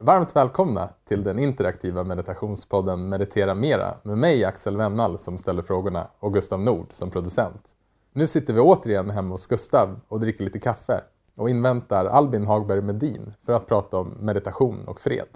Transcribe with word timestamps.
Varmt 0.00 0.36
välkomna 0.36 0.88
till 1.04 1.24
den 1.24 1.38
interaktiva 1.38 2.04
meditationspodden 2.04 3.08
Meditera 3.08 3.54
Mera 3.54 3.94
med 4.02 4.18
mig 4.18 4.44
Axel 4.44 4.76
Wennall 4.76 5.18
som 5.18 5.38
ställer 5.38 5.62
frågorna 5.62 6.06
och 6.18 6.34
Gustav 6.34 6.60
Nord 6.60 6.86
som 6.90 7.10
producent. 7.10 7.70
Nu 8.12 8.26
sitter 8.26 8.54
vi 8.54 8.60
återigen 8.60 9.10
hemma 9.10 9.34
hos 9.34 9.46
Gustav 9.46 10.00
och 10.08 10.20
dricker 10.20 10.44
lite 10.44 10.58
kaffe 10.58 11.00
och 11.36 11.50
inväntar 11.50 12.04
Albin 12.04 12.46
Hagberg 12.46 12.80
Medin 12.80 13.32
för 13.46 13.52
att 13.52 13.66
prata 13.66 13.96
om 13.96 14.08
meditation 14.20 14.84
och 14.86 15.00
fred. 15.00 15.26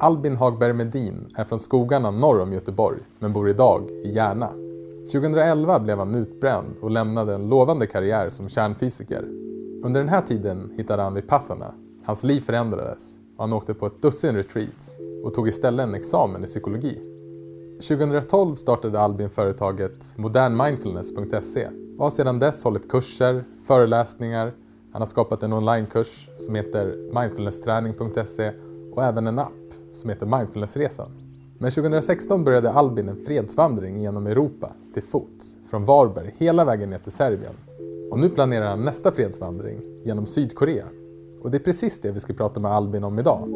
Albin 0.00 0.36
Hagberg 0.36 0.72
Medin 0.72 1.30
är 1.36 1.44
från 1.44 1.58
skogarna 1.58 2.10
norr 2.10 2.40
om 2.40 2.52
Göteborg 2.52 3.00
men 3.18 3.32
bor 3.32 3.48
idag 3.48 3.90
i 3.90 4.12
Järna. 4.12 4.50
2011 5.12 5.80
blev 5.80 5.98
han 5.98 6.14
utbränd 6.14 6.76
och 6.80 6.90
lämnade 6.90 7.34
en 7.34 7.48
lovande 7.48 7.86
karriär 7.86 8.30
som 8.30 8.48
kärnfysiker. 8.48 9.22
Under 9.84 10.00
den 10.00 10.08
här 10.08 10.22
tiden 10.22 10.72
hittade 10.76 11.02
han 11.02 11.14
Vipassana. 11.14 11.74
Hans 12.06 12.24
liv 12.24 12.40
förändrades 12.40 13.18
och 13.36 13.44
han 13.44 13.52
åkte 13.52 13.74
på 13.74 13.86
ett 13.86 14.02
dussin 14.02 14.36
retreats 14.36 14.96
och 15.24 15.34
tog 15.34 15.48
istället 15.48 15.84
en 15.84 15.94
examen 15.94 16.44
i 16.44 16.46
psykologi. 16.46 17.00
2012 17.88 18.54
startade 18.54 19.00
Albin 19.00 19.30
företaget 19.30 20.14
modernmindfulness.se 20.16 21.68
och 21.98 22.04
har 22.04 22.10
sedan 22.10 22.38
dess 22.38 22.64
hållit 22.64 22.90
kurser, 22.90 23.44
föreläsningar, 23.66 24.52
han 24.92 25.00
har 25.00 25.06
skapat 25.06 25.42
en 25.42 25.52
onlinekurs 25.52 26.28
som 26.36 26.54
heter 26.54 27.12
mindfulnessträning.se 27.20 28.52
och 28.92 29.04
även 29.04 29.26
en 29.26 29.38
app 29.38 29.72
som 29.92 30.10
heter 30.10 30.26
Mindfulnessresan. 30.26 31.10
Men 31.58 31.70
2016 31.70 32.44
började 32.44 32.72
Albin 32.72 33.08
en 33.08 33.16
fredsvandring 33.16 34.00
genom 34.00 34.26
Europa 34.26 34.72
till 34.94 35.02
fots 35.02 35.56
från 35.70 35.84
Varberg 35.84 36.34
hela 36.38 36.64
vägen 36.64 36.90
ner 36.90 36.98
till 36.98 37.12
Serbien. 37.12 37.54
Och 38.10 38.18
nu 38.18 38.28
planerar 38.28 38.70
han 38.70 38.84
nästa 38.84 39.12
fredsvandring 39.12 39.82
genom 40.04 40.26
Sydkorea. 40.26 40.86
Och 41.46 41.52
det 41.52 41.58
är 41.58 41.62
precis 41.62 42.00
det 42.00 42.12
vi 42.12 42.20
ska 42.20 42.32
prata 42.32 42.60
med 42.60 42.70
Albin 42.70 43.04
om 43.04 43.18
idag. 43.18 43.48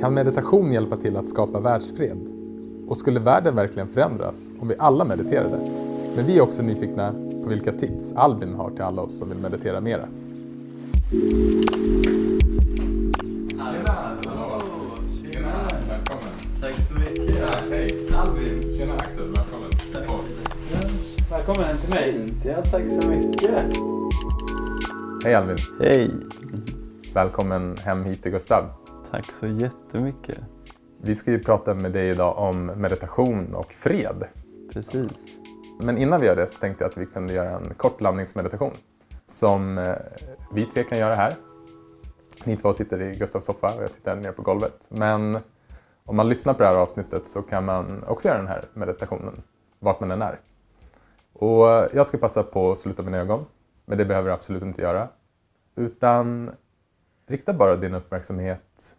Kan 0.00 0.14
meditation 0.14 0.72
hjälpa 0.72 0.96
till 0.96 1.16
att 1.16 1.28
skapa 1.28 1.60
världsfred? 1.60 2.18
Och 2.86 2.96
skulle 2.96 3.20
världen 3.20 3.54
verkligen 3.54 3.88
förändras 3.88 4.52
om 4.60 4.68
vi 4.68 4.74
alla 4.78 5.04
mediterade? 5.04 5.58
Men 6.16 6.26
vi 6.26 6.38
är 6.38 6.42
också 6.42 6.62
nyfikna 6.62 7.12
på 7.42 7.48
vilka 7.48 7.72
tips 7.72 8.12
Albin 8.12 8.54
har 8.54 8.70
till 8.70 8.82
alla 8.82 9.02
oss 9.02 9.18
som 9.18 9.28
vill 9.28 9.38
meditera 9.38 9.80
mera. 9.80 10.08
Välkommen! 15.88 16.32
Tack 16.60 16.74
så 16.74 16.94
mycket. 16.94 17.36
Hej! 17.70 18.08
Albin. 18.14 18.76
Tjena 18.78 18.94
Axel, 18.94 19.24
välkommen! 19.24 19.70
Välkommen 21.30 21.64
hem 21.64 21.76
till 21.78 21.90
mig. 21.90 22.34
Ja 22.44 22.62
tack 22.70 22.90
så 23.00 23.06
mycket. 23.06 23.50
Hej 25.24 25.34
Albin! 25.34 25.58
Hej. 25.80 26.10
Välkommen 27.14 27.76
hem 27.76 28.04
hit 28.04 28.22
till 28.22 28.32
Gustav. 28.32 28.64
Tack 29.10 29.32
så 29.32 29.46
jättemycket. 29.46 30.38
Vi 31.02 31.14
ska 31.14 31.30
ju 31.30 31.44
prata 31.44 31.74
med 31.74 31.92
dig 31.92 32.10
idag 32.10 32.38
om 32.38 32.66
meditation 32.66 33.54
och 33.54 33.72
fred. 33.72 34.24
Precis. 34.72 35.12
Men 35.80 35.98
innan 35.98 36.20
vi 36.20 36.26
gör 36.26 36.36
det 36.36 36.46
så 36.46 36.60
tänkte 36.60 36.84
jag 36.84 36.90
att 36.90 36.98
vi 36.98 37.06
kunde 37.06 37.32
göra 37.32 37.50
en 37.50 37.74
kort 37.74 38.00
landningsmeditation 38.00 38.72
som 39.26 39.78
eh, 39.78 39.94
vi 40.54 40.66
tre 40.66 40.84
kan 40.84 40.98
göra 40.98 41.14
här. 41.14 41.36
Ni 42.44 42.56
två 42.56 42.72
sitter 42.72 43.02
i 43.02 43.16
Gustavs 43.16 43.44
soffa 43.44 43.74
och 43.74 43.82
jag 43.82 43.90
sitter 43.90 44.16
nere 44.16 44.32
på 44.32 44.42
golvet. 44.42 44.86
Men 44.88 45.38
om 46.04 46.16
man 46.16 46.28
lyssnar 46.28 46.54
på 46.54 46.62
det 46.62 46.68
här 46.68 46.76
avsnittet 46.76 47.26
så 47.26 47.42
kan 47.42 47.64
man 47.64 48.04
också 48.04 48.28
göra 48.28 48.38
den 48.38 48.48
här 48.48 48.64
meditationen 48.74 49.42
vart 49.78 50.00
man 50.00 50.10
än 50.10 50.22
är. 50.22 50.40
Och 51.32 51.66
jag 51.92 52.06
ska 52.06 52.18
passa 52.18 52.42
på 52.42 52.72
att 52.72 52.78
sluta 52.78 53.02
mina 53.02 53.18
ögon, 53.18 53.44
men 53.84 53.98
det 53.98 54.04
behöver 54.04 54.28
du 54.28 54.34
absolut 54.34 54.62
inte 54.62 54.82
göra. 54.82 55.08
Utan 55.76 56.50
rikta 57.30 57.52
bara 57.52 57.76
din 57.76 57.94
uppmärksamhet 57.94 58.98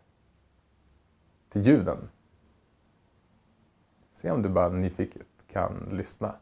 till 1.50 1.62
ljuden. 1.62 2.10
Se 4.12 4.32
om 4.32 4.42
du 4.42 4.50
bara 4.50 4.70
nyfiket 4.70 5.28
kan 5.48 5.90
lyssna. 5.92 6.36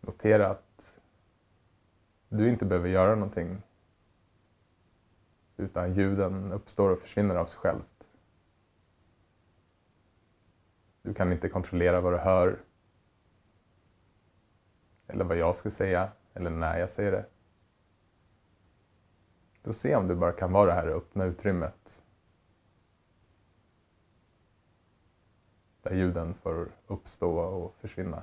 Notera 0.00 0.50
att 0.50 1.00
du 2.28 2.48
inte 2.48 2.64
behöver 2.64 2.88
göra 2.88 3.14
någonting 3.14 3.62
utan 5.56 5.94
ljuden 5.94 6.52
uppstår 6.52 6.90
och 6.90 6.98
försvinner 6.98 7.34
av 7.34 7.46
sig 7.46 7.60
självt. 7.60 8.08
Du 11.02 11.14
kan 11.14 11.32
inte 11.32 11.48
kontrollera 11.48 12.00
vad 12.00 12.12
du 12.12 12.18
hör 12.18 12.58
eller 15.08 15.24
vad 15.24 15.36
jag 15.36 15.56
ska 15.56 15.70
säga 15.70 16.12
eller 16.34 16.50
när 16.50 16.78
jag 16.78 16.90
säger 16.90 17.12
det. 17.12 17.26
Då 19.62 19.72
se 19.72 19.96
om 19.96 20.08
du 20.08 20.14
bara 20.14 20.32
kan 20.32 20.52
vara 20.52 20.66
det 20.66 20.72
här 20.72 20.86
öppna 20.86 21.24
utrymmet 21.24 22.02
där 25.82 25.94
ljuden 25.94 26.34
får 26.34 26.68
uppstå 26.86 27.38
och 27.38 27.74
försvinna. 27.80 28.22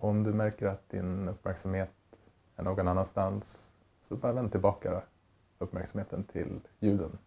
Om 0.00 0.22
du 0.22 0.32
märker 0.32 0.66
att 0.66 0.88
din 0.88 1.28
uppmärksamhet 1.28 1.90
är 2.56 2.62
någon 2.62 2.88
annanstans 2.88 3.74
så 4.00 4.16
bara 4.16 4.32
vänd 4.32 4.50
tillbaka 4.52 5.02
uppmärksamheten 5.58 6.24
till 6.24 6.60
ljuden. 6.78 7.18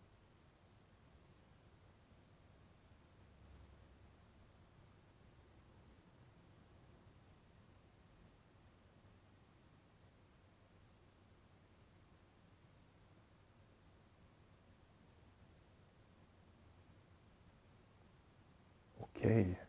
Okej, 18.97 19.61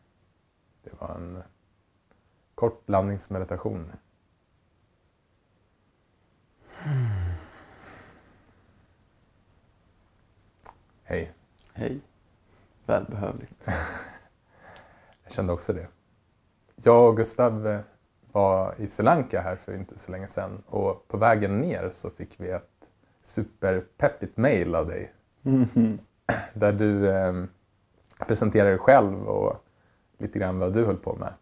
det 0.83 1.01
var 1.01 1.15
en 1.15 1.43
kort 2.65 2.89
landningsmeditation. 2.89 3.93
Hej. 11.05 11.33
Hej. 11.73 12.01
Välbehövligt. 12.87 13.53
Jag 15.25 15.33
kände 15.33 15.53
också 15.53 15.73
det. 15.73 15.87
Jag 16.77 17.09
och 17.09 17.17
Gustav 17.17 17.67
eh, 17.67 17.81
var 18.33 18.75
i 18.79 18.89
Sri 18.89 19.05
Lanka 19.05 19.41
här 19.41 19.57
för 19.57 19.75
inte 19.75 19.99
så 19.99 20.13
länge 20.13 20.29
sedan 20.29 20.63
och 20.67 21.09
på 21.09 21.17
vägen 21.17 21.59
ner 21.59 21.91
så 21.91 22.11
fick 22.11 22.41
vi 22.41 22.51
ett 22.51 22.91
superpeppigt 23.23 24.37
mail 24.37 24.75
av 24.75 24.87
dig. 24.87 25.13
Mhm. 25.43 25.99
Där 26.55 26.73
du 26.73 27.11
eh, 27.11 27.45
presenterar 28.19 28.69
dig 28.69 28.79
själv 28.79 29.29
och 29.29 29.65
lite 30.19 30.39
grann 30.39 30.59
vad 30.59 30.73
du 30.73 30.85
höll 30.85 30.97
på 30.97 31.15
med. 31.15 31.33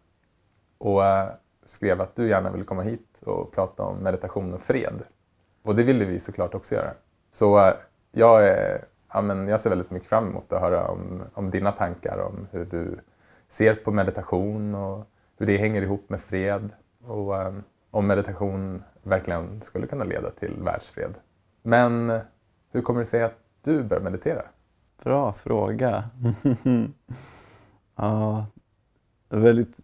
Och 0.83 1.05
eh, 1.05 1.29
skrev 1.65 2.01
att 2.01 2.15
du 2.15 2.29
gärna 2.29 2.51
ville 2.51 2.63
komma 2.63 2.81
hit 2.81 3.21
och 3.25 3.51
prata 3.51 3.83
om 3.83 3.97
meditation 3.97 4.53
och 4.53 4.61
fred. 4.61 5.03
Och 5.61 5.75
det 5.75 5.83
ville 5.83 6.05
vi 6.05 6.19
såklart 6.19 6.53
också 6.53 6.75
göra. 6.75 6.93
Så 7.31 7.67
eh, 7.67 7.73
jag, 8.11 8.47
är, 8.47 8.85
ja, 9.13 9.21
men 9.21 9.47
jag 9.47 9.61
ser 9.61 9.69
väldigt 9.69 9.91
mycket 9.91 10.09
fram 10.09 10.27
emot 10.27 10.53
att 10.53 10.61
höra 10.61 10.87
om, 10.87 11.23
om 11.33 11.49
dina 11.49 11.71
tankar 11.71 12.17
om 12.17 12.47
hur 12.51 12.65
du 12.65 12.99
ser 13.47 13.75
på 13.75 13.91
meditation 13.91 14.75
och 14.75 15.07
hur 15.37 15.45
det 15.45 15.57
hänger 15.57 15.81
ihop 15.81 16.09
med 16.09 16.21
fred 16.21 16.69
och 17.07 17.41
eh, 17.41 17.53
om 17.91 18.07
meditation 18.07 18.83
verkligen 19.03 19.61
skulle 19.61 19.87
kunna 19.87 20.03
leda 20.03 20.31
till 20.31 20.55
världsfred. 20.63 21.13
Men 21.61 22.19
hur 22.71 22.81
kommer 22.81 22.99
det 22.99 23.05
sig 23.05 23.23
att 23.23 23.37
du 23.61 23.83
börjar 23.83 24.03
meditera? 24.03 24.43
Bra 25.03 25.33
fråga. 25.33 26.09
ja, 27.95 28.45
väldigt 29.29 29.77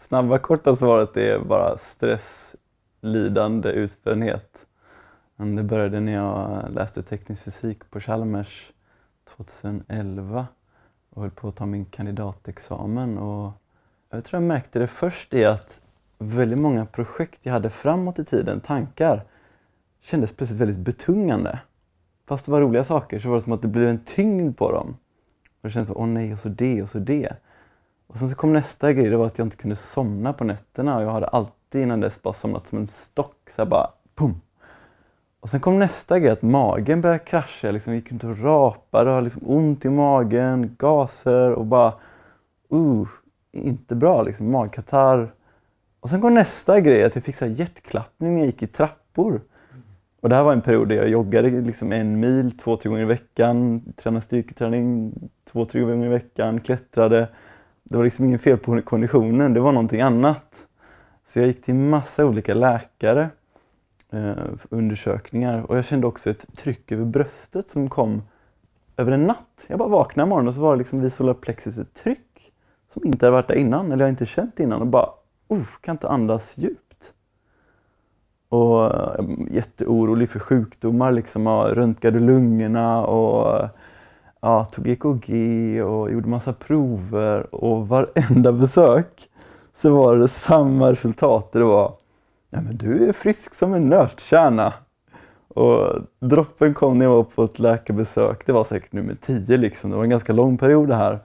snabba 0.00 0.38
korta 0.38 0.76
svaret 0.76 1.16
är 1.16 1.38
bara 1.38 1.76
stress, 1.76 2.56
lidande, 3.00 3.68
utbrändhet. 3.68 4.66
Men 5.36 5.56
Det 5.56 5.62
började 5.62 6.00
när 6.00 6.12
jag 6.12 6.64
läste 6.70 7.02
teknisk 7.02 7.44
fysik 7.44 7.90
på 7.90 8.00
Chalmers 8.00 8.72
2011 9.36 10.46
och 11.10 11.22
höll 11.22 11.30
på 11.30 11.48
att 11.48 11.56
ta 11.56 11.66
min 11.66 11.84
kandidatexamen. 11.84 13.18
Och 13.18 13.52
jag 14.10 14.24
tror 14.24 14.42
jag 14.42 14.48
märkte 14.48 14.78
det 14.78 14.86
först 14.86 15.34
i 15.34 15.44
att 15.44 15.80
väldigt 16.18 16.58
många 16.58 16.86
projekt 16.86 17.40
jag 17.42 17.52
hade 17.52 17.70
framåt 17.70 18.18
i 18.18 18.24
tiden, 18.24 18.60
tankar, 18.60 19.24
kändes 20.00 20.32
plötsligt 20.32 20.60
väldigt 20.60 20.78
betungande. 20.78 21.58
Fast 22.26 22.46
det 22.46 22.52
var 22.52 22.60
roliga 22.60 22.84
saker 22.84 23.20
så 23.20 23.28
var 23.28 23.36
det 23.36 23.42
som 23.42 23.52
att 23.52 23.62
det 23.62 23.68
blev 23.68 23.88
en 23.88 24.04
tyngd 24.04 24.56
på 24.56 24.72
dem. 24.72 24.96
Och 25.60 25.68
det 25.68 25.70
kändes 25.70 25.88
som 25.88 25.96
åh 25.96 26.06
nej, 26.06 26.32
och 26.32 26.38
så 26.38 26.48
det 26.48 26.82
och 26.82 26.88
så 26.88 26.98
det. 26.98 27.36
Och 28.10 28.18
sen 28.18 28.28
så 28.28 28.36
kom 28.36 28.52
nästa 28.52 28.92
grej, 28.92 29.10
det 29.10 29.16
var 29.16 29.26
att 29.26 29.38
jag 29.38 29.46
inte 29.46 29.56
kunde 29.56 29.76
somna 29.76 30.32
på 30.32 30.44
nätterna. 30.44 30.96
Och 30.96 31.02
jag 31.02 31.10
hade 31.10 31.26
alltid 31.26 31.82
innan 31.82 32.00
dess 32.00 32.22
bara 32.22 32.34
somnat 32.34 32.66
som 32.66 32.78
en 32.78 32.86
stock. 32.86 33.50
Så 33.56 33.62
här 33.62 33.70
bara, 33.70 33.90
pum! 34.14 34.40
Och 35.40 35.50
sen 35.50 35.60
kom 35.60 35.78
nästa 35.78 36.18
grej, 36.18 36.30
att 36.30 36.42
magen 36.42 37.00
började 37.00 37.24
krascha. 37.24 37.66
Jag 37.66 37.72
liksom 37.72 37.94
gick 37.94 38.10
runt 38.10 38.24
och 38.24 38.38
rapade 38.38 39.10
och 39.10 39.14
hade 39.14 39.24
liksom 39.24 39.42
ont 39.44 39.84
i 39.84 39.90
magen, 39.90 40.76
gaser 40.78 41.52
och 41.52 41.66
bara... 41.66 41.92
Uh, 42.72 43.08
inte 43.52 43.94
bra 43.94 44.22
liksom. 44.22 44.50
Magkatarr. 44.50 45.32
Och 46.00 46.10
sen 46.10 46.20
kom 46.20 46.34
nästa 46.34 46.80
grej, 46.80 47.04
att 47.04 47.14
jag 47.14 47.24
fick 47.24 47.36
så 47.36 47.44
här 47.44 47.52
hjärtklappning 47.52 48.32
när 48.32 48.40
jag 48.40 48.46
gick 48.46 48.62
i 48.62 48.66
trappor. 48.66 49.40
Och 50.20 50.28
det 50.28 50.34
här 50.34 50.44
var 50.44 50.52
en 50.52 50.60
period 50.60 50.88
där 50.88 50.96
jag 50.96 51.08
joggade 51.08 51.50
liksom 51.50 51.92
en 51.92 52.20
mil 52.20 52.58
två, 52.58 52.76
tre 52.76 52.88
gånger 52.88 53.02
i 53.02 53.06
veckan, 53.06 53.82
tränade 53.96 54.24
styrketräning 54.24 55.12
två, 55.52 55.64
tre 55.64 55.80
gånger 55.80 56.06
i 56.06 56.10
veckan, 56.10 56.60
klättrade. 56.60 57.28
Det 57.82 57.96
var 57.96 58.04
liksom 58.04 58.24
inget 58.24 58.42
fel 58.42 58.58
på 58.58 58.82
konditionen, 58.82 59.54
det 59.54 59.60
var 59.60 59.72
någonting 59.72 60.00
annat. 60.00 60.66
Så 61.26 61.38
jag 61.38 61.46
gick 61.46 61.62
till 61.62 61.74
massa 61.74 62.26
olika 62.26 62.54
läkare, 62.54 63.30
eh, 64.10 64.32
undersökningar 64.68 65.70
och 65.70 65.76
jag 65.76 65.84
kände 65.84 66.06
också 66.06 66.30
ett 66.30 66.46
tryck 66.56 66.92
över 66.92 67.04
bröstet 67.04 67.70
som 67.70 67.88
kom 67.88 68.22
över 68.96 69.12
en 69.12 69.26
natt. 69.26 69.64
Jag 69.66 69.78
bara 69.78 69.88
vaknade 69.88 70.24
en 70.24 70.28
morgon 70.28 70.48
och 70.48 70.54
så 70.54 70.60
var 70.60 70.72
det 70.72 70.78
liksom 70.78 71.00
vid 71.00 71.40
plexus 71.40 71.78
ett 71.78 71.94
tryck 71.94 72.52
som 72.88 73.04
inte 73.04 73.26
hade 73.26 73.32
varit 73.32 73.48
där 73.48 73.54
innan, 73.54 73.92
eller 73.92 74.04
jag 74.04 74.12
inte 74.12 74.26
känt 74.26 74.60
innan 74.60 74.80
och 74.80 74.86
bara, 74.86 75.08
uff, 75.48 75.78
kan 75.80 75.94
inte 75.94 76.08
andas 76.08 76.58
djupt. 76.58 77.14
Och 78.48 78.80
jag 78.80 79.48
jätteorolig 79.50 80.30
för 80.30 80.38
sjukdomar, 80.38 81.12
liksom, 81.12 81.46
och 81.46 81.68
röntgade 81.68 82.20
lungorna 82.20 83.06
och 83.06 83.68
ja, 84.40 84.64
tog 84.64 84.88
EKG 84.88 85.30
och 85.82 86.12
gjorde 86.12 86.28
massa 86.28 86.52
prover 86.52 87.54
och 87.54 87.88
varenda 87.88 88.52
besök 88.52 89.28
så 89.74 89.96
var 89.96 90.16
det 90.16 90.28
samma 90.28 90.92
resultat. 90.92 91.52
Det 91.52 91.64
var, 91.64 91.92
ja 92.50 92.60
men 92.60 92.76
du 92.76 93.08
är 93.08 93.12
frisk 93.12 93.54
som 93.54 93.74
en 93.74 93.88
nötkärna. 93.88 94.72
Och 95.48 96.02
droppen 96.20 96.74
kom 96.74 96.98
när 96.98 97.04
jag 97.04 97.12
var 97.12 97.22
på 97.22 97.44
ett 97.44 97.58
läkarbesök. 97.58 98.46
Det 98.46 98.52
var 98.52 98.64
säkert 98.64 98.92
nummer 98.92 99.14
tio 99.14 99.56
liksom. 99.56 99.90
Det 99.90 99.96
var 99.96 100.04
en 100.04 100.10
ganska 100.10 100.32
lång 100.32 100.58
period 100.58 100.88
det 100.88 100.94
här. 100.94 101.18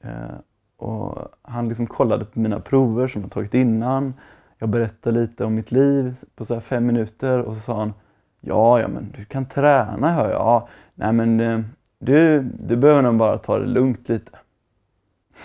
Eh, 0.00 0.36
och 0.76 1.18
han 1.42 1.68
liksom 1.68 1.86
kollade 1.86 2.24
på 2.24 2.40
mina 2.40 2.60
prover 2.60 3.08
som 3.08 3.22
jag 3.22 3.30
tagit 3.30 3.54
innan. 3.54 4.14
Jag 4.58 4.68
berättade 4.68 5.20
lite 5.20 5.44
om 5.44 5.54
mitt 5.54 5.72
liv 5.72 6.16
på 6.36 6.44
så 6.44 6.60
fem 6.60 6.86
minuter 6.86 7.38
och 7.38 7.54
så 7.54 7.60
sa 7.60 7.78
han 7.78 7.92
Ja, 8.40 8.80
ja 8.80 8.88
men 8.88 9.12
du 9.16 9.24
kan 9.24 9.46
träna 9.46 10.12
hör 10.12 10.30
jag. 10.30 10.40
Ja, 10.40 10.68
nej 10.94 11.12
men 11.12 11.40
eh, 11.40 11.60
du, 12.04 12.42
du 12.42 12.76
behöver 12.76 13.02
nog 13.02 13.16
bara 13.16 13.38
ta 13.38 13.58
det 13.58 13.66
lugnt 13.66 14.08
lite. 14.08 14.30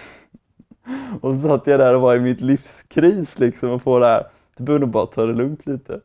och 1.21 1.35
så 1.35 1.47
satt 1.47 1.67
jag 1.67 1.79
där 1.79 1.95
och 1.95 2.01
var 2.01 2.15
i 2.15 2.19
mitt 2.19 2.41
livskris 2.41 3.39
liksom 3.39 3.69
och 3.69 3.81
få 3.81 3.99
det 3.99 4.05
här. 4.05 4.27
Du 4.57 4.63
behöver 4.63 4.79
nog 4.85 4.89
bara 4.89 5.05
ta 5.05 5.25
det 5.25 5.33
lugnt 5.33 5.65
lite. 5.65 5.99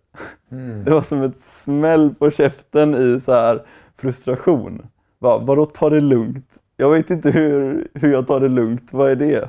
Mm. 0.51 0.85
Det 0.85 0.91
var 0.91 1.03
som 1.03 1.23
ett 1.23 1.39
smäll 1.39 2.15
på 2.15 2.31
käften 2.31 2.95
i 2.95 3.21
så 3.21 3.33
här 3.33 3.63
frustration. 3.97 4.87
Va, 5.19 5.39
vadå 5.39 5.67
ta 5.67 5.91
det 5.91 6.01
lugnt? 6.01 6.59
Jag 6.77 6.91
vet 6.91 7.11
inte 7.11 7.31
hur, 7.31 7.89
hur 7.95 8.13
jag 8.13 8.27
tar 8.27 8.41
det 8.41 8.49
lugnt. 8.49 8.89
Vad 8.93 9.11
är 9.11 9.17
det? 9.17 9.49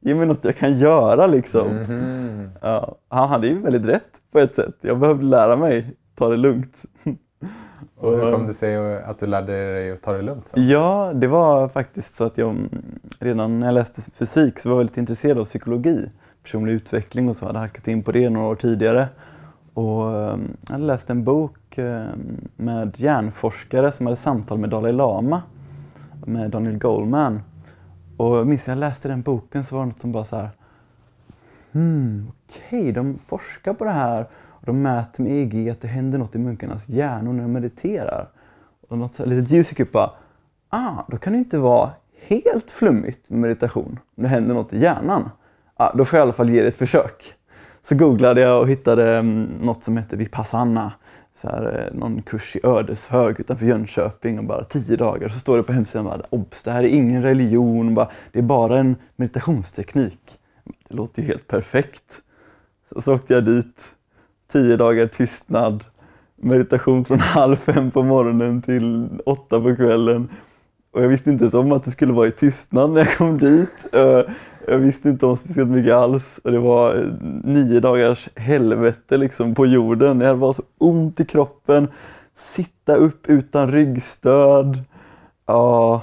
Ge 0.00 0.14
mig 0.14 0.26
något 0.26 0.44
jag 0.44 0.56
kan 0.56 0.78
göra 0.78 1.26
liksom. 1.26 1.68
Mm. 1.68 2.50
Ja, 2.60 2.96
han 3.08 3.28
hade 3.28 3.46
ju 3.46 3.58
väldigt 3.58 3.84
rätt 3.84 4.20
på 4.32 4.38
ett 4.38 4.54
sätt. 4.54 4.76
Jag 4.80 4.98
behövde 4.98 5.24
lära 5.24 5.56
mig 5.56 5.96
ta 6.14 6.28
det 6.28 6.36
lugnt. 6.36 6.84
Och 7.96 8.12
hur 8.12 8.32
kom 8.32 8.46
det 8.46 8.54
sig 8.54 9.02
att 9.02 9.18
du 9.18 9.26
lärde 9.26 9.52
dig 9.52 9.92
att 9.92 10.02
ta 10.02 10.12
det 10.12 10.22
lugnt? 10.22 10.48
Så? 10.48 10.60
Ja, 10.60 11.12
det 11.14 11.26
var 11.26 11.68
faktiskt 11.68 12.14
så 12.14 12.24
att 12.24 12.38
jag 12.38 12.56
redan 13.18 13.60
när 13.60 13.66
jag 13.66 13.74
läste 13.74 14.10
fysik 14.10 14.58
så 14.58 14.68
var 14.68 14.74
jag 14.74 14.78
väldigt 14.78 14.96
intresserad 14.96 15.38
av 15.38 15.44
psykologi. 15.44 16.10
Personlig 16.42 16.72
utveckling 16.72 17.28
och 17.28 17.36
så. 17.36 17.44
Jag 17.44 17.48
hade 17.48 17.58
halkat 17.58 17.88
in 17.88 18.02
på 18.02 18.12
det 18.12 18.30
några 18.30 18.46
år 18.46 18.54
tidigare. 18.54 19.08
Och 19.74 20.18
ehm, 20.18 20.56
jag 20.66 20.72
hade 20.72 20.84
läst 20.84 21.10
en 21.10 21.24
bok 21.24 21.78
ehm, 21.78 22.48
med 22.56 22.94
hjärnforskare 22.96 23.92
som 23.92 24.06
hade 24.06 24.16
samtal 24.16 24.58
med 24.58 24.70
Dalai 24.70 24.92
Lama. 24.92 25.42
Med 26.26 26.50
Daniel 26.50 26.78
Goleman. 26.78 27.40
Och 28.16 28.36
jag 28.36 28.46
minns 28.46 28.66
när 28.66 28.74
jag 28.74 28.80
läste 28.80 29.08
den 29.08 29.22
boken 29.22 29.64
så 29.64 29.76
var 29.76 29.82
det 29.82 29.88
något 29.88 30.00
som 30.00 30.12
bara 30.12 30.24
så 30.24 30.36
här. 30.36 30.50
Hmm, 31.72 32.32
okej, 32.48 32.80
okay, 32.80 32.92
de 32.92 33.18
forskar 33.18 33.74
på 33.74 33.84
det 33.84 33.90
här 33.90 34.26
och 34.62 34.66
de 34.66 34.82
mäter 34.82 35.22
med 35.22 35.32
EEG 35.32 35.70
att 35.70 35.80
det 35.80 35.88
händer 35.88 36.18
något 36.18 36.34
i 36.34 36.38
munkarnas 36.38 36.88
hjärnor 36.88 37.32
när 37.32 37.42
de 37.42 37.52
mediterar. 37.52 38.28
Och 38.88 38.98
något 38.98 39.14
så 39.14 39.22
här, 39.22 39.30
litet 39.30 39.50
ljus 39.50 39.70
gick 39.70 39.80
upp 39.80 39.92
bara, 39.92 40.10
ah, 40.68 41.04
då 41.08 41.16
kan 41.16 41.32
det 41.32 41.38
inte 41.38 41.58
vara 41.58 41.90
helt 42.26 42.70
flummigt 42.70 43.30
med 43.30 43.40
meditation. 43.40 43.98
Om 44.16 44.22
det 44.22 44.28
händer 44.28 44.54
något 44.54 44.72
i 44.72 44.80
hjärnan. 44.80 45.30
Ah, 45.74 45.92
då 45.94 46.04
får 46.04 46.16
jag 46.16 46.22
i 46.22 46.26
alla 46.26 46.32
fall 46.32 46.50
ge 46.50 46.62
det 46.62 46.68
ett 46.68 46.76
försök. 46.76 47.34
Så 47.82 47.94
googlade 47.96 48.40
jag 48.40 48.60
och 48.60 48.68
hittade 48.68 49.18
um, 49.18 49.42
något 49.42 49.82
som 49.82 49.96
hette 49.96 50.16
Vipassana 50.16 50.92
så 51.34 51.48
här, 51.48 51.86
eh, 51.86 51.98
någon 51.98 52.22
kurs 52.22 52.56
i 52.56 52.60
Ödeshög 52.62 53.40
utanför 53.40 53.66
Jönköping 53.66 54.38
och 54.38 54.44
bara 54.44 54.64
tio 54.64 54.96
dagar. 54.96 55.28
Så 55.28 55.38
står 55.38 55.56
det 55.56 55.62
på 55.62 55.72
hemsidan 55.72 56.04
bara, 56.04 56.22
obs, 56.30 56.62
det 56.62 56.70
här 56.70 56.82
är 56.82 56.88
ingen 56.88 57.22
religion, 57.22 57.94
bara, 57.94 58.10
det 58.32 58.38
är 58.38 58.42
bara 58.42 58.78
en 58.78 58.96
meditationsteknik. 59.16 60.38
Det 60.88 60.94
låter 60.94 61.22
ju 61.22 61.28
helt 61.28 61.48
perfekt. 61.48 62.22
Så, 62.88 63.00
så 63.00 63.14
åkte 63.14 63.34
jag 63.34 63.44
dit, 63.44 63.80
tio 64.52 64.76
dagar 64.76 65.06
tystnad, 65.06 65.84
meditation 66.36 67.04
från 67.04 67.18
halv 67.20 67.56
fem 67.56 67.90
på 67.90 68.02
morgonen 68.02 68.62
till 68.62 69.08
åtta 69.26 69.60
på 69.60 69.76
kvällen. 69.76 70.28
Och 70.92 71.02
jag 71.02 71.08
visste 71.08 71.30
inte 71.30 71.44
ens 71.44 71.54
om 71.54 71.72
att 71.72 71.84
det 71.84 71.90
skulle 71.90 72.12
vara 72.12 72.28
i 72.28 72.32
tystnad 72.32 72.90
när 72.90 73.00
jag 73.00 73.16
kom 73.16 73.38
dit. 73.38 73.86
Eh, 73.92 74.20
jag 74.66 74.78
visste 74.78 75.08
inte 75.08 75.26
om 75.26 75.36
speciellt 75.36 75.70
mycket 75.70 75.92
alls. 75.92 76.40
Och 76.44 76.52
det 76.52 76.58
var 76.58 76.94
eh, 76.94 77.06
nio 77.44 77.80
dagars 77.80 78.28
helvete 78.36 79.16
liksom 79.16 79.54
på 79.54 79.66
jorden. 79.66 80.20
Jag 80.20 80.36
hade 80.36 80.54
så 80.54 80.62
ont 80.78 81.20
i 81.20 81.24
kroppen. 81.24 81.88
Sitta 82.34 82.94
upp 82.94 83.28
utan 83.28 83.72
ryggstöd. 83.72 84.78
Ja, 85.46 86.02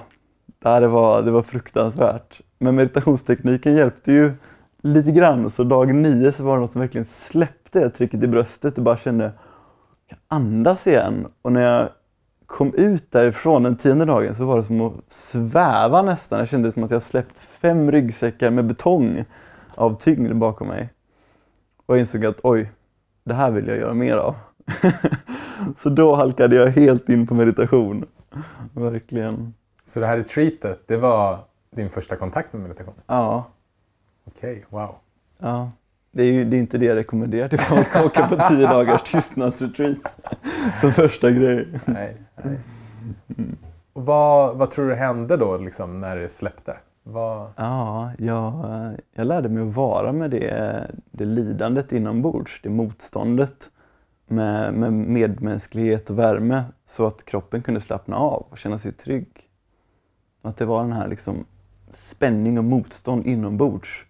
det 0.59 0.87
var, 0.87 1.21
det 1.21 1.31
var 1.31 1.41
fruktansvärt. 1.41 2.41
Men 2.59 2.75
meditationstekniken 2.75 3.75
hjälpte 3.75 4.11
ju 4.11 4.33
lite 4.81 5.11
grann. 5.11 5.49
Så 5.49 5.63
dag 5.63 5.95
nio 5.95 6.31
så 6.31 6.43
var 6.43 6.55
det 6.55 6.61
något 6.61 6.71
som 6.71 6.81
verkligen 6.81 7.05
släppte 7.05 7.89
trycket 7.89 8.23
i 8.23 8.27
bröstet 8.27 8.77
och 8.77 8.83
bara 8.83 8.97
kände 8.97 9.23
jag 9.23 9.33
kan 10.09 10.37
andas 10.37 10.87
igen. 10.87 11.27
Och 11.41 11.51
när 11.51 11.61
jag 11.61 11.89
kom 12.45 12.73
ut 12.73 13.11
därifrån 13.11 13.63
den 13.63 13.75
tionde 13.75 14.05
dagen 14.05 14.35
så 14.35 14.45
var 14.45 14.57
det 14.57 14.63
som 14.63 14.81
att 14.81 14.93
sväva 15.07 16.01
nästan. 16.01 16.39
Jag 16.39 16.47
kände 16.47 16.71
som 16.71 16.83
att 16.83 16.91
jag 16.91 17.03
släppt 17.03 17.37
fem 17.37 17.91
ryggsäckar 17.91 18.51
med 18.51 18.65
betong 18.65 19.25
av 19.75 19.97
tyngd 19.99 20.35
bakom 20.35 20.67
mig. 20.67 20.89
Och 21.85 21.95
jag 21.95 21.99
insåg 21.99 22.25
att 22.25 22.39
oj, 22.43 22.71
det 23.23 23.33
här 23.33 23.51
vill 23.51 23.67
jag 23.67 23.77
göra 23.77 23.93
mer 23.93 24.17
av. 24.17 24.35
så 25.77 25.89
då 25.89 26.15
halkade 26.15 26.55
jag 26.55 26.67
helt 26.67 27.09
in 27.09 27.27
på 27.27 27.33
meditation. 27.33 28.05
Verkligen. 28.73 29.53
Så 29.83 29.99
det 29.99 30.07
här 30.07 30.17
retreatet, 30.17 30.87
det 30.87 30.97
var 30.97 31.39
din 31.75 31.89
första 31.89 32.15
kontakt 32.15 32.53
med 32.53 32.61
meditation? 32.61 32.93
Ja. 33.07 33.45
Okej, 34.35 34.51
okay, 34.51 34.63
wow. 34.69 34.95
Ja. 35.37 35.71
Det 36.11 36.23
är 36.23 36.33
ju 36.33 36.45
det 36.45 36.57
är 36.57 36.59
inte 36.59 36.77
det 36.77 36.85
jag 36.85 36.95
rekommenderar 36.95 37.47
till 37.47 37.59
folk 37.59 37.95
att 37.95 38.05
åka 38.05 38.27
på 38.27 38.35
tio 38.49 38.67
dagars 38.67 39.03
tystnadsretreat 39.11 39.97
som 40.81 40.91
första 40.91 41.31
grej. 41.31 41.67
Nej, 41.85 42.17
nej. 42.43 42.59
Mm. 43.37 43.57
Vad, 43.93 44.57
vad 44.57 44.71
tror 44.71 44.89
du 44.89 44.95
hände 44.95 45.37
då 45.37 45.57
liksom, 45.57 46.01
när 46.01 46.15
det 46.15 46.29
släppte? 46.29 46.77
Vad... 47.03 47.51
Ja, 47.55 48.11
jag, 48.17 48.65
jag 49.13 49.27
lärde 49.27 49.49
mig 49.49 49.69
att 49.69 49.75
vara 49.75 50.11
med 50.11 50.31
det, 50.31 50.91
det 51.11 51.25
lidandet 51.25 51.93
inombords, 51.93 52.59
det 52.63 52.69
motståndet 52.69 53.69
med, 54.27 54.73
med 54.73 54.93
medmänsklighet 54.93 56.09
och 56.09 56.19
värme 56.19 56.63
så 56.85 57.05
att 57.05 57.25
kroppen 57.25 57.61
kunde 57.61 57.81
slappna 57.81 58.17
av 58.17 58.45
och 58.49 58.57
känna 58.57 58.77
sig 58.77 58.91
trygg. 58.91 59.27
Att 60.41 60.57
det 60.57 60.65
var 60.65 60.81
den 60.81 60.93
här 60.93 61.07
liksom 61.07 61.45
spänning 61.91 62.57
och 62.57 62.63
motstånd 62.63 63.25
inombords 63.25 64.05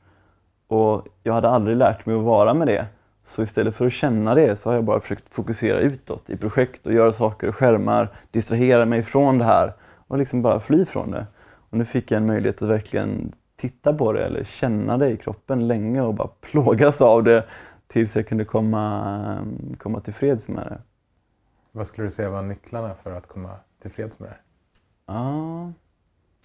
och 0.70 1.08
jag 1.24 1.34
hade 1.34 1.50
aldrig 1.50 1.78
lärt 1.78 2.06
mig 2.06 2.16
att 2.16 2.24
vara 2.24 2.54
med 2.54 2.68
det. 2.68 2.86
Så 3.26 3.44
istället 3.44 3.76
för 3.76 3.86
att 3.86 3.94
känna 3.94 4.36
det 4.36 4.56
så 4.56 4.70
har 4.70 4.76
jag 4.76 4.84
bara 4.84 5.00
försökt 5.00 5.34
fokusera 5.34 5.80
utåt 5.80 6.30
i 6.30 6.38
projekt 6.38 6.86
och 6.86 6.94
göra 6.94 7.12
saker 7.12 7.48
och 7.48 7.56
skärmar, 7.56 8.10
distrahera 8.32 8.86
mig 8.86 9.04
från 9.04 9.38
det 9.38 9.46
här 9.46 9.74
och 10.08 10.18
liksom 10.18 10.42
bara 10.42 10.60
fly 10.60 10.86
från 10.86 11.12
det. 11.12 11.28
Och 11.70 11.78
nu 11.78 11.86
fick 11.86 12.12
jag 12.12 12.18
en 12.18 12.26
möjlighet 12.26 12.62
att 12.62 12.70
verkligen 12.70 13.32
titta 13.56 13.94
på 13.94 14.14
det 14.14 14.26
eller 14.26 14.44
känna 14.44 14.98
det 14.98 15.10
i 15.10 15.18
kroppen 15.18 15.68
länge 15.68 16.02
och 16.02 16.14
bara 16.14 16.28
plågas 16.28 17.02
av 17.02 17.24
det 17.24 17.46
tills 17.88 18.16
jag 18.16 18.28
kunde 18.28 18.46
komma, 18.46 19.48
komma 19.78 20.00
till 20.00 20.14
freds 20.14 20.48
med 20.48 20.68
det. 20.68 20.82
Vad 21.72 21.88
skulle 21.88 22.08
du 22.08 22.12
säga 22.12 22.30
var 22.30 22.42
nycklarna 22.42 22.96
för 22.96 23.12
att 23.12 23.28
komma 23.28 23.56
till 23.82 23.92
freds 23.92 24.20
med 24.20 24.30
det? 24.30 24.38
Ja, 25.06 25.72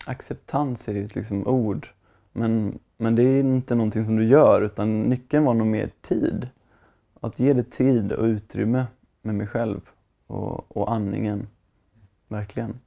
acceptans 0.05 0.89
är 0.89 0.93
ju 0.93 1.09
liksom 1.15 1.47
ord. 1.47 1.89
Men, 2.33 2.79
men 2.97 3.15
det 3.15 3.23
är 3.23 3.41
inte 3.41 3.75
någonting 3.75 4.05
som 4.05 4.17
du 4.17 4.25
gör 4.25 4.63
utan 4.63 5.03
nyckeln 5.03 5.45
var 5.45 5.55
nog 5.55 5.67
mer 5.67 5.91
tid. 6.01 6.49
Att 7.21 7.39
ge 7.39 7.53
det 7.53 7.71
tid 7.71 8.13
och 8.13 8.25
utrymme 8.25 8.87
med 9.23 9.35
mig 9.35 9.47
själv 9.47 9.81
och, 10.27 10.77
och 10.77 10.93
andningen. 10.93 11.49
Verkligen. 12.29 12.81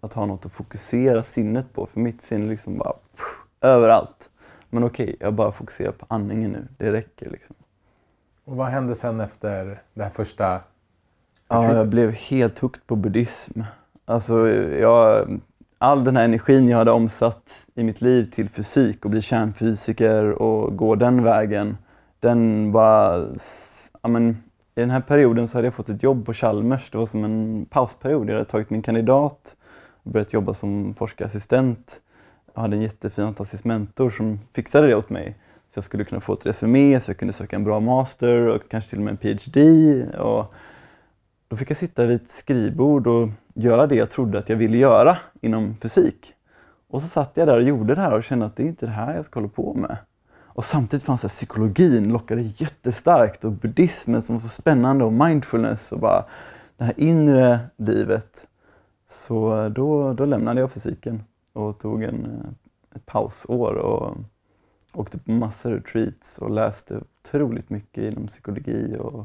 Att 0.00 0.12
ha 0.12 0.26
något 0.26 0.46
att 0.46 0.52
fokusera 0.52 1.22
sinnet 1.22 1.72
på. 1.72 1.86
För 1.86 2.00
mitt 2.00 2.22
sinne 2.22 2.46
liksom 2.46 2.78
bara 2.78 2.92
pff, 2.92 3.24
överallt. 3.60 4.30
Men 4.70 4.84
okej, 4.84 5.04
okay, 5.04 5.16
jag 5.20 5.34
bara 5.34 5.52
fokuserar 5.52 5.92
på 5.92 6.06
andningen 6.08 6.50
nu. 6.50 6.68
Det 6.76 6.92
räcker 6.92 7.30
liksom. 7.30 7.56
Och 8.44 8.56
vad 8.56 8.66
hände 8.66 8.94
sen 8.94 9.20
efter 9.20 9.82
det 9.94 10.02
här 10.02 10.10
första 10.10 10.60
Ja, 11.48 11.74
jag 11.74 11.88
blev 11.88 12.12
helt 12.12 12.58
hooked 12.58 12.86
på 12.86 12.96
buddhism. 12.96 13.60
Alltså, 14.04 14.48
jag, 14.48 15.28
all 15.78 16.04
den 16.04 16.16
här 16.16 16.24
energin 16.24 16.68
jag 16.68 16.78
hade 16.78 16.90
omsatt 16.90 17.66
i 17.74 17.82
mitt 17.82 18.00
liv 18.00 18.30
till 18.30 18.48
fysik 18.48 19.04
och 19.04 19.10
bli 19.10 19.22
kärnfysiker 19.22 20.42
och 20.42 20.76
gå 20.76 20.94
den 20.94 21.22
vägen, 21.22 21.76
den 22.20 22.72
bara... 22.72 23.26
Ja, 24.02 24.08
men, 24.08 24.30
I 24.74 24.80
den 24.80 24.90
här 24.90 25.00
perioden 25.00 25.48
så 25.48 25.58
hade 25.58 25.66
jag 25.66 25.74
fått 25.74 25.88
ett 25.88 26.02
jobb 26.02 26.26
på 26.26 26.32
Chalmers. 26.32 26.90
Det 26.90 26.98
var 26.98 27.06
som 27.06 27.24
en 27.24 27.66
pausperiod. 27.70 28.28
Jag 28.28 28.34
hade 28.34 28.44
tagit 28.44 28.70
min 28.70 28.82
kandidat 28.82 29.56
och 30.02 30.10
börjat 30.10 30.32
jobba 30.32 30.54
som 30.54 30.94
forskarassistent. 30.94 32.00
Jag 32.54 32.62
hade 32.62 32.76
en 32.76 32.82
jättefin 32.82 33.24
fantastisk 33.24 33.64
mentor 33.64 34.10
som 34.10 34.40
fixade 34.54 34.86
det 34.86 34.94
åt 34.94 35.10
mig. 35.10 35.34
Så 35.74 35.78
jag 35.78 35.84
skulle 35.84 36.04
kunna 36.04 36.20
få 36.20 36.32
ett 36.32 36.46
resumé, 36.46 37.00
så 37.00 37.10
jag 37.10 37.18
kunde 37.18 37.32
söka 37.32 37.56
en 37.56 37.64
bra 37.64 37.80
master 37.80 38.38
och 38.38 38.62
kanske 38.68 38.90
till 38.90 38.98
och 38.98 39.04
med 39.04 39.10
en 39.10 39.16
PhD. 39.16 39.60
Och 40.18 40.54
då 41.48 41.56
fick 41.56 41.70
jag 41.70 41.76
sitta 41.76 42.06
vid 42.06 42.16
ett 42.16 42.30
skrivbord 42.30 43.06
och 43.06 43.28
göra 43.56 43.86
det 43.86 43.94
jag 43.94 44.10
trodde 44.10 44.38
att 44.38 44.48
jag 44.48 44.56
ville 44.56 44.76
göra 44.76 45.18
inom 45.40 45.76
fysik. 45.76 46.34
Och 46.88 47.02
så 47.02 47.08
satt 47.08 47.30
jag 47.34 47.48
där 47.48 47.56
och 47.56 47.62
gjorde 47.62 47.94
det 47.94 48.00
här 48.00 48.12
och 48.12 48.24
kände 48.24 48.46
att 48.46 48.56
det 48.56 48.62
är 48.62 48.66
inte 48.66 48.86
det 48.86 48.92
här 48.92 49.14
jag 49.14 49.24
ska 49.24 49.40
hålla 49.40 49.52
på 49.52 49.74
med. 49.74 49.96
Och 50.38 50.64
samtidigt 50.64 51.06
fanns 51.06 51.22
det 51.22 51.28
psykologin 51.28 52.12
lockade 52.12 52.42
jättestarkt 52.42 53.44
och 53.44 53.52
buddhismen 53.52 54.22
som 54.22 54.34
var 54.34 54.40
så 54.40 54.48
spännande 54.48 55.04
och 55.04 55.12
mindfulness 55.12 55.92
och 55.92 55.98
bara 55.98 56.24
det 56.76 56.84
här 56.84 56.94
inre 56.96 57.58
livet. 57.76 58.48
Så 59.08 59.68
då, 59.68 60.12
då 60.12 60.24
lämnade 60.24 60.60
jag 60.60 60.72
fysiken 60.72 61.22
och 61.52 61.78
tog 61.78 62.02
en, 62.02 62.24
eh, 62.24 62.96
ett 62.96 63.06
pausår 63.06 63.74
och 63.74 64.16
åkte 64.92 65.18
på 65.18 65.30
massor 65.30 65.70
av 65.70 65.76
retreats 65.76 66.38
och 66.38 66.50
läste 66.50 67.00
otroligt 67.24 67.70
mycket 67.70 68.12
inom 68.12 68.26
psykologi 68.26 68.96
och 68.98 69.24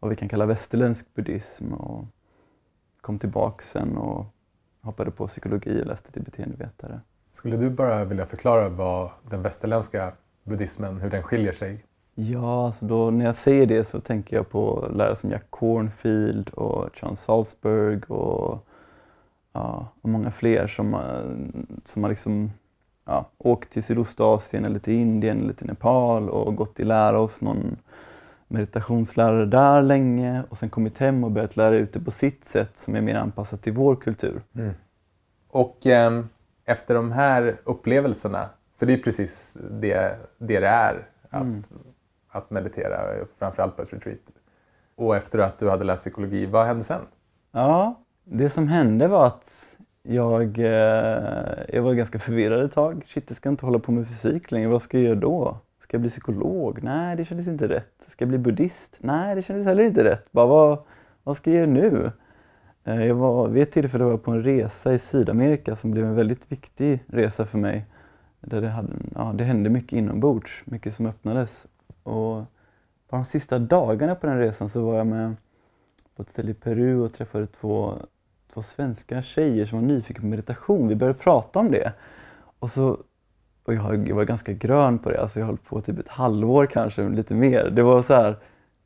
vad 0.00 0.10
vi 0.10 0.16
kan 0.16 0.28
kalla 0.28 0.46
västerländsk 0.46 1.14
buddhism 1.14 1.72
och 1.72 2.04
kom 3.00 3.18
tillbaka 3.18 3.62
sen 3.62 3.96
och 3.96 4.26
hoppade 4.82 5.10
på 5.10 5.26
psykologi 5.26 5.82
och 5.82 5.86
läste 5.86 6.12
till 6.12 6.22
beteendevetare. 6.22 7.00
Skulle 7.32 7.56
du 7.56 7.70
bara 7.70 8.04
vilja 8.04 8.26
förklara 8.26 8.68
vad 8.68 9.10
den 9.30 9.42
västerländska 9.42 10.12
buddhismen, 10.44 11.00
hur 11.00 11.10
den 11.10 11.22
skiljer 11.22 11.52
sig? 11.52 11.84
Ja, 12.14 12.66
alltså 12.66 12.84
då, 12.84 13.10
när 13.10 13.24
jag 13.24 13.34
säger 13.34 13.66
det 13.66 13.84
så 13.84 14.00
tänker 14.00 14.36
jag 14.36 14.50
på 14.50 14.88
lärare 14.94 15.16
som 15.16 15.30
Jack 15.30 15.46
Cornfield 15.50 16.50
och 16.50 16.88
John 17.02 17.16
Salzburg 17.16 18.10
och, 18.10 18.66
ja, 19.52 19.88
och 20.02 20.08
många 20.08 20.30
fler 20.30 20.66
som, 20.66 20.96
som 21.84 22.02
har 22.02 22.10
liksom, 22.10 22.50
ja, 23.04 23.30
åkt 23.38 23.72
till 23.72 23.82
Sydostasien 23.82 24.64
eller 24.64 24.78
till 24.78 24.94
Indien 24.94 25.38
eller 25.38 25.52
till 25.52 25.66
Nepal 25.66 26.30
och 26.30 26.56
gått 26.56 26.80
i 26.80 26.84
lära 26.84 27.18
hos 27.18 27.40
någon 27.40 27.76
meditationslärare 28.50 29.46
där 29.46 29.82
länge 29.82 30.44
och 30.48 30.58
sen 30.58 30.70
kommit 30.70 30.98
hem 30.98 31.24
och 31.24 31.30
börjat 31.30 31.56
lära 31.56 31.74
ut 31.74 31.92
det 31.92 32.00
på 32.00 32.10
sitt 32.10 32.44
sätt 32.44 32.78
som 32.78 32.96
är 32.96 33.00
mer 33.00 33.14
anpassat 33.14 33.62
till 33.62 33.72
vår 33.72 33.96
kultur. 33.96 34.42
Mm. 34.54 34.72
Och 35.48 35.86
eh, 35.86 36.24
efter 36.64 36.94
de 36.94 37.12
här 37.12 37.56
upplevelserna, 37.64 38.48
för 38.76 38.86
det 38.86 38.92
är 38.92 38.98
precis 38.98 39.56
det 39.70 40.16
det, 40.38 40.56
det 40.56 40.66
är 40.66 41.08
att, 41.30 41.42
mm. 41.42 41.62
att 42.28 42.50
meditera, 42.50 43.26
framförallt 43.38 43.76
på 43.76 43.82
ett 43.82 43.92
retreat. 43.92 44.20
Och 44.94 45.16
efter 45.16 45.38
att 45.38 45.58
du 45.58 45.70
hade 45.70 45.84
läst 45.84 46.02
psykologi, 46.02 46.46
vad 46.46 46.66
hände 46.66 46.84
sen? 46.84 47.02
Ja, 47.52 48.00
det 48.24 48.50
som 48.50 48.68
hände 48.68 49.08
var 49.08 49.26
att 49.26 49.76
jag, 50.02 50.58
eh, 50.58 51.64
jag 51.68 51.82
var 51.82 51.94
ganska 51.94 52.18
förvirrad 52.18 52.64
ett 52.64 52.72
tag. 52.72 53.04
Shit, 53.06 53.24
jag 53.26 53.36
ska 53.36 53.48
inte 53.48 53.66
hålla 53.66 53.78
på 53.78 53.92
med 53.92 54.08
fysik 54.08 54.50
längre. 54.50 54.68
Vad 54.68 54.82
ska 54.82 54.98
jag 54.98 55.04
göra 55.04 55.20
då? 55.20 55.58
Ska 55.90 55.94
jag 55.94 56.00
bli 56.00 56.10
psykolog? 56.10 56.82
Nej, 56.82 57.16
det 57.16 57.24
kändes 57.24 57.48
inte 57.48 57.68
rätt. 57.68 58.04
Ska 58.08 58.22
jag 58.22 58.28
bli 58.28 58.38
buddhist? 58.38 58.96
Nej, 59.00 59.34
det 59.34 59.42
kändes 59.42 59.66
heller 59.66 59.84
inte 59.84 60.04
rätt. 60.04 60.32
Bara, 60.32 60.46
vad, 60.46 60.78
vad 61.22 61.36
ska 61.36 61.50
jag 61.50 61.56
göra 61.56 61.70
nu? 61.70 62.10
Eh, 62.84 63.06
jag 63.06 63.14
var, 63.14 63.48
vid 63.48 63.62
ett 63.62 63.72
tillfälle 63.72 64.04
var 64.04 64.10
jag 64.10 64.22
på 64.22 64.30
en 64.30 64.42
resa 64.42 64.92
i 64.92 64.98
Sydamerika 64.98 65.76
som 65.76 65.90
blev 65.90 66.04
en 66.04 66.14
väldigt 66.14 66.52
viktig 66.52 67.04
resa 67.06 67.46
för 67.46 67.58
mig. 67.58 67.86
Där 68.40 68.60
det, 68.60 68.68
hade, 68.68 68.92
ja, 69.14 69.32
det 69.34 69.44
hände 69.44 69.70
mycket 69.70 69.92
inombords, 69.92 70.62
mycket 70.64 70.94
som 70.94 71.06
öppnades. 71.06 71.66
Och 72.02 72.44
på 73.08 73.16
de 73.16 73.24
sista 73.24 73.58
dagarna 73.58 74.14
på 74.14 74.26
den 74.26 74.38
resan 74.38 74.68
så 74.68 74.82
var 74.82 74.96
jag 74.96 75.06
med 75.06 75.36
på 76.16 76.22
ett 76.22 76.30
ställe 76.30 76.50
i 76.50 76.54
Peru 76.54 77.00
och 77.00 77.12
träffade 77.12 77.46
två, 77.46 77.94
två 78.52 78.62
svenska 78.62 79.22
tjejer 79.22 79.64
som 79.64 79.80
var 79.80 79.86
nyfikna 79.86 80.20
på 80.20 80.26
meditation. 80.26 80.88
Vi 80.88 80.96
började 80.96 81.18
prata 81.18 81.58
om 81.58 81.70
det. 81.70 81.92
Och 82.58 82.70
så 82.70 82.98
och 83.78 84.08
jag 84.08 84.14
var 84.14 84.24
ganska 84.24 84.52
grön 84.52 84.98
på 84.98 85.10
det, 85.10 85.20
alltså 85.20 85.38
jag 85.38 85.46
höll 85.46 85.56
på 85.56 85.80
typ 85.80 85.98
ett 85.98 86.08
halvår 86.08 86.66
kanske, 86.66 87.08
lite 87.08 87.34
mer. 87.34 87.70
Det 87.70 87.82
var 87.82 88.02
så 88.02 88.14
här, 88.14 88.36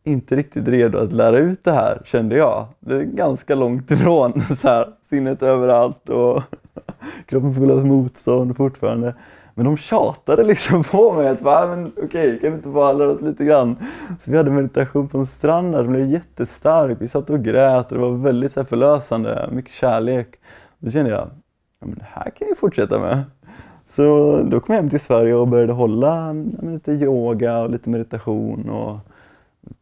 inte 0.04 0.36
riktigt 0.36 0.68
redo 0.68 0.98
att 0.98 1.12
lära 1.12 1.38
ut 1.38 1.64
det 1.64 1.72
här 1.72 2.02
kände 2.04 2.36
jag. 2.36 2.66
Det 2.80 2.94
är 2.94 3.02
ganska 3.02 3.54
långt 3.54 3.90
ifrån, 3.90 4.40
så 4.60 4.68
här, 4.68 4.88
sinnet 5.08 5.42
överallt 5.42 6.08
och 6.08 6.42
kroppen 7.26 7.54
full 7.54 7.70
av 7.70 7.86
motstånd 7.86 8.56
fortfarande. 8.56 9.14
Men 9.54 9.66
de 9.66 9.76
tjatade 9.76 10.44
liksom 10.44 10.84
på 10.84 11.12
mig 11.12 11.28
att 11.28 11.42
men 11.42 11.92
okej, 12.04 12.38
kan 12.40 12.50
vi 12.50 12.56
inte 12.56 12.68
bara 12.68 12.92
lära 12.92 13.10
oss 13.10 13.20
lite 13.20 13.44
grann? 13.44 13.76
Så 14.20 14.30
vi 14.30 14.36
hade 14.36 14.50
meditation 14.50 15.08
på 15.08 15.18
en 15.18 15.26
strand 15.26 15.72
där 15.72 15.82
som 15.82 15.92
blev 15.92 16.10
jättestark. 16.10 16.96
Vi 17.00 17.08
satt 17.08 17.30
och 17.30 17.44
grät 17.44 17.92
och 17.92 17.98
det 17.98 18.04
var 18.04 18.16
väldigt 18.16 18.52
så 18.52 18.60
här, 18.60 18.64
förlösande, 18.64 19.48
mycket 19.52 19.72
kärlek. 19.72 20.28
Då 20.78 20.90
kände 20.90 21.10
jag, 21.10 21.30
ja, 21.80 21.86
men 21.86 21.94
det 21.94 22.06
här 22.08 22.30
kan 22.30 22.48
jag 22.48 22.58
fortsätta 22.58 22.98
med. 22.98 23.22
Så 23.96 24.42
då 24.42 24.60
kom 24.60 24.74
jag 24.74 24.82
hem 24.82 24.90
till 24.90 25.00
Sverige 25.00 25.34
och 25.34 25.48
började 25.48 25.72
hålla 25.72 26.32
lite 26.62 26.92
yoga 26.92 27.58
och 27.58 27.70
lite 27.70 27.90
meditation 27.90 28.70
och 28.70 28.98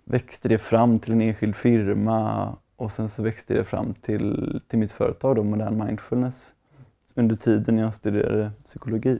växte 0.04 0.48
det 0.48 0.58
fram 0.58 0.98
till 0.98 1.12
en 1.12 1.20
enskild 1.20 1.56
firma 1.56 2.48
och 2.76 2.90
sen 2.90 3.08
så 3.08 3.22
växte 3.22 3.54
det 3.54 3.64
fram 3.64 3.94
till, 3.94 4.60
till 4.68 4.78
mitt 4.78 4.92
företag 4.92 5.36
då, 5.36 5.42
Modern 5.42 5.84
Mindfulness 5.86 6.54
under 7.14 7.36
tiden 7.36 7.78
jag 7.78 7.94
studerade 7.94 8.50
psykologi. 8.64 9.18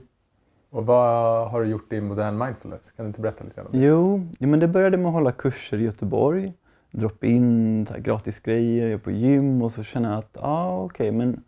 Och 0.71 0.87
vad 0.87 1.51
har 1.51 1.63
du 1.63 1.69
gjort 1.69 1.93
i 1.93 2.01
Modern 2.01 2.39
Mindfulness? 2.39 2.93
Kan 2.93 3.05
du 3.05 3.09
inte 3.09 3.21
berätta 3.21 3.45
lite 3.45 3.57
grann 3.57 3.67
om 3.67 3.73
det? 3.73 3.87
Jo, 3.87 4.27
men 4.39 4.61
det 4.61 4.69
började 4.69 4.97
med 4.97 5.07
att 5.07 5.13
hålla 5.13 5.33
kurser 5.33 5.79
i 5.79 5.83
Göteborg, 5.83 6.53
droppa 6.91 7.27
in 7.27 7.87
gratis 7.99 8.41
grejer, 8.41 8.99
på 8.99 9.11
gym 9.11 9.63
och 9.63 9.73
så 9.73 9.83
känna 9.83 10.11
jag 10.11 10.19
att 10.19 10.37
ah, 10.41 10.79
okej, 10.79 11.09
okay, 11.09 11.19
men 11.19 11.43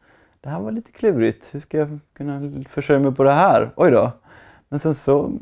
det 0.44 0.50
här 0.50 0.60
var 0.60 0.72
lite 0.72 0.92
klurigt. 0.92 1.54
Hur 1.54 1.60
ska 1.60 1.78
jag 1.78 1.98
kunna 2.12 2.64
försörja 2.68 3.00
mig 3.00 3.14
på 3.14 3.24
det 3.24 3.32
här? 3.32 3.70
Oj 3.76 3.90
då. 3.90 4.12
Men 4.68 4.78
sen 4.80 4.94
så, 4.94 5.32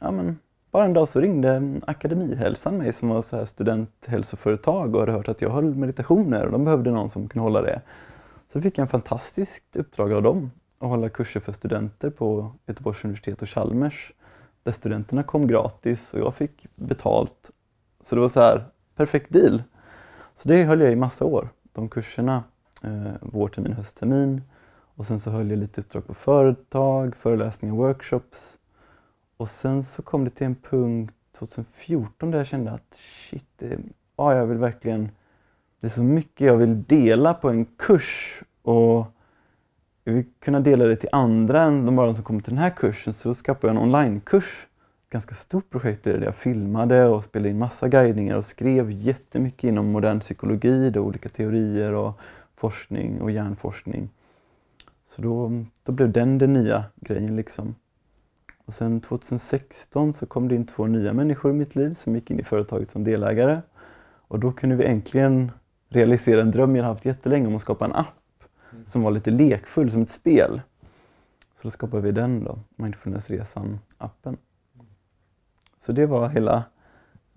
ja 0.00 0.10
men, 0.10 0.38
bara 0.70 0.84
en 0.84 0.92
dag 0.92 1.08
så 1.08 1.20
ringde 1.20 1.80
Akademihälsan 1.86 2.78
mig 2.78 2.92
som 2.92 3.08
var 3.08 3.22
så 3.22 3.36
här 3.36 3.44
studenthälsoföretag 3.44 4.94
och 4.94 5.00
hade 5.00 5.12
hört 5.12 5.28
att 5.28 5.42
jag 5.42 5.50
höll 5.50 5.74
meditationer 5.74 6.46
och 6.46 6.52
de 6.52 6.64
behövde 6.64 6.90
någon 6.90 7.10
som 7.10 7.28
kunde 7.28 7.42
hålla 7.42 7.62
det. 7.62 7.80
Så 8.52 8.60
fick 8.60 8.78
jag 8.78 8.82
en 8.82 8.88
fantastiskt 8.88 9.76
uppdrag 9.76 10.12
av 10.12 10.22
dem 10.22 10.50
att 10.78 10.88
hålla 10.88 11.08
kurser 11.08 11.40
för 11.40 11.52
studenter 11.52 12.10
på 12.10 12.52
Göteborgs 12.66 13.04
universitet 13.04 13.42
och 13.42 13.48
Chalmers. 13.48 14.12
Där 14.62 14.72
studenterna 14.72 15.22
kom 15.22 15.46
gratis 15.46 16.14
och 16.14 16.20
jag 16.20 16.34
fick 16.34 16.66
betalt. 16.74 17.50
Så 18.02 18.14
det 18.14 18.20
var 18.20 18.28
så 18.28 18.40
här, 18.40 18.64
perfekt 18.96 19.32
deal. 19.32 19.62
Så 20.34 20.48
det 20.48 20.64
höll 20.64 20.80
jag 20.80 20.92
i 20.92 20.96
massa 20.96 21.24
år, 21.24 21.48
de 21.72 21.88
kurserna 21.88 22.42
eh, 22.82 23.12
vårtermin, 23.20 23.72
hösttermin. 23.72 24.42
Och 24.94 25.06
sen 25.06 25.20
så 25.20 25.30
höll 25.30 25.50
jag 25.50 25.58
lite 25.58 25.80
uppdrag 25.80 26.06
på 26.06 26.14
företag, 26.14 27.16
föreläsningar, 27.16 27.74
workshops. 27.74 28.58
Och 29.36 29.48
sen 29.48 29.84
så 29.84 30.02
kom 30.02 30.24
det 30.24 30.30
till 30.30 30.46
en 30.46 30.54
punkt 30.54 31.14
2014 31.38 32.30
där 32.30 32.38
jag 32.38 32.46
kände 32.46 32.70
att 32.70 32.94
shit, 32.94 33.48
det, 33.56 33.78
ja, 34.16 34.34
jag 34.34 34.46
vill 34.46 34.58
verkligen, 34.58 35.10
det 35.80 35.86
är 35.86 35.90
så 35.90 36.02
mycket 36.02 36.46
jag 36.46 36.56
vill 36.56 36.84
dela 36.84 37.34
på 37.34 37.50
en 37.50 37.64
kurs 37.64 38.42
och 38.62 39.06
jag 40.04 40.12
vill 40.12 40.24
kunna 40.40 40.60
dela 40.60 40.84
det 40.84 40.96
till 40.96 41.08
andra 41.12 41.62
än 41.62 41.86
de 41.86 41.96
bara 41.96 42.14
som 42.14 42.24
kommer 42.24 42.40
till 42.40 42.52
den 42.54 42.62
här 42.62 42.70
kursen. 42.70 43.12
Så 43.12 43.28
då 43.28 43.34
skapade 43.34 43.72
jag 43.72 43.76
en 43.76 43.82
onlinekurs. 43.82 44.66
Ganska 45.10 45.34
stort 45.34 45.70
projekt 45.70 46.02
blev 46.02 46.20
det. 46.20 46.26
Jag 46.26 46.34
filmade 46.34 47.04
och 47.04 47.24
spelade 47.24 47.50
in 47.50 47.58
massa 47.58 47.88
guidningar 47.88 48.36
och 48.36 48.44
skrev 48.44 48.90
jättemycket 48.90 49.64
inom 49.64 49.92
modern 49.92 50.20
psykologi, 50.20 50.90
då, 50.90 51.00
olika 51.00 51.28
teorier 51.28 51.92
och 51.92 52.20
forskning 52.60 53.20
och 53.20 53.30
hjärnforskning. 53.30 54.10
Så 55.04 55.22
då, 55.22 55.64
då 55.82 55.92
blev 55.92 56.12
den 56.12 56.38
den 56.38 56.52
nya 56.52 56.84
grejen 56.96 57.36
liksom. 57.36 57.74
Och 58.64 58.74
sen 58.74 59.00
2016 59.00 60.12
så 60.12 60.26
kom 60.26 60.48
det 60.48 60.54
in 60.54 60.66
två 60.66 60.86
nya 60.86 61.12
människor 61.12 61.50
i 61.50 61.54
mitt 61.54 61.74
liv 61.74 61.94
som 61.94 62.14
gick 62.14 62.30
in 62.30 62.40
i 62.40 62.42
företaget 62.42 62.90
som 62.90 63.04
delägare. 63.04 63.60
Och 64.02 64.40
då 64.40 64.52
kunde 64.52 64.76
vi 64.76 64.84
äntligen 64.84 65.52
realisera 65.88 66.40
en 66.40 66.50
dröm 66.50 66.76
jag 66.76 66.84
haft 66.84 67.04
jättelänge 67.04 67.46
om 67.46 67.56
att 67.56 67.62
skapa 67.62 67.84
en 67.84 67.92
app 67.92 68.44
mm. 68.72 68.86
som 68.86 69.02
var 69.02 69.10
lite 69.10 69.30
lekfull, 69.30 69.90
som 69.90 70.02
ett 70.02 70.10
spel. 70.10 70.60
Så 71.54 71.60
då 71.62 71.70
skapade 71.70 72.02
vi 72.02 72.12
den 72.12 72.44
då, 72.44 72.58
Mindfulnessresan-appen. 72.76 74.36
Så 75.78 75.92
det 75.92 76.06
var 76.06 76.28
hela 76.28 76.64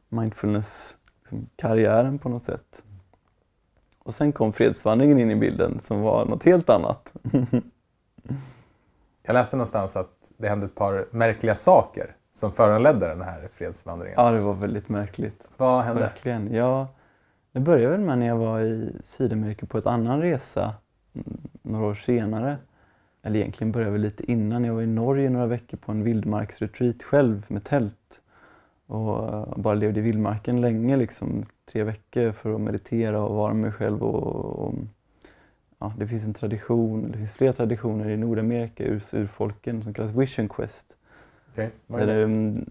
mindfulness-karriären 0.10 2.13
liksom, 2.13 2.20
på 2.20 2.30
något 2.30 2.44
sätt. 2.44 2.84
Och 4.03 4.13
sen 4.13 4.31
kom 4.31 4.53
fredsvandringen 4.53 5.19
in 5.19 5.31
i 5.31 5.36
bilden 5.36 5.79
som 5.81 6.01
var 6.01 6.25
något 6.25 6.43
helt 6.43 6.69
annat. 6.69 7.13
Jag 9.25 9.33
läste 9.33 9.55
någonstans 9.55 9.95
att 9.95 10.31
det 10.38 10.48
hände 10.48 10.65
ett 10.65 10.75
par 10.75 11.05
märkliga 11.12 11.55
saker 11.55 12.15
som 12.31 12.51
föranledde 12.51 13.07
den 13.07 13.22
här 13.22 13.50
fredsvandringen. 13.53 14.15
Ja, 14.17 14.31
det 14.31 14.39
var 14.39 14.53
väldigt 14.53 14.89
märkligt. 14.89 15.43
Vad 15.57 15.83
hände? 15.83 16.01
Verkligen. 16.01 16.53
Ja, 16.53 16.88
det 17.51 17.60
började 17.60 17.98
väl 17.98 18.05
med 18.05 18.17
när 18.17 18.27
jag 18.27 18.38
var 18.38 18.62
i 18.62 18.91
Sydamerika 19.03 19.65
på 19.65 19.77
ett 19.77 19.86
annan 19.86 20.22
resa 20.22 20.74
mm, 21.13 21.38
några 21.62 21.86
år 21.86 21.95
senare. 21.95 22.57
Eller 23.24 23.39
egentligen 23.39 23.72
började 23.72 23.91
väl 23.91 24.01
lite 24.01 24.31
innan. 24.31 24.63
Jag 24.63 24.74
var 24.74 24.81
i 24.81 24.88
Norge 24.88 25.29
några 25.29 25.45
veckor 25.45 25.77
på 25.77 25.91
en 25.91 26.03
vildmarksretreat 26.03 27.03
själv 27.03 27.45
med 27.48 27.63
tält. 27.63 28.22
Och 28.87 29.33
eh, 29.33 29.57
bara 29.57 29.73
levde 29.73 29.99
i 29.99 30.03
vildmarken 30.03 30.61
länge, 30.61 30.95
liksom 30.97 31.45
tre 31.71 31.83
veckor 31.83 32.31
för 32.31 32.55
att 32.55 32.61
meditera 32.61 33.21
och 33.21 33.35
vara 33.35 33.53
med 33.53 33.61
mig 33.61 33.71
själv. 33.71 34.03
Och, 34.03 34.65
och 34.65 34.73
ja, 35.79 35.93
det 35.97 36.07
finns 36.07 36.25
en 36.25 36.33
tradition, 36.33 37.11
det 37.11 37.17
finns 37.17 37.33
flera 37.33 37.53
traditioner 37.53 38.09
i 38.09 38.17
Nordamerika, 38.17 38.83
ur, 38.83 39.03
urfolken, 39.11 39.83
som 39.83 39.93
kallas 39.93 40.13
Vision 40.13 40.49
Quest. 40.49 40.97
Okay. 41.51 41.69
Där 41.87 42.07
det, 42.07 42.23
mm, 42.23 42.65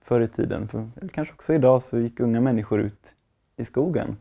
förr 0.00 0.20
i 0.20 0.28
tiden, 0.28 0.68
för, 0.68 0.88
eller 0.96 1.08
kanske 1.08 1.34
också 1.34 1.54
idag, 1.54 1.82
så 1.82 1.98
gick 1.98 2.20
unga 2.20 2.40
människor 2.40 2.80
ut 2.80 3.14
i 3.56 3.64
skogen 3.64 4.16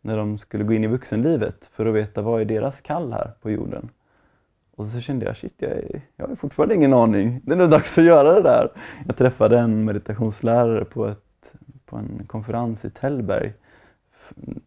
när 0.00 0.16
de 0.16 0.38
skulle 0.38 0.64
gå 0.64 0.72
in 0.72 0.84
i 0.84 0.86
vuxenlivet 0.86 1.70
för 1.72 1.86
att 1.86 1.94
veta 1.94 2.22
vad 2.22 2.40
är 2.40 2.44
deras 2.44 2.80
kall 2.80 3.12
här 3.12 3.30
på 3.40 3.50
jorden. 3.50 3.88
Och 4.76 4.86
så 4.86 5.00
kände 5.00 5.26
jag, 5.26 5.36
shit, 5.36 5.54
jag, 5.56 5.70
är, 5.70 6.00
jag 6.16 6.26
har 6.26 6.34
fortfarande 6.34 6.74
ingen 6.74 6.92
aning. 6.92 7.40
Det 7.44 7.52
är 7.52 7.56
nog 7.56 7.70
dags 7.70 7.98
att 7.98 8.04
göra 8.04 8.34
det 8.34 8.42
där. 8.42 8.68
Jag 9.06 9.16
träffade 9.16 9.58
en 9.58 9.84
meditationslärare 9.84 10.84
på, 10.84 11.06
ett, 11.06 11.54
på 11.86 11.96
en 11.96 12.24
konferens 12.26 12.84
i 12.84 12.90
Tällberg 12.90 13.52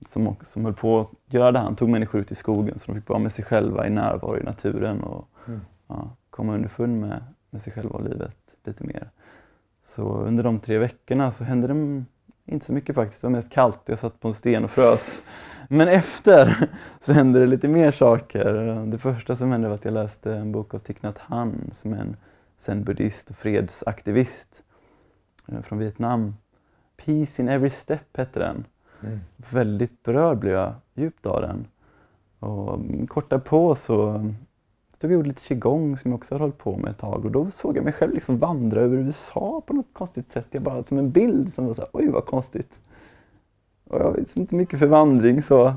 som, 0.06 0.36
som 0.46 0.66
höll 0.66 0.74
på 0.74 1.00
att 1.00 1.34
göra 1.34 1.52
det. 1.52 1.60
Han 1.60 1.76
tog 1.76 1.90
människor 1.90 2.22
ut 2.22 2.32
i 2.32 2.36
skogen 2.36 2.80
så 2.80 2.92
de 2.92 3.00
fick 3.00 3.10
vara 3.10 3.20
med 3.20 3.32
sig 3.32 3.46
själva 3.46 3.88
i 3.88 3.90
närvaro 3.90 4.38
i 4.38 4.44
naturen 4.44 5.04
och 5.04 5.30
mm. 5.48 5.60
ja, 5.88 6.16
komma 6.30 6.56
underfund 6.56 7.02
med, 7.02 7.24
med 7.50 7.62
sig 7.62 7.74
själva 7.74 7.96
och 7.96 8.04
livet 8.04 8.38
lite 8.66 8.84
mer. 8.84 9.10
Så 9.86 10.04
under 10.04 10.44
de 10.44 10.60
tre 10.60 10.78
veckorna 10.78 11.32
så 11.32 11.44
hände 11.44 11.68
det 11.68 12.04
inte 12.46 12.66
så 12.66 12.74
mycket 12.74 12.96
faktiskt. 12.96 13.22
Det 13.22 13.28
var 13.28 13.32
mest 13.32 13.52
kallt 13.52 13.82
jag 13.86 14.00
satt 14.00 14.20
på 14.20 14.28
en 14.28 14.34
sten 14.34 14.64
och 14.64 14.72
frös. 14.72 15.22
Men 15.68 15.88
efter 15.88 16.70
så 17.02 17.14
hände 17.14 17.40
det 17.40 17.48
lite 17.48 17.68
mer 17.68 17.92
saker. 17.92 18.54
Det 18.86 18.98
första 18.98 19.36
som 19.36 19.52
hände 19.52 19.68
var 19.68 19.76
att 19.76 19.86
jag 19.86 19.94
läste 19.94 20.34
en 20.34 20.52
bok 20.52 20.74
av 20.74 20.80
Thich 20.80 20.98
Nhat 21.02 21.18
Hanh 21.18 21.72
som 21.74 21.94
är 21.94 21.98
en 21.98 22.16
zen-buddhist 22.58 23.30
och 23.30 23.36
fredsaktivist 23.36 24.64
eh, 25.48 25.62
från 25.62 25.80
Vietnam. 25.80 26.36
Peace 27.06 27.42
in 27.42 27.50
every 27.50 27.70
step 27.70 28.18
hette 28.18 28.40
den. 28.40 28.66
Mm. 29.02 29.20
Väldigt 29.52 30.04
berörd 30.04 30.38
blev 30.38 30.54
jag 30.54 30.74
djupt 30.94 31.26
av 31.26 31.42
den. 31.42 31.68
Och 32.40 32.80
kort 33.10 33.30
därpå 33.30 33.76
så 33.76 34.14
stod 34.94 35.12
jag 35.12 35.16
och 35.16 35.20
gjorde 35.20 35.30
lite 35.30 35.42
qigong 35.42 35.98
som 35.98 36.12
jag 36.12 36.18
också 36.18 36.36
har 36.36 36.40
hållit 36.40 36.58
på 36.58 36.78
med 36.78 36.90
ett 36.90 36.98
tag 36.98 37.26
och 37.26 37.32
då 37.32 37.50
såg 37.52 37.78
jag 37.78 37.84
mig 37.84 37.94
själv 37.94 38.14
liksom 38.14 38.38
vandra 38.38 38.82
över 38.82 38.98
USA 38.98 39.62
på 39.68 39.74
något 39.74 39.94
konstigt 39.94 40.30
sätt. 40.30 40.46
Jag 40.52 40.62
bara 40.62 40.84
som 40.84 40.98
en 40.98 41.12
bild 41.12 41.54
som 41.54 41.66
var 41.66 41.74
så 41.74 41.82
här, 41.82 41.90
oj 41.94 42.10
vad 42.10 42.26
konstigt. 42.26 42.72
Och 43.88 44.00
jag 44.00 44.12
vet 44.12 44.38
inte 44.38 44.56
mycket 44.56 44.80
för 44.80 44.88
vandring 44.88 45.42
så 45.42 45.74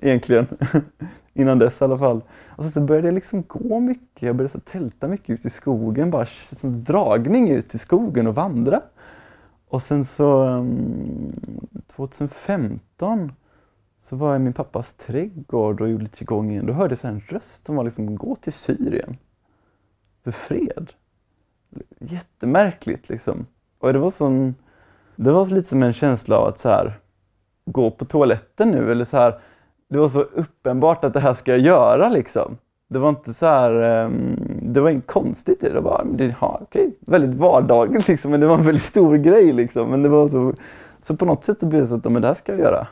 egentligen. 0.00 0.46
Innan 1.34 1.58
dess 1.58 1.80
i 1.80 1.84
alla 1.84 1.98
fall. 1.98 2.22
Och 2.48 2.64
sen 2.64 2.72
så 2.72 2.80
började 2.80 3.08
jag 3.08 3.14
liksom 3.14 3.44
gå 3.48 3.80
mycket. 3.80 4.22
Jag 4.22 4.36
började 4.36 4.52
så 4.52 4.60
tälta 4.60 5.08
mycket 5.08 5.30
ut 5.30 5.44
i 5.44 5.50
skogen. 5.50 6.10
Bara 6.10 6.26
som 6.26 6.84
dragning 6.84 7.50
ut 7.50 7.74
i 7.74 7.78
skogen 7.78 8.26
och 8.26 8.34
vandra. 8.34 8.82
Och 9.68 9.82
sen 9.82 10.04
så 10.04 10.42
mm, 10.42 11.32
2015 11.86 13.32
så 14.00 14.16
var 14.16 14.28
jag 14.28 14.40
i 14.40 14.44
min 14.44 14.52
pappas 14.52 14.94
trädgård 14.94 15.80
och 15.80 15.88
gjorde 15.88 16.04
lite 16.04 16.18
qigong 16.18 16.50
igen. 16.50 16.66
Då 16.66 16.72
hörde 16.72 16.96
jag 17.02 17.12
en 17.12 17.20
röst 17.20 17.64
som 17.64 17.76
var 17.76 17.84
liksom, 17.84 18.16
gå 18.16 18.36
till 18.36 18.52
Syrien. 18.52 19.16
För 20.24 20.30
fred. 20.30 20.92
Jättemärkligt 21.98 23.08
liksom. 23.08 23.46
Och 23.78 23.92
det 23.92 23.98
var 23.98 24.10
sån, 24.10 24.54
det 25.16 25.32
var 25.32 25.44
så 25.44 25.54
lite 25.54 25.68
som 25.68 25.82
en 25.82 25.92
känsla 25.92 26.36
av 26.36 26.48
att 26.48 26.58
så 26.58 26.68
här, 26.68 26.98
gå 27.64 27.90
på 27.90 28.04
toaletten 28.04 28.70
nu 28.70 28.92
eller 28.92 29.04
så 29.04 29.16
här. 29.16 29.34
Det 29.88 29.98
var 29.98 30.08
så 30.08 30.20
uppenbart 30.20 31.04
att 31.04 31.12
det 31.12 31.20
här 31.20 31.34
ska 31.34 31.50
jag 31.50 31.60
göra 31.60 32.08
liksom. 32.08 32.56
Det 32.88 32.98
var 32.98 33.08
inte 33.08 33.34
så 33.34 33.46
här, 33.46 34.04
um, 34.04 34.36
det 34.62 34.80
var 34.80 34.90
inget 34.90 35.06
konstigt 35.06 35.62
i 35.62 35.66
det. 35.66 35.74
Det 35.74 35.80
var 35.80 36.06
det, 36.12 36.34
ja, 36.40 36.60
okay, 36.62 36.90
väldigt 37.00 37.34
vardagligt 37.34 38.08
liksom, 38.08 38.30
men 38.30 38.40
det 38.40 38.46
var 38.46 38.54
en 38.54 38.64
väldigt 38.64 38.82
stor 38.82 39.16
grej 39.16 39.52
liksom. 39.52 39.90
Men 39.90 40.02
det 40.02 40.08
var 40.08 40.28
så, 40.28 40.54
så 41.00 41.16
på 41.16 41.24
något 41.24 41.44
sätt 41.44 41.60
så 41.60 41.66
blev 41.66 41.82
det 41.82 41.88
så 41.88 41.94
att, 41.94 42.04
men 42.04 42.22
det 42.22 42.28
här 42.28 42.34
ska 42.34 42.52
jag 42.52 42.60
göra. 42.60 42.86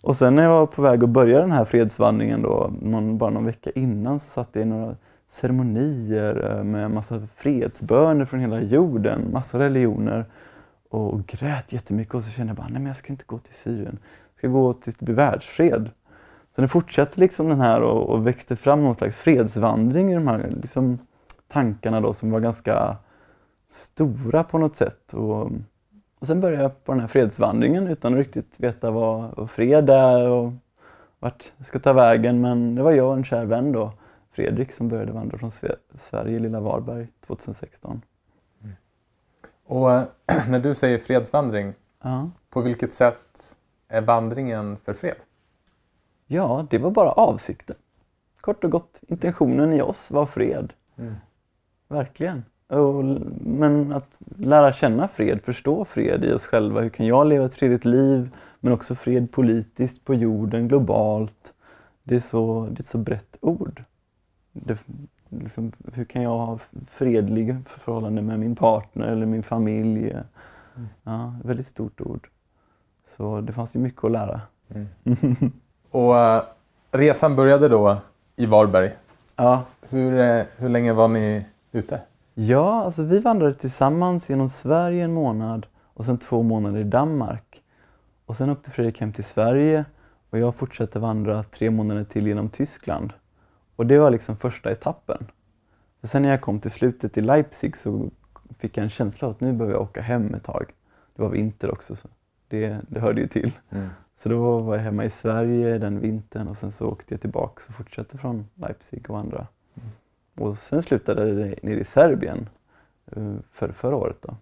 Och 0.00 0.16
sen 0.16 0.34
när 0.34 0.42
jag 0.42 0.50
var 0.50 0.66
på 0.66 0.82
väg 0.82 1.04
att 1.04 1.10
börja 1.10 1.38
den 1.38 1.52
här 1.52 1.64
fredsvandringen 1.64 2.42
då, 2.42 2.70
någon, 2.82 3.18
bara 3.18 3.30
någon 3.30 3.44
vecka 3.44 3.70
innan 3.74 4.20
så 4.20 4.28
satt 4.28 4.48
jag 4.52 4.62
i 4.62 4.64
några 4.64 4.96
ceremonier 5.28 6.50
eh, 6.50 6.64
med 6.64 6.90
massa 6.90 7.22
fredsböner 7.36 8.24
från 8.24 8.40
hela 8.40 8.60
jorden, 8.60 9.28
massa 9.32 9.58
religioner 9.58 10.24
och 10.94 11.26
grät 11.26 11.72
jättemycket 11.72 12.14
och 12.14 12.24
så 12.24 12.30
kände 12.30 12.50
jag 12.50 12.56
bara, 12.56 12.68
nej 12.68 12.78
men 12.78 12.86
jag 12.86 12.96
ska 12.96 13.12
inte 13.12 13.24
gå 13.26 13.38
till 13.38 13.54
Syrien, 13.54 13.98
jag 14.32 14.38
ska 14.38 14.48
gå 14.48 14.72
till 14.72 14.92
det 14.98 15.04
blir 15.04 15.14
världsfred. 15.14 15.90
Så 16.54 16.60
det 16.60 16.68
fortsatte 16.68 17.20
liksom 17.20 17.48
den 17.48 17.60
här 17.60 17.82
och, 17.82 18.10
och, 18.10 18.26
växte 18.26 18.56
fram 18.56 18.82
någon 18.82 18.94
slags 18.94 19.16
fredsvandring 19.16 20.12
i 20.12 20.14
de 20.14 20.28
här 20.28 20.54
liksom, 20.62 20.98
tankarna 21.48 22.00
då 22.00 22.12
som 22.12 22.30
var 22.30 22.40
ganska 22.40 22.96
stora 23.68 24.44
på 24.44 24.58
något 24.58 24.76
sätt. 24.76 25.14
Och, 25.14 25.50
och 26.18 26.26
sen 26.26 26.40
började 26.40 26.62
jag 26.62 26.84
på 26.84 26.92
den 26.92 27.00
här 27.00 27.08
fredsvandringen 27.08 27.86
utan 27.86 28.12
att 28.12 28.18
riktigt 28.18 28.54
veta 28.56 28.90
vad, 28.90 29.36
vad 29.36 29.50
fred 29.50 29.90
är 29.90 30.28
och 30.28 30.52
vart 31.18 31.52
jag 31.56 31.66
ska 31.66 31.78
ta 31.78 31.92
vägen. 31.92 32.40
Men 32.40 32.74
det 32.74 32.82
var 32.82 32.92
jag 32.92 33.08
och 33.08 33.16
en 33.16 33.24
kär 33.24 33.44
vän 33.44 33.72
då, 33.72 33.92
Fredrik, 34.32 34.72
som 34.72 34.88
började 34.88 35.12
vandra 35.12 35.38
från 35.38 35.50
Sverige, 35.94 36.38
lilla 36.38 36.60
Varberg, 36.60 37.08
2016. 37.26 38.02
Och 39.64 39.88
när 40.48 40.58
du 40.58 40.74
säger 40.74 40.98
fredsvandring, 40.98 41.74
ja. 42.02 42.30
på 42.50 42.60
vilket 42.60 42.94
sätt 42.94 43.56
är 43.88 44.00
vandringen 44.00 44.76
för 44.84 44.92
fred? 44.94 45.16
Ja, 46.26 46.66
det 46.70 46.78
var 46.78 46.90
bara 46.90 47.12
avsikten. 47.12 47.76
Kort 48.40 48.64
och 48.64 48.70
gott, 48.70 49.00
intentionen 49.08 49.72
i 49.72 49.82
oss 49.82 50.10
var 50.10 50.26
fred. 50.26 50.72
Mm. 50.96 51.14
Verkligen. 51.88 52.44
Och, 52.66 53.04
men 53.40 53.92
att 53.92 54.16
lära 54.38 54.72
känna 54.72 55.08
fred, 55.08 55.42
förstå 55.42 55.84
fred 55.84 56.24
i 56.24 56.32
oss 56.32 56.46
själva. 56.46 56.80
Hur 56.80 56.88
kan 56.88 57.06
jag 57.06 57.26
leva 57.26 57.44
ett 57.44 57.54
fredligt 57.54 57.84
liv? 57.84 58.30
Men 58.60 58.72
också 58.72 58.94
fred 58.94 59.32
politiskt, 59.32 60.04
på 60.04 60.14
jorden, 60.14 60.68
globalt. 60.68 61.54
Det 62.02 62.14
är 62.14 62.20
så, 62.20 62.68
det 62.70 62.78
är 62.78 62.80
ett 62.80 62.86
så 62.86 62.98
brett 62.98 63.36
ord. 63.40 63.84
Det, 64.52 64.78
liksom, 65.42 65.72
hur 65.92 66.04
kan 66.04 66.22
jag 66.22 66.38
ha 66.38 66.58
fredliga 66.90 67.62
förhållanden 67.66 68.26
med 68.26 68.38
min 68.38 68.56
partner 68.56 69.06
eller 69.06 69.26
min 69.26 69.42
familj? 69.42 70.10
Mm. 70.10 70.88
Ja, 71.02 71.34
väldigt 71.44 71.66
stort 71.66 72.00
ord. 72.00 72.28
Så 73.06 73.40
det 73.40 73.52
fanns 73.52 73.76
ju 73.76 73.80
mycket 73.80 74.04
att 74.04 74.10
lära. 74.10 74.40
Mm. 74.68 74.88
Och 75.90 76.14
uh, 76.14 76.42
resan 76.92 77.36
började 77.36 77.68
då 77.68 77.96
i 78.36 78.46
Varberg. 78.46 78.90
Ja. 79.36 79.62
Hur, 79.88 80.12
uh, 80.12 80.44
hur 80.56 80.68
länge 80.68 80.92
var 80.92 81.08
ni 81.08 81.46
ute? 81.72 82.00
Ja, 82.34 82.84
alltså 82.84 83.02
vi 83.02 83.18
vandrade 83.18 83.54
tillsammans 83.54 84.30
genom 84.30 84.48
Sverige 84.48 85.04
en 85.04 85.12
månad 85.12 85.66
och 85.94 86.04
sen 86.04 86.18
två 86.18 86.42
månader 86.42 86.80
i 86.80 86.84
Danmark. 86.84 87.62
Och 88.26 88.36
sen 88.36 88.50
åkte 88.50 88.70
Fredrik 88.70 89.00
hem 89.00 89.12
till 89.12 89.24
Sverige 89.24 89.84
och 90.30 90.38
jag 90.38 90.54
fortsatte 90.54 90.98
vandra 90.98 91.42
tre 91.42 91.70
månader 91.70 92.04
till 92.04 92.26
genom 92.26 92.48
Tyskland. 92.48 93.12
Och 93.76 93.86
det 93.86 93.98
var 93.98 94.10
liksom 94.10 94.36
första 94.36 94.70
etappen. 94.70 95.26
För 96.00 96.08
sen 96.08 96.22
när 96.22 96.30
jag 96.30 96.40
kom 96.40 96.60
till 96.60 96.70
slutet 96.70 97.18
i 97.18 97.20
Leipzig 97.20 97.76
så 97.76 98.10
fick 98.58 98.76
jag 98.76 98.84
en 98.84 98.90
känsla 98.90 99.28
att 99.28 99.40
nu 99.40 99.52
behöver 99.52 99.74
jag 99.74 99.82
åka 99.82 100.00
hem 100.00 100.34
ett 100.34 100.44
tag. 100.44 100.72
Det 101.16 101.22
var 101.22 101.28
vinter 101.28 101.70
också, 101.70 101.96
så 101.96 102.08
det, 102.48 102.80
det 102.88 103.00
hörde 103.00 103.20
ju 103.20 103.28
till. 103.28 103.52
Mm. 103.70 103.88
Så 104.16 104.28
då 104.28 104.58
var 104.58 104.76
jag 104.76 104.82
hemma 104.82 105.04
i 105.04 105.10
Sverige 105.10 105.78
den 105.78 106.00
vintern 106.00 106.48
och 106.48 106.56
sen 106.56 106.72
så 106.72 106.88
åkte 106.88 107.14
jag 107.14 107.20
tillbaka 107.20 107.62
och 107.68 107.74
fortsatte 107.74 108.18
från 108.18 108.48
Leipzig 108.54 109.10
och 109.10 109.18
andra. 109.18 109.46
Mm. 109.74 109.88
Och 110.34 110.58
sen 110.58 110.82
slutade 110.82 111.34
det 111.34 111.54
nere 111.62 111.80
i 111.80 111.84
Serbien 111.84 112.48
eh, 113.06 113.34
för, 113.52 113.72
förra 113.72 113.96
året. 113.96 114.16
Då. 114.20 114.36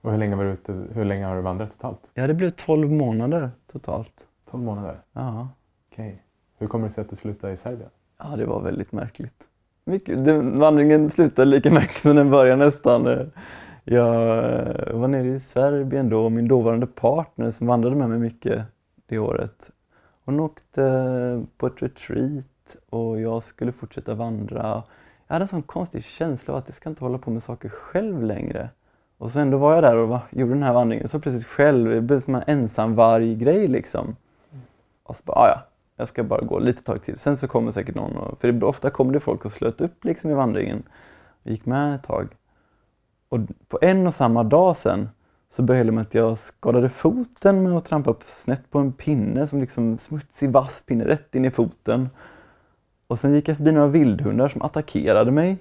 Och 0.00 0.10
hur 0.10 0.18
länge, 0.18 0.36
var 0.36 0.44
du 0.44 0.50
ute, 0.50 0.72
hur 0.72 1.04
länge 1.04 1.26
har 1.26 1.36
du 1.36 1.42
vandrat 1.42 1.70
totalt? 1.70 2.10
Ja, 2.14 2.26
det 2.26 2.34
blev 2.34 2.50
12 2.50 2.90
månader 2.90 3.50
totalt. 3.72 4.26
12 4.50 4.62
månader? 4.62 5.00
Ja. 5.12 5.48
Okej. 5.92 6.08
Okay. 6.08 6.18
Hur 6.58 6.66
kommer 6.66 6.86
det 6.86 6.92
sig 6.92 7.02
att 7.02 7.10
du 7.10 7.16
slutade 7.16 7.52
i 7.52 7.56
Serbien? 7.56 7.90
Ja, 8.18 8.36
det 8.36 8.46
var 8.46 8.60
väldigt 8.60 8.92
märkligt. 8.92 9.44
Mycket, 9.84 10.24
den, 10.24 10.60
vandringen 10.60 11.10
slutade 11.10 11.50
lika 11.50 11.70
märkligt 11.72 12.02
som 12.02 12.16
den 12.16 12.30
började 12.30 12.64
nästan. 12.64 13.30
Jag 13.84 14.04
var 14.92 15.08
nere 15.08 15.26
i 15.26 15.40
Serbien 15.40 16.08
då 16.08 16.24
och 16.24 16.32
min 16.32 16.48
dåvarande 16.48 16.86
partner 16.86 17.50
som 17.50 17.66
vandrade 17.66 17.96
med 17.96 18.08
mig 18.08 18.18
mycket 18.18 18.62
det 19.06 19.18
året. 19.18 19.70
Hon 20.24 20.40
åkte 20.40 21.44
på 21.56 21.66
ett 21.66 21.82
retreat 21.82 22.76
och 22.90 23.20
jag 23.20 23.42
skulle 23.42 23.72
fortsätta 23.72 24.14
vandra. 24.14 24.82
Jag 25.26 25.34
hade 25.34 25.42
en 25.42 25.48
sån 25.48 25.62
konstig 25.62 26.04
känsla 26.04 26.54
av 26.54 26.58
att 26.58 26.68
jag 26.68 26.74
ska 26.74 26.88
inte 26.88 27.04
hålla 27.04 27.18
på 27.18 27.30
med 27.30 27.42
saker 27.42 27.68
själv 27.68 28.22
längre. 28.22 28.68
Och 29.18 29.30
så 29.30 29.40
ändå 29.40 29.58
var 29.58 29.74
jag 29.74 29.82
där 29.82 29.96
och 29.96 30.08
var, 30.08 30.20
gjorde 30.30 30.52
den 30.52 30.62
här 30.62 30.72
vandringen 30.72 31.08
så 31.08 31.20
plötsligt 31.20 31.46
själv. 31.46 31.90
Det 31.90 32.00
blev 32.00 32.20
som 32.20 32.34
en 32.34 32.42
ensamvarg-grej 32.46 33.68
liksom. 33.68 34.16
Och 35.02 35.16
så 35.16 35.22
bara, 35.24 35.38
ah, 35.38 35.48
ja, 35.48 35.62
jag 35.96 36.08
ska 36.08 36.22
bara 36.24 36.40
gå 36.40 36.58
lite 36.58 36.82
tag 36.82 37.02
till. 37.02 37.18
Sen 37.18 37.36
så 37.36 37.48
kommer 37.48 37.72
säkert 37.72 37.94
någon, 37.94 38.16
och, 38.16 38.40
för 38.40 38.64
ofta 38.64 38.90
kommer 38.90 39.12
det 39.12 39.20
folk 39.20 39.44
och 39.44 39.52
slöt 39.52 39.80
upp 39.80 40.04
liksom 40.04 40.30
i 40.30 40.34
vandringen. 40.34 40.82
och 41.44 41.50
gick 41.50 41.66
med 41.66 41.94
ett 41.94 42.02
tag. 42.02 42.28
Och 43.28 43.38
på 43.68 43.78
en 43.82 44.06
och 44.06 44.14
samma 44.14 44.44
dag 44.44 44.76
sen 44.76 45.08
så 45.50 45.62
började 45.62 45.88
det 45.88 45.92
med 45.92 46.02
att 46.02 46.14
jag 46.14 46.38
skadade 46.38 46.88
foten 46.88 47.62
med 47.62 47.72
att 47.72 47.84
trampa 47.84 48.10
upp 48.10 48.22
snett 48.26 48.70
på 48.70 48.78
en 48.78 48.92
pinne 48.92 49.46
som 49.46 49.60
liksom 49.60 49.98
smutsig 49.98 50.50
vass 50.50 50.82
pinne 50.82 51.04
rätt 51.04 51.34
in 51.34 51.44
i 51.44 51.50
foten. 51.50 52.08
Och 53.06 53.18
sen 53.18 53.34
gick 53.34 53.48
jag 53.48 53.56
förbi 53.56 53.72
några 53.72 53.86
vildhundar 53.86 54.48
som 54.48 54.62
attackerade 54.62 55.30
mig. 55.30 55.56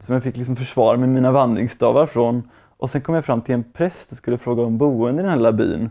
Som 0.00 0.14
jag 0.14 0.22
fick 0.22 0.36
liksom 0.36 0.56
försvara 0.56 0.96
med 0.96 1.08
mina 1.08 1.32
vandringsstavar 1.32 2.06
från. 2.06 2.50
Och 2.76 2.90
sen 2.90 3.00
kom 3.00 3.14
jag 3.14 3.24
fram 3.24 3.42
till 3.42 3.54
en 3.54 3.64
präst 3.64 4.12
och 4.12 4.16
skulle 4.18 4.38
fråga 4.38 4.62
om 4.62 4.78
boende 4.78 5.20
i 5.20 5.22
den 5.22 5.30
här 5.30 5.36
lilla 5.36 5.52
byn. 5.52 5.90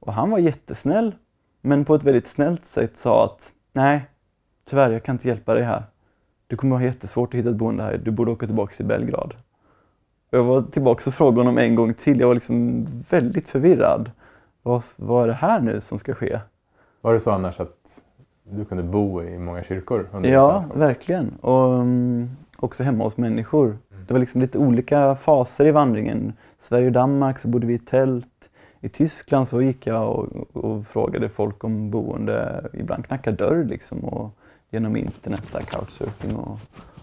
Och 0.00 0.12
han 0.12 0.30
var 0.30 0.38
jättesnäll, 0.38 1.14
men 1.66 1.84
på 1.84 1.94
ett 1.94 2.02
väldigt 2.02 2.26
snällt 2.26 2.64
sätt 2.64 2.96
sa 2.96 3.24
att 3.24 3.52
nej, 3.72 4.06
tyvärr, 4.70 4.90
jag 4.90 5.02
kan 5.02 5.14
inte 5.14 5.28
hjälpa 5.28 5.54
dig 5.54 5.62
här. 5.62 5.82
Du 6.46 6.56
kommer 6.56 6.76
ha 6.76 6.82
jättesvårt 6.82 7.34
att 7.34 7.38
hitta 7.38 7.50
ett 7.50 7.56
boende 7.56 7.82
här. 7.82 8.00
Du 8.04 8.10
borde 8.10 8.30
åka 8.30 8.46
tillbaka 8.46 8.74
till 8.74 8.84
Belgrad. 8.84 9.34
Jag 10.30 10.44
var 10.44 10.62
tillbaka 10.62 11.10
och 11.10 11.14
frågade 11.14 11.40
honom 11.40 11.58
en 11.58 11.74
gång 11.74 11.94
till. 11.94 12.20
Jag 12.20 12.26
var 12.26 12.34
liksom 12.34 12.86
väldigt 13.10 13.48
förvirrad. 13.48 14.10
Vad, 14.62 14.82
vad 14.96 15.24
är 15.24 15.26
det 15.26 15.34
här 15.34 15.60
nu 15.60 15.80
som 15.80 15.98
ska 15.98 16.14
ske? 16.14 16.40
Var 17.00 17.12
det 17.12 17.20
så 17.20 17.30
annars 17.30 17.60
att 17.60 18.04
du 18.44 18.64
kunde 18.64 18.82
bo 18.82 19.22
i 19.22 19.38
många 19.38 19.62
kyrkor 19.62 20.08
under 20.12 20.32
Ja, 20.32 20.64
verkligen. 20.74 21.34
Och 21.40 21.72
um, 21.72 22.30
också 22.56 22.82
hemma 22.82 23.04
hos 23.04 23.16
människor. 23.16 23.66
Mm. 23.66 24.04
Det 24.06 24.12
var 24.12 24.20
liksom 24.20 24.40
lite 24.40 24.58
olika 24.58 25.14
faser 25.14 25.66
i 25.66 25.70
vandringen. 25.70 26.32
Sverige 26.58 26.86
och 26.86 26.92
Danmark 26.92 27.38
så 27.38 27.48
bodde 27.48 27.66
vi 27.66 27.74
i 27.74 27.78
tält. 27.78 28.26
I 28.80 28.88
Tyskland 28.88 29.48
så 29.48 29.62
gick 29.62 29.86
jag 29.86 30.18
och, 30.18 30.56
och 30.56 30.86
frågade 30.86 31.28
folk 31.28 31.64
om 31.64 31.90
boende. 31.90 32.68
Ibland 32.72 33.06
knackade 33.06 33.36
dörr 33.36 33.64
liksom. 33.64 34.04
Och 34.04 34.38
genom 34.70 34.96
internet, 34.96 35.52
där, 35.52 35.60
couchsurfing 35.60 36.36
och, 36.36 36.58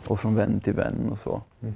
och 0.08 0.20
från 0.20 0.36
vän 0.36 0.60
till 0.60 0.74
vän 0.74 1.10
och 1.12 1.20
så. 1.20 1.42
Mm. 1.62 1.74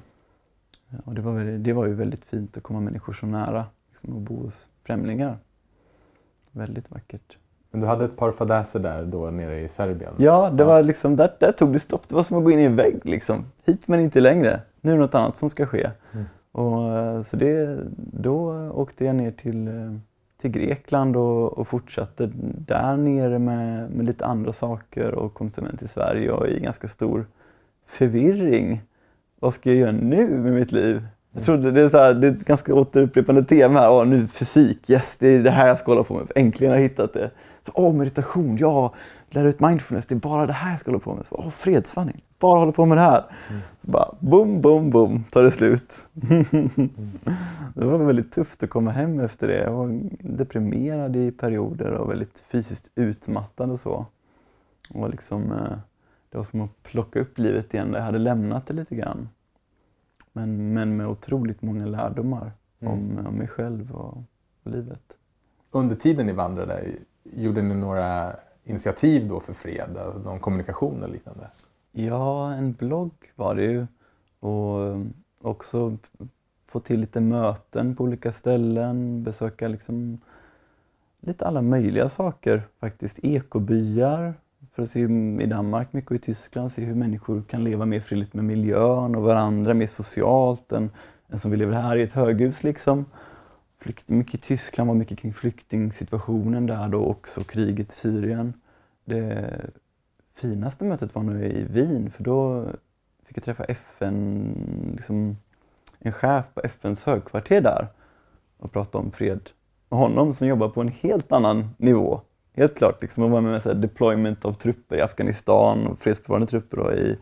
Och 1.06 1.14
det, 1.14 1.22
var 1.22 1.34
väldigt, 1.34 1.64
det 1.64 1.74
var 1.74 1.86
ju 1.86 1.94
väldigt 1.94 2.26
fint 2.26 2.58
att 2.58 2.64
komma 2.64 2.80
människor 2.80 3.14
så 3.14 3.26
nära 3.26 3.66
liksom, 3.90 4.14
och 4.14 4.22
bo 4.22 4.44
hos 4.44 4.68
främlingar. 4.84 5.38
Väldigt 6.52 6.92
vackert. 6.92 7.38
Men 7.72 7.82
du 7.82 7.88
hade 7.88 8.06
ett 8.06 8.18
par 8.18 8.32
fadäser 8.32 8.80
där 8.80 9.06
då 9.06 9.30
nere 9.30 9.60
i 9.60 9.68
Serbien? 9.68 10.14
Ja, 10.18 10.50
det 10.50 10.64
var 10.64 10.84
liksom, 10.84 11.16
där, 11.16 11.36
där 11.40 11.52
tog 11.52 11.74
det 11.74 11.80
stopp. 11.80 12.04
Det 12.08 12.16
var 12.16 12.24
som 12.24 12.38
att 12.38 12.44
gå 12.44 12.52
in 12.52 12.60
i 12.60 12.64
en 12.64 12.76
vägg. 12.76 13.06
Liksom. 13.06 13.46
Hit 13.66 13.88
men 13.88 14.00
inte 14.00 14.20
längre. 14.20 14.62
Nu 14.82 14.92
är 14.92 14.96
det 14.96 15.02
något 15.02 15.16
annat 15.16 15.38
som 15.38 15.50
ska 15.50 15.66
ske. 15.66 15.92
Mm. 16.14 16.26
Och, 16.58 16.98
eh, 16.98 17.22
så 17.22 17.38
det, 17.38 17.80
då 17.98 18.70
åkte 18.74 19.06
jag 19.06 19.16
ner 19.16 19.32
till, 19.32 19.68
eh, 19.68 19.94
till 20.38 20.52
Grekland 20.52 21.16
och, 21.16 21.58
och 21.58 21.68
fortsatte 21.68 22.30
där 22.68 22.98
nere 22.98 23.40
med, 23.40 23.92
med 23.92 24.06
lite 24.06 24.26
andra 24.26 24.54
saker 24.54 25.12
och 25.12 25.34
kom 25.34 25.50
sen 25.50 25.78
till 25.78 25.90
Sverige 25.90 26.32
och 26.32 26.48
i 26.48 26.60
ganska 26.60 26.88
stor 26.88 27.26
förvirring. 27.86 28.82
Vad 29.40 29.54
ska 29.54 29.70
jag 29.70 29.80
göra 29.80 29.92
nu 29.92 30.28
med 30.28 30.54
mitt 30.54 30.72
liv? 30.72 31.08
Jag 31.38 31.46
trodde 31.46 31.72
det 31.72 31.82
är, 31.82 31.90
så 31.90 31.98
här, 31.98 32.14
det 32.14 32.28
är 32.28 32.32
ett 32.32 32.46
ganska 32.46 32.74
återupprepande 32.74 33.44
tema 33.44 33.80
här. 33.80 33.92
Åh, 33.92 34.06
nu 34.06 34.28
fysik, 34.28 34.90
yes, 34.90 35.18
det 35.18 35.28
är 35.28 35.44
det 35.44 35.52
här 35.52 35.68
jag 35.68 35.80
ska 35.80 35.92
hålla 35.92 36.04
på 36.04 36.14
med. 36.14 36.32
Äntligen 36.36 36.72
har 36.72 36.80
jag 36.80 36.90
hittat 36.90 37.14
det. 37.14 37.32
Så, 37.66 37.72
åh, 37.76 37.94
meditation, 37.94 38.58
ja, 38.58 38.94
lära 39.30 39.48
ut 39.48 39.60
mindfulness, 39.60 40.06
det 40.06 40.16
är 40.16 40.20
bara 40.20 40.46
det 40.46 40.54
här 40.54 40.72
jag 40.72 40.80
ska 40.80 40.92
hålla 40.92 41.00
på 41.00 41.14
med. 41.14 41.26
Så, 41.26 41.36
åh, 41.36 41.50
fredsvandring, 41.50 42.22
bara 42.40 42.60
hålla 42.60 42.72
på 42.72 42.86
med 42.86 42.98
det 42.98 43.02
här. 43.02 43.24
Mm. 43.50 43.62
Så 43.82 43.92
bara 43.92 44.16
boom, 44.20 44.62
boom, 44.62 44.90
boom, 44.90 45.24
tar 45.32 45.44
det 45.44 45.52
slut. 45.52 45.94
mm. 46.30 46.90
Det 47.76 47.86
var 47.86 47.98
väldigt 47.98 48.32
tufft 48.32 48.64
att 48.64 48.70
komma 48.70 48.92
hem 48.92 49.20
efter 49.20 49.48
det. 49.48 49.64
Jag 49.64 49.72
var 49.72 50.00
deprimerad 50.20 51.16
i 51.16 51.32
perioder 51.32 51.92
och 51.92 52.12
väldigt 52.12 52.44
fysiskt 52.52 52.90
utmattad 52.96 53.72
och 53.72 53.80
så. 53.80 54.06
Och 54.90 55.10
liksom, 55.10 55.52
eh, 55.52 55.78
det 56.30 56.38
var 56.38 56.44
som 56.44 56.62
att 56.62 56.84
plocka 56.84 57.20
upp 57.20 57.38
livet 57.38 57.74
igen. 57.74 57.94
Jag 57.94 58.02
hade 58.02 58.18
lämnat 58.18 58.68
det 58.68 58.74
lite 58.74 58.96
grann. 58.96 59.30
Men, 60.38 60.74
men 60.74 60.98
med 60.98 61.08
otroligt 61.08 61.62
många 61.62 61.86
lärdomar 61.86 62.52
mm. 62.80 62.94
om, 62.94 63.28
om 63.28 63.36
mig 63.36 63.48
själv 63.48 63.92
och, 63.92 64.18
och 64.64 64.72
livet. 64.72 65.14
Under 65.72 65.96
tiden 65.96 66.26
ni 66.26 66.34
vandrade, 66.34 66.84
gjorde 67.24 67.62
ni 67.62 67.76
några 67.76 68.36
initiativ 68.64 69.28
då 69.28 69.40
för 69.40 69.54
fred? 69.54 69.98
Någon 70.24 70.40
kommunikation 70.40 70.98
eller 70.98 71.14
liknande? 71.14 71.48
Ja, 71.92 72.54
en 72.54 72.74
blogg 72.74 73.12
var 73.36 73.56
det 73.56 73.64
ju. 73.64 73.88
Och 74.40 74.98
också 75.42 75.98
få 76.66 76.80
till 76.80 77.00
lite 77.00 77.22
möten 77.22 77.96
på 77.96 78.04
olika 78.04 78.32
ställen, 78.32 79.24
besöka 79.24 79.68
liksom 79.68 80.18
lite 81.20 81.46
alla 81.46 81.62
möjliga 81.62 82.10
saker 82.10 82.68
faktiskt. 82.80 83.20
Ekobyar 83.24 84.34
för 84.78 84.84
att 84.84 84.90
se 84.90 85.00
i 85.44 85.46
Danmark, 85.46 85.94
mycket 85.94 86.12
och 86.12 86.16
i 86.16 86.20
Tyskland, 86.20 86.72
se 86.72 86.82
hur 86.82 86.96
människor 86.96 87.42
kan 87.42 87.64
leva 87.64 87.86
mer 87.86 88.00
fredligt 88.00 88.34
med 88.34 88.46
miljön 88.46 89.16
och 89.16 89.24
varandra, 89.24 89.74
mer 89.74 89.88
socialt 89.88 90.72
än, 90.72 90.90
än 91.30 91.40
som 91.40 91.52
vi 91.52 91.58
lever 91.58 91.74
här 91.74 91.96
i 91.96 92.04
ett 92.04 92.14
höghus. 92.14 92.64
Liksom. 92.64 93.06
Flykt, 93.80 94.10
mycket 94.10 94.34
i 94.34 94.38
Tyskland 94.38 94.88
var 94.88 94.96
mycket 94.96 95.20
kring 95.20 95.34
flyktingsituationen 95.34 96.66
där 96.66 96.88
då 96.88 97.06
också, 97.06 97.44
kriget 97.44 97.92
i 97.92 97.96
Syrien. 97.96 98.54
Det 99.06 99.62
finaste 100.36 100.86
mötet 100.86 101.16
var 101.16 101.24
nu 101.24 101.46
i 101.46 101.64
Wien 101.64 102.12
för 102.12 102.24
då 102.24 102.66
fick 103.26 103.38
jag 103.38 103.44
träffa 103.44 103.64
FN, 103.64 104.94
liksom, 104.96 105.38
en 106.00 106.12
chef 106.12 106.46
på 106.54 106.62
FNs 106.62 107.04
högkvarter 107.04 107.62
där 107.62 107.88
och 108.58 108.72
prata 108.72 108.98
om 108.98 109.12
fred 109.12 109.50
med 109.90 110.00
honom 110.00 110.34
som 110.34 110.48
jobbar 110.48 110.70
på 110.70 110.82
en 110.82 110.92
helt 111.02 111.32
annan 111.32 111.70
nivå 111.78 112.22
helt 112.58 112.78
klart. 112.78 113.02
Liksom, 113.02 113.24
att 113.24 113.32
vara 113.32 113.42
med 113.42 113.62
med 113.66 113.78
deployment 113.78 114.46
av 114.46 114.54
trupper 114.54 114.96
i 114.96 115.02
Afghanistan 115.02 115.88
och 115.88 116.00
fredsbevarande 116.00 116.48
trupper 116.48 116.78
då, 116.78 116.94
i, 116.94 117.18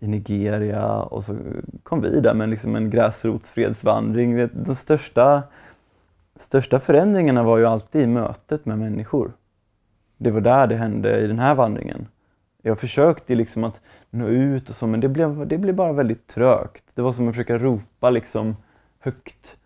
i 0.00 0.06
Nigeria. 0.06 1.02
Och 1.02 1.24
så 1.24 1.36
kom 1.82 2.00
vi 2.00 2.20
där 2.20 2.34
med 2.34 2.48
liksom 2.48 2.76
en 2.76 2.90
gräsrotsfredsvandring. 2.90 4.48
De 4.52 4.74
största, 4.74 5.42
största 6.36 6.80
förändringarna 6.80 7.42
var 7.42 7.58
ju 7.58 7.66
alltid 7.66 8.02
i 8.02 8.06
mötet 8.06 8.66
med 8.66 8.78
människor. 8.78 9.32
Det 10.16 10.30
var 10.30 10.40
där 10.40 10.66
det 10.66 10.76
hände 10.76 11.20
i 11.20 11.26
den 11.26 11.38
här 11.38 11.54
vandringen. 11.54 12.08
Jag 12.62 12.78
försökte 12.78 13.34
liksom 13.34 13.64
att 13.64 13.80
nå 14.10 14.26
ut 14.28 14.70
och 14.70 14.76
så, 14.76 14.86
men 14.86 15.00
det 15.00 15.08
blev, 15.08 15.46
det 15.46 15.58
blev 15.58 15.74
bara 15.74 15.92
väldigt 15.92 16.26
trögt. 16.26 16.84
Det 16.94 17.02
var 17.02 17.12
som 17.12 17.28
att 17.28 17.34
försöka 17.34 17.58
ropa 17.58 18.10
liksom 18.10 18.56
högt 19.00 19.56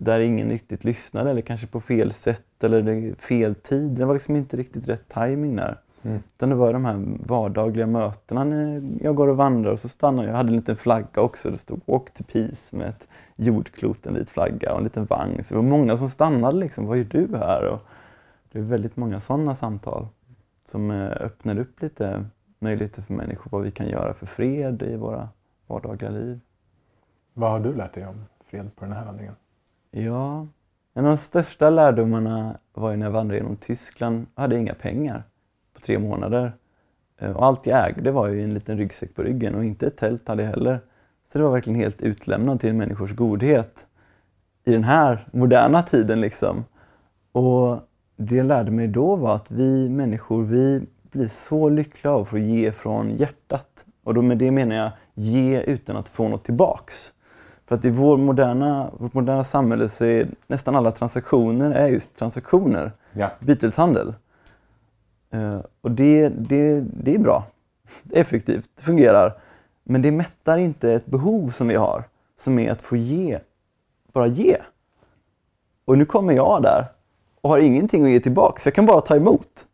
där 0.00 0.20
ingen 0.20 0.50
riktigt 0.50 0.84
lyssnade 0.84 1.30
eller 1.30 1.42
kanske 1.42 1.66
på 1.66 1.80
fel 1.80 2.12
sätt 2.12 2.64
eller 2.64 3.14
fel 3.14 3.54
tid. 3.54 3.90
Det 3.90 4.04
var 4.04 4.14
liksom 4.14 4.36
inte 4.36 4.56
riktigt 4.56 4.88
rätt 4.88 5.08
timing 5.08 5.56
där. 5.56 5.78
Mm. 6.02 6.22
Utan 6.36 6.48
det 6.48 6.54
var 6.54 6.72
de 6.72 6.84
här 6.84 7.04
vardagliga 7.26 7.86
mötena 7.86 8.44
när 8.44 8.82
jag 9.00 9.14
går 9.14 9.28
och 9.28 9.36
vandrar 9.36 9.72
och 9.72 9.80
så 9.80 9.88
stannar 9.88 10.22
jag. 10.22 10.32
Jag 10.32 10.36
hade 10.36 10.48
en 10.48 10.56
liten 10.56 10.76
flagga 10.76 11.22
också. 11.22 11.50
Det 11.50 11.58
stod 11.58 11.80
Walk 11.86 12.14
to 12.14 12.24
Peace 12.32 12.76
med 12.76 12.88
ett 12.88 13.08
jordklot, 13.36 14.06
en 14.06 14.14
vit 14.14 14.30
flagga 14.30 14.72
och 14.72 14.78
en 14.78 14.84
liten 14.84 15.04
vagn. 15.04 15.44
Så 15.44 15.54
det 15.54 15.60
var 15.60 15.68
många 15.68 15.96
som 15.96 16.10
stannade 16.10 16.56
liksom. 16.56 16.86
Vad 16.86 16.98
gör 16.98 17.04
du 17.04 17.36
här? 17.36 17.66
Och 17.66 17.80
det 18.52 18.58
är 18.58 18.62
väldigt 18.62 18.96
många 18.96 19.20
sådana 19.20 19.54
samtal 19.54 20.06
som 20.64 20.90
eh, 20.90 21.10
öppnar 21.10 21.58
upp 21.58 21.82
lite 21.82 22.24
möjligheter 22.58 23.02
för 23.02 23.14
människor 23.14 23.50
vad 23.50 23.62
vi 23.62 23.70
kan 23.70 23.88
göra 23.88 24.14
för 24.14 24.26
fred 24.26 24.82
i 24.82 24.96
våra 24.96 25.28
vardagliga 25.66 26.10
liv. 26.10 26.40
Vad 27.34 27.50
har 27.50 27.60
du 27.60 27.74
lärt 27.74 27.94
dig 27.94 28.06
om 28.06 28.24
fred 28.46 28.70
på 28.76 28.84
den 28.84 28.94
här 28.94 29.04
vandringen? 29.04 29.34
Ja, 29.92 30.46
en 30.94 31.04
av 31.04 31.10
de 31.10 31.16
största 31.16 31.70
lärdomarna 31.70 32.58
var 32.72 32.90
ju 32.90 32.96
när 32.96 33.06
jag 33.06 33.12
vandrade 33.12 33.38
genom 33.38 33.56
Tyskland. 33.56 34.26
Jag 34.34 34.42
hade 34.42 34.58
inga 34.58 34.74
pengar 34.74 35.22
på 35.74 35.80
tre 35.80 35.98
månader. 35.98 36.52
Eh, 37.18 37.36
och 37.36 37.46
allt 37.46 37.66
jag 37.66 37.88
ägde 37.88 38.10
var 38.10 38.28
ju 38.28 38.44
en 38.44 38.54
liten 38.54 38.78
ryggsäck 38.78 39.14
på 39.14 39.22
ryggen 39.22 39.54
och 39.54 39.64
inte 39.64 39.86
ett 39.86 39.96
tält 39.96 40.28
hade 40.28 40.42
jag 40.42 40.50
heller. 40.50 40.80
Så 41.26 41.38
det 41.38 41.44
var 41.44 41.52
verkligen 41.52 41.80
helt 41.80 42.02
utlämnad 42.02 42.60
till 42.60 42.74
människors 42.74 43.14
godhet 43.14 43.86
i 44.64 44.72
den 44.72 44.84
här 44.84 45.26
moderna 45.32 45.82
tiden. 45.82 46.20
liksom. 46.20 46.64
Och 47.32 47.80
det 48.16 48.36
jag 48.36 48.46
lärde 48.46 48.70
mig 48.70 48.88
då 48.88 49.16
var 49.16 49.36
att 49.36 49.50
vi 49.50 49.88
människor, 49.88 50.42
vi 50.42 50.82
blir 51.02 51.28
så 51.28 51.68
lyckliga 51.68 52.12
av 52.12 52.22
att 52.22 52.28
få 52.28 52.38
ge 52.38 52.72
från 52.72 53.10
hjärtat. 53.10 53.86
Och 54.04 54.14
då 54.14 54.22
med 54.22 54.38
det 54.38 54.50
menar 54.50 54.76
jag 54.76 54.90
ge 55.14 55.60
utan 55.60 55.96
att 55.96 56.08
få 56.08 56.28
något 56.28 56.44
tillbaks. 56.44 57.12
För 57.70 57.74
att 57.74 57.84
i 57.84 57.90
vår 57.90 58.16
moderna, 58.16 58.90
vårt 58.98 59.14
moderna 59.14 59.44
samhälle 59.44 59.88
så 59.88 60.04
är 60.04 60.28
nästan 60.46 60.76
alla 60.76 60.92
transaktioner 60.92 61.70
är 61.70 61.88
just 61.88 62.16
transaktioner. 62.16 62.92
Ja. 63.12 63.30
Byteshandel. 63.40 64.14
Uh, 65.34 65.58
och 65.80 65.90
det, 65.90 66.28
det, 66.28 66.80
det 66.80 67.14
är 67.14 67.18
bra. 67.18 67.44
Det 68.02 68.16
är 68.16 68.20
effektivt, 68.20 68.70
det 68.76 68.82
fungerar. 68.82 69.32
Men 69.84 70.02
det 70.02 70.10
mättar 70.10 70.58
inte 70.58 70.92
ett 70.92 71.06
behov 71.06 71.50
som 71.50 71.68
vi 71.68 71.74
har, 71.74 72.04
som 72.40 72.58
är 72.58 72.70
att 72.70 72.82
få 72.82 72.96
ge. 72.96 73.38
Bara 74.12 74.26
ge. 74.26 74.56
Och 75.84 75.98
nu 75.98 76.04
kommer 76.04 76.32
jag 76.32 76.62
där 76.62 76.84
och 77.40 77.50
har 77.50 77.58
ingenting 77.58 78.04
att 78.04 78.10
ge 78.10 78.20
tillbaka, 78.20 78.60
så 78.60 78.66
jag 78.66 78.74
kan 78.74 78.86
bara 78.86 79.00
ta 79.00 79.16
emot. 79.16 79.66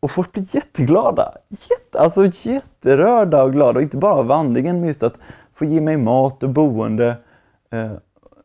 Och 0.00 0.10
folk 0.10 0.32
blir 0.32 0.54
jätteglada. 0.54 1.34
Jätte, 1.48 2.00
alltså 2.00 2.30
jätterörda 2.48 3.42
och 3.42 3.52
glada. 3.52 3.78
Och 3.78 3.82
inte 3.82 3.96
bara 3.96 4.14
av 4.14 4.26
vandringen, 4.26 4.80
men 4.80 4.88
just 4.88 5.02
att 5.02 5.18
få 5.54 5.64
ge 5.64 5.80
mig 5.80 5.96
mat 5.96 6.42
och 6.42 6.50
boende 6.50 7.16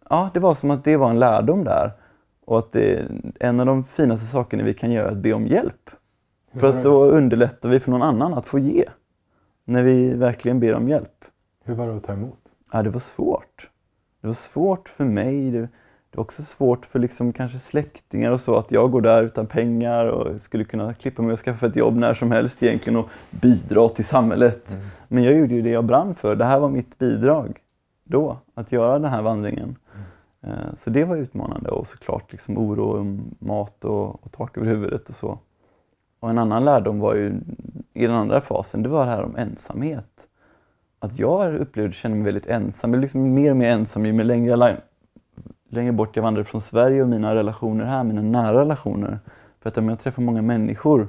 ja, 0.10 0.30
det 0.34 0.40
var 0.40 0.56
som 0.56 0.72
att 0.72 0.84
det 0.84 0.98
var 0.98 1.10
en 1.10 1.20
lärdom 1.20 1.64
där. 1.64 1.92
Och 2.46 2.58
att 2.58 2.72
det, 2.72 3.08
en 3.40 3.60
av 3.60 3.66
de 3.66 3.84
finaste 3.84 4.28
sakerna 4.28 4.64
vi 4.64 4.74
kan 4.74 4.92
göra 4.92 5.08
är 5.08 5.12
att 5.12 5.18
be 5.18 5.34
om 5.34 5.48
hjälp. 5.48 5.90
För 6.54 6.78
att 6.78 6.84
då 6.84 7.06
underlättar 7.06 7.70
vi 7.70 7.80
för 7.80 7.92
någon 7.92 8.02
annan 8.02 8.34
att 8.34 8.46
få 8.46 8.60
ge. 8.60 8.86
När 9.66 9.84
vi 9.84 10.14
verkligen 10.14 10.60
ber 10.60 10.74
om 10.74 10.90
hjälp. 10.90 11.26
Hur 11.64 11.76
var 11.76 11.88
det 11.88 11.96
att 11.96 12.04
ta 12.04 12.14
emot? 12.14 12.40
Ja, 12.72 12.84
det 12.84 12.90
var 12.90 13.00
svårt. 13.00 13.70
Det 14.22 14.28
var 14.28 14.34
svårt 14.34 14.90
för 14.90 15.06
mig. 15.06 15.52
Det, 15.52 15.60
det 15.60 16.18
var 16.18 16.24
också 16.24 16.44
svårt 16.44 16.86
för 16.86 17.00
liksom 17.00 17.34
kanske 17.34 17.60
släktingar 17.60 18.32
och 18.32 18.42
så 18.42 18.56
att 18.56 18.72
jag 18.72 18.92
går 18.92 19.02
där 19.02 19.24
utan 19.24 19.48
pengar 19.48 20.06
och 20.06 20.42
skulle 20.42 20.64
kunna 20.64 20.94
klippa 20.94 21.22
mig 21.22 21.34
och 21.34 21.40
skaffa 21.40 21.66
ett 21.68 21.76
jobb 21.76 21.96
när 21.96 22.14
som 22.14 22.32
helst 22.32 22.64
egentligen 22.64 23.00
och 23.00 23.10
bidra 23.30 23.90
till 23.90 24.06
samhället. 24.06 24.72
Mm. 24.72 24.86
Men 25.08 25.24
jag 25.24 25.34
gjorde 25.34 25.54
ju 25.54 25.62
det 25.62 25.70
jag 25.70 25.86
brann 25.86 26.16
för. 26.16 26.36
Det 26.36 26.46
här 26.46 26.60
var 26.60 26.70
mitt 26.70 26.98
bidrag 26.98 27.60
då, 28.04 28.38
att 28.54 28.72
göra 28.72 29.00
den 29.00 29.12
här 29.12 29.22
vandringen. 29.22 29.76
Mm. 30.44 30.58
Eh, 30.58 30.74
så 30.76 30.89
det 30.89 31.04
var 31.04 31.16
utmanande 31.18 31.70
och 31.70 31.88
såklart 31.88 32.32
liksom 32.32 32.58
oro 32.58 33.00
om 33.00 33.36
mat 33.39 33.86
och, 33.86 34.26
och 34.26 34.32
tak 34.32 34.58
över 34.58 34.68
huvudet 34.68 35.10
och 35.10 35.16
så. 35.16 35.39
Och 36.20 36.30
en 36.30 36.38
annan 36.38 36.66
lärdom 36.66 37.00
var 37.00 37.16
ju 37.16 37.34
i 37.94 38.08
den 38.08 38.16
andra 38.16 38.42
fasen, 38.42 38.84
det 38.84 38.89
var 38.89 39.06
det 39.06 39.12
här 39.12 39.24
om 39.24 39.36
ensamhet. 39.36 40.28
Att 41.00 41.20
jag 41.20 41.56
upplevde, 41.56 41.94
kände 41.94 42.18
mig 42.18 42.26
väldigt 42.26 42.48
ensam. 42.48 42.89
Jag 42.89 42.92
blev 42.92 43.02
liksom 43.02 43.34
mer 43.34 43.52
och 43.52 43.58
mer 43.58 43.70
ensam 43.70 44.06
ju 44.06 44.24
längre, 44.24 44.82
längre 45.70 45.92
bort 45.92 46.16
jag 46.16 46.24
vandrade 46.24 46.46
från 46.46 46.62
Sverige 46.62 47.04
och 47.04 47.10
mina 47.10 47.36
relationer 47.36 47.86
här, 47.86 48.04
mina 48.04 48.22
nära 48.22 48.60
relationer. 48.60 49.20
För 49.60 49.70
att 49.70 49.78
om 49.78 49.89
jag 49.89 50.00
träffar 50.00 50.22
många 50.22 50.42
människor 50.42 51.08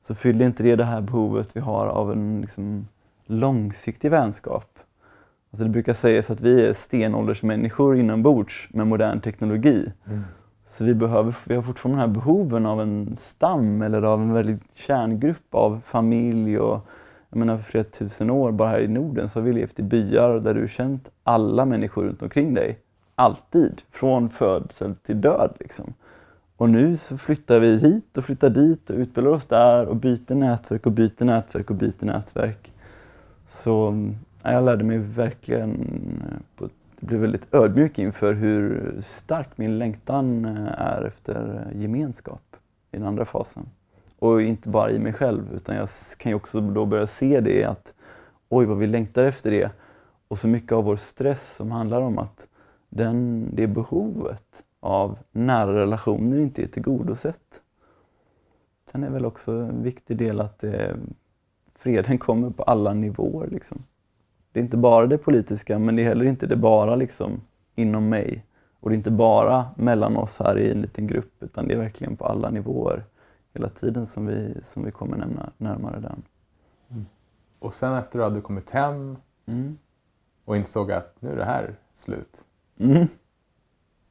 så 0.00 0.14
fyller 0.14 0.46
inte 0.46 0.62
det 0.62 0.76
det 0.76 0.84
här 0.84 1.00
behovet 1.00 1.56
vi 1.56 1.60
har 1.60 1.86
av 1.86 2.12
en 2.12 2.40
liksom, 2.40 2.88
långsiktig 3.26 4.10
vänskap. 4.10 4.78
Alltså 5.52 5.64
det 5.64 5.70
brukar 5.70 5.94
sägas 5.94 6.30
att 6.30 6.40
vi 6.40 6.66
är 6.66 6.72
stenåldersmänniskor 6.72 7.96
inombords 7.96 8.68
med 8.70 8.86
modern 8.86 9.20
teknologi. 9.20 9.92
Mm. 10.06 10.22
Så 10.66 10.84
vi, 10.84 10.94
behöver, 10.94 11.36
vi 11.44 11.54
har 11.54 11.62
fortfarande 11.62 12.02
de 12.02 12.08
här 12.08 12.14
behoven 12.14 12.66
av 12.66 12.80
en 12.80 13.16
stam 13.16 13.82
eller 13.82 14.02
av 14.02 14.20
en 14.20 14.32
väldigt 14.32 14.62
kärngrupp 14.74 15.54
av 15.54 15.80
familj. 15.84 16.58
Och, 16.58 16.86
jag 17.30 17.38
menar 17.38 17.56
för 17.56 17.64
flera 17.64 17.84
tusen 17.84 18.30
år, 18.30 18.52
bara 18.52 18.68
här 18.68 18.80
i 18.80 18.88
Norden, 18.88 19.28
så 19.28 19.40
har 19.40 19.44
vi 19.44 19.52
levt 19.52 19.78
i 19.78 19.82
byar 19.82 20.40
där 20.40 20.54
du 20.54 20.68
känt 20.68 21.10
alla 21.22 21.64
människor 21.64 22.04
runt 22.04 22.22
omkring 22.22 22.54
dig. 22.54 22.78
Alltid, 23.14 23.82
från 23.90 24.30
födsel 24.30 24.94
till 24.94 25.20
död. 25.20 25.52
Liksom. 25.60 25.94
Och 26.56 26.70
nu 26.70 26.96
så 26.96 27.18
flyttar 27.18 27.60
vi 27.60 27.78
hit 27.78 28.18
och 28.18 28.24
flyttar 28.24 28.50
dit 28.50 28.90
och 28.90 28.96
utbildar 28.96 29.30
oss 29.30 29.46
där 29.46 29.86
och 29.86 29.96
byter 29.96 30.34
nätverk 30.34 30.86
och 30.86 30.92
byter 30.92 31.24
nätverk 31.24 31.70
och 31.70 31.76
byter 31.76 32.04
nätverk. 32.04 32.72
Så 33.48 33.92
jag 34.42 34.64
lärde 34.64 34.84
mig 34.84 34.98
verkligen 34.98 35.72
eh, 36.30 36.38
på 36.56 36.68
blev 37.02 37.20
väldigt 37.20 37.54
ödmjuk 37.54 37.98
inför 37.98 38.32
hur 38.32 38.94
stark 39.00 39.58
min 39.58 39.78
längtan 39.78 40.44
eh, 40.44 40.80
är 40.80 41.04
efter 41.04 41.68
eh, 41.72 41.80
gemenskap 41.80 42.56
i 42.90 42.96
den 42.96 43.06
andra 43.06 43.24
fasen. 43.24 43.66
Och 44.18 44.42
inte 44.42 44.68
bara 44.68 44.90
i 44.90 44.98
mig 44.98 45.12
själv, 45.12 45.54
utan 45.54 45.76
jag 45.76 45.88
kan 46.18 46.30
ju 46.30 46.36
också 46.36 46.60
då 46.60 46.86
börja 46.86 47.06
se 47.06 47.40
det 47.40 47.64
att 47.64 47.94
oj, 48.48 48.66
vad 48.66 48.78
vi 48.78 48.86
längtar 48.86 49.24
efter 49.24 49.50
det. 49.50 49.70
Och 50.28 50.38
så 50.38 50.48
mycket 50.48 50.72
av 50.72 50.84
vår 50.84 50.96
stress 50.96 51.56
som 51.56 51.70
handlar 51.70 52.00
om 52.00 52.18
att 52.18 52.48
den, 52.88 53.48
det 53.52 53.66
behovet 53.66 54.62
av 54.80 55.18
nära 55.32 55.74
relationer 55.74 56.38
inte 56.38 56.62
är 56.62 56.66
tillgodosett. 56.66 57.62
Sen 58.90 59.04
är 59.04 59.10
väl 59.10 59.26
också 59.26 59.52
en 59.52 59.82
viktig 59.82 60.16
del 60.16 60.40
att 60.40 60.58
det, 60.58 60.96
freden 61.74 62.18
kommer 62.18 62.50
på 62.50 62.62
alla 62.62 62.94
nivåer. 62.94 63.46
Liksom. 63.46 63.84
Det 64.52 64.60
är 64.60 64.64
inte 64.64 64.76
bara 64.76 65.06
det 65.06 65.18
politiska, 65.18 65.78
men 65.78 65.96
det 65.96 66.02
är 66.02 66.04
heller 66.04 66.24
inte 66.24 66.46
det 66.46 66.56
bara 66.56 66.96
liksom 66.96 67.40
inom 67.74 68.08
mig. 68.08 68.46
Och 68.80 68.90
det 68.90 68.94
är 68.94 68.96
inte 68.96 69.10
bara 69.10 69.70
mellan 69.76 70.16
oss 70.16 70.38
här 70.38 70.58
i 70.58 70.70
en 70.70 70.82
liten 70.82 71.06
grupp, 71.06 71.42
utan 71.42 71.68
det 71.68 71.74
är 71.74 71.78
verkligen 71.78 72.16
på 72.16 72.24
alla 72.24 72.50
nivåer 72.50 73.04
hela 73.54 73.68
tiden 73.68 74.06
som 74.06 74.26
vi, 74.26 74.54
som 74.62 74.84
vi 74.84 74.90
kommer 74.90 75.16
nämna, 75.16 75.52
närmare 75.56 76.00
den. 76.00 76.22
Mm. 76.90 77.06
Och 77.58 77.74
sen 77.74 77.94
efter 77.94 78.00
att 78.02 78.12
du 78.12 78.22
hade 78.22 78.40
kommit 78.40 78.70
hem 78.70 79.16
mm. 79.46 79.78
och 80.44 80.56
insåg 80.56 80.92
att 80.92 81.16
nu 81.20 81.30
är 81.32 81.36
det 81.36 81.44
här 81.44 81.74
slut. 81.92 82.44
Mm. 82.78 83.06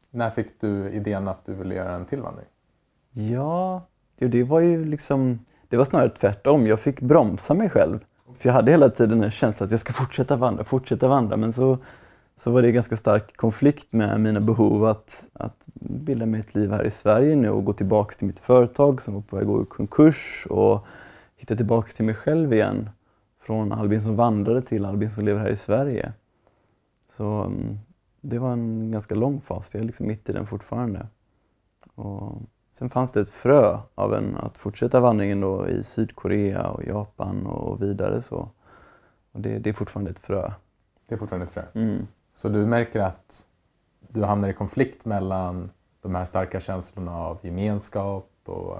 När 0.10 0.30
fick 0.30 0.62
du 0.62 0.90
idén 0.90 1.28
att 1.28 1.46
du 1.46 1.54
ville 1.54 1.76
göra 1.76 1.96
en 1.96 2.06
tillvandring? 2.06 2.48
Ja, 3.12 3.82
det 4.16 4.44
var 4.44 4.60
ju 4.60 4.86
liksom, 4.86 5.40
det 5.68 5.78
var 5.78 5.86
snarare 5.86 6.10
tvärtom. 6.10 6.68
Jag 6.68 6.80
fick 6.80 7.02
bromsa 7.02 7.54
mig 7.54 7.70
själv. 7.70 8.00
För 8.42 8.50
jag 8.50 8.54
hade 8.54 8.72
hela 8.72 8.90
tiden 8.90 9.24
en 9.24 9.32
känsla 9.32 9.66
att 9.66 9.72
jag 9.72 9.80
ska 9.80 9.94
fortsätta 9.94 10.36
vandra, 10.36 10.64
fortsätta 10.64 11.08
vandra. 11.08 11.38
Men 11.38 11.54
så, 11.54 11.78
så 12.38 12.52
var 12.52 12.62
det 12.62 12.72
ganska 12.72 12.98
stark 12.98 13.38
konflikt 13.38 13.94
med 13.94 14.22
mina 14.22 14.40
behov 14.40 14.86
att, 14.86 15.28
att 15.34 15.64
bilda 15.74 16.26
mig 16.26 16.40
ett 16.40 16.56
liv 16.56 16.72
här 16.72 16.84
i 16.84 16.92
Sverige 16.92 17.36
nu 17.36 17.50
och 17.50 17.66
gå 17.66 17.74
tillbaka 17.74 18.16
till 18.16 18.28
mitt 18.28 18.40
företag 18.40 19.02
som 19.02 19.14
var 19.14 19.22
på 19.22 19.36
väg 19.36 19.44
att 19.44 19.48
gå 19.48 19.64
i 19.64 19.66
konkurs 19.66 20.48
och 20.50 20.86
hitta 21.36 21.56
tillbaka 21.56 21.92
till 21.92 22.06
mig 22.06 22.16
själv 22.16 22.54
igen. 22.54 22.90
Från 23.42 23.72
Albin 23.72 24.02
som 24.02 24.16
vandrade 24.16 24.62
till 24.62 24.86
Albin 24.86 25.10
som 25.10 25.26
lever 25.26 25.40
här 25.40 25.50
i 25.50 25.56
Sverige. 25.56 26.14
Så 27.10 27.26
mm, 27.26 27.80
det 28.22 28.40
var 28.40 28.52
en 28.52 28.92
ganska 28.92 29.16
lång 29.16 29.42
fas. 29.42 29.74
Jag 29.74 29.82
är 29.82 29.86
liksom 29.86 30.08
mitt 30.08 30.30
i 30.30 30.34
den 30.34 30.48
fortfarande. 30.48 31.08
Och 31.96 32.42
Sen 32.82 32.89
fanns 32.89 33.12
det 33.12 33.22
ett 33.22 33.30
frö 33.30 33.80
av 33.96 34.13
en, 34.13 34.38
att 34.38 34.58
fortsätta 34.58 35.00
vandringen 35.00 35.41
då 35.41 35.67
i 35.67 35.84
Sydkorea 35.84 36.67
och 36.67 36.84
Japan 36.84 37.46
och 37.46 37.82
vidare. 37.82 38.22
Så. 38.22 38.50
Och 39.32 39.41
det, 39.41 39.60
det 39.60 39.70
är 39.70 39.74
fortfarande 39.74 40.12
ett 40.12 40.20
frö. 40.20 40.52
Det 41.08 41.15
är 41.15 41.20
fortfarande 41.20 41.46
ett 41.46 41.52
frö? 41.52 41.63
Mm. 41.74 42.08
Så 42.34 42.50
du 42.50 42.65
märker 42.65 43.00
att 43.00 43.46
du 44.00 44.24
hamnar 44.24 44.50
i 44.50 44.54
konflikt 44.54 45.06
mellan 45.06 45.70
de 46.02 46.15
här 46.15 46.26
starka 46.26 46.60
känslorna 46.60 47.17
av 47.17 47.38
gemenskap 47.41 48.30
och 48.46 48.78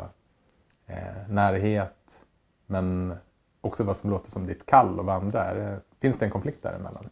eh, 0.86 1.28
närhet 1.30 2.24
men 2.66 3.16
också 3.62 3.84
vad 3.84 3.98
som 3.98 4.10
låter 4.10 4.32
som 4.32 4.48
ditt 4.48 4.66
kall 4.66 5.00
att 5.00 5.06
vandra. 5.06 5.78
Finns 6.00 6.20
det 6.20 6.26
en 6.26 6.32
konflikt 6.32 6.64
däremellan? 6.64 7.10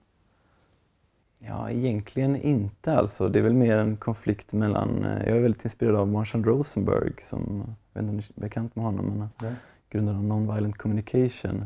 Ja, 1.39 1.71
egentligen 1.71 2.35
inte 2.35 2.97
alltså. 2.97 3.29
Det 3.29 3.39
är 3.39 3.43
väl 3.43 3.53
mer 3.53 3.77
en 3.77 3.97
konflikt 3.97 4.53
mellan... 4.53 5.05
Eh, 5.05 5.27
jag 5.27 5.37
är 5.37 5.41
väldigt 5.41 5.63
inspirerad 5.63 5.95
av 5.95 6.07
Marshall 6.07 6.43
Rosenberg 6.43 7.13
som, 7.21 7.75
jag 7.93 8.01
vet 8.01 8.09
inte 8.09 8.11
om 8.11 8.17
ni 8.17 8.23
är 8.35 8.41
bekant 8.41 8.75
med 8.75 8.85
honom, 8.85 9.29
men 9.41 9.55
grundaren 9.89 10.17
av 10.17 10.23
Nonviolent 10.23 10.77
Communication. 10.77 11.65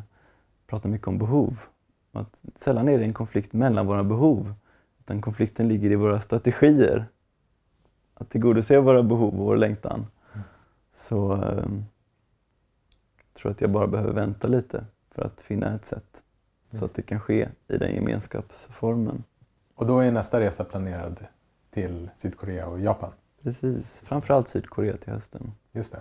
Pratar 0.67 0.89
mycket 0.89 1.07
om 1.07 1.17
behov. 1.17 1.59
Att 2.11 2.45
sällan 2.55 2.89
är 2.89 2.97
det 2.97 3.03
en 3.03 3.13
konflikt 3.13 3.53
mellan 3.53 3.87
våra 3.87 4.03
behov, 4.03 4.53
utan 4.99 5.21
konflikten 5.21 5.67
ligger 5.67 5.91
i 5.91 5.95
våra 5.95 6.19
strategier. 6.19 7.05
Att 8.13 8.29
tillgodose 8.29 8.79
våra 8.79 9.03
behov 9.03 9.39
och 9.39 9.45
vår 9.45 9.57
längtan. 9.57 10.05
Mm. 10.33 10.45
Så 10.93 11.33
eh, 11.33 11.65
jag 13.17 13.33
tror 13.33 13.51
att 13.51 13.61
jag 13.61 13.71
bara 13.71 13.87
behöver 13.87 14.13
vänta 14.13 14.47
lite 14.47 14.85
för 15.11 15.21
att 15.21 15.41
finna 15.41 15.75
ett 15.75 15.85
sätt 15.85 16.21
mm. 16.71 16.79
så 16.79 16.85
att 16.85 16.93
det 16.93 17.01
kan 17.01 17.19
ske 17.19 17.49
i 17.67 17.77
den 17.77 17.95
gemenskapsformen. 17.95 19.23
Och 19.75 19.85
då 19.85 19.99
är 19.99 20.11
nästa 20.11 20.39
resa 20.39 20.63
planerad 20.63 21.25
till 21.71 22.09
Sydkorea 22.15 22.67
och 22.67 22.79
Japan? 22.79 23.11
Precis, 23.43 24.01
framförallt 24.05 24.47
Sydkorea 24.47 24.97
till 24.97 25.13
hösten. 25.13 25.51
Just 25.71 25.91
det. 25.91 25.99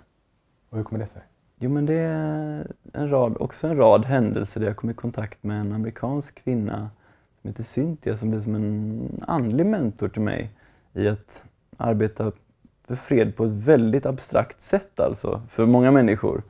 Och 0.69 0.77
hur 0.77 0.83
kommer 0.83 0.99
det 0.99 1.07
sig? 1.07 1.21
Jo 1.59 1.69
men 1.69 1.85
det 1.85 1.93
är 1.93 2.71
en 2.93 3.09
rad, 3.09 3.37
också 3.39 3.67
en 3.67 3.77
rad 3.77 4.05
händelser 4.05 4.59
där 4.59 4.67
jag 4.67 4.77
kom 4.77 4.89
i 4.89 4.93
kontakt 4.93 5.43
med 5.43 5.61
en 5.61 5.73
amerikansk 5.73 6.43
kvinna 6.43 6.89
som 7.41 7.49
heter 7.49 7.63
Cynthia 7.63 8.17
som 8.17 8.29
blev 8.29 8.41
som 8.41 8.55
en 8.55 9.09
andlig 9.27 9.65
mentor 9.65 10.07
till 10.07 10.21
mig 10.21 10.51
i 10.93 11.07
att 11.07 11.43
arbeta 11.77 12.31
för 12.87 12.95
fred 12.95 13.35
på 13.35 13.45
ett 13.45 13.51
väldigt 13.51 14.05
abstrakt 14.05 14.61
sätt 14.61 14.99
alltså, 14.99 15.41
för 15.49 15.65
många 15.65 15.91
människor. 15.91 16.43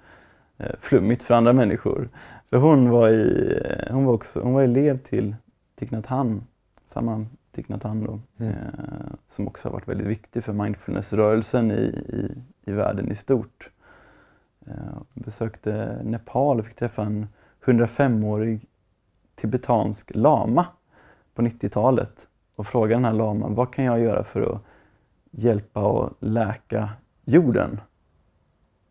Eh, 0.57 0.71
flummigt 0.79 1.23
för 1.23 1.33
andra 1.33 1.53
människor. 1.53 2.09
För 2.49 2.57
hon 2.57 2.89
var, 2.89 3.09
i, 3.09 3.87
hon 3.91 4.05
var, 4.05 4.13
också, 4.13 4.41
hon 4.41 4.53
var 4.53 4.63
elev 4.63 4.97
till 4.97 5.35
Thich 5.75 5.91
Nhat 5.91 6.05
Hanh 6.05 6.41
samma 6.89 7.25
Thich 7.51 7.67
Nhat 7.69 7.83
Hanh 7.83 8.03
då, 8.03 8.19
mm. 8.37 8.53
eh, 8.53 9.13
som 9.27 9.47
också 9.47 9.67
har 9.67 9.73
varit 9.73 9.87
väldigt 9.87 10.07
viktig 10.07 10.43
för 10.43 10.53
mindfulness-rörelsen 10.53 11.71
i, 11.71 11.75
i, 11.75 12.35
i 12.65 12.71
världen 12.71 13.11
i 13.11 13.15
stort. 13.15 13.69
Eh, 14.67 15.01
besökte 15.13 16.01
Nepal 16.03 16.59
och 16.59 16.65
fick 16.65 16.75
träffa 16.75 17.03
en 17.03 17.27
105-årig 17.65 18.65
tibetansk 19.35 20.11
lama 20.15 20.65
på 21.33 21.41
90-talet 21.41 22.27
och 22.55 22.67
fråga 22.67 22.95
den 22.95 23.05
här 23.05 23.13
laman, 23.13 23.55
vad 23.55 23.73
kan 23.73 23.85
jag 23.85 23.99
göra 23.99 24.23
för 24.23 24.41
att 24.41 24.61
hjälpa 25.31 25.83
och 25.83 26.13
läka 26.19 26.89
jorden? 27.25 27.81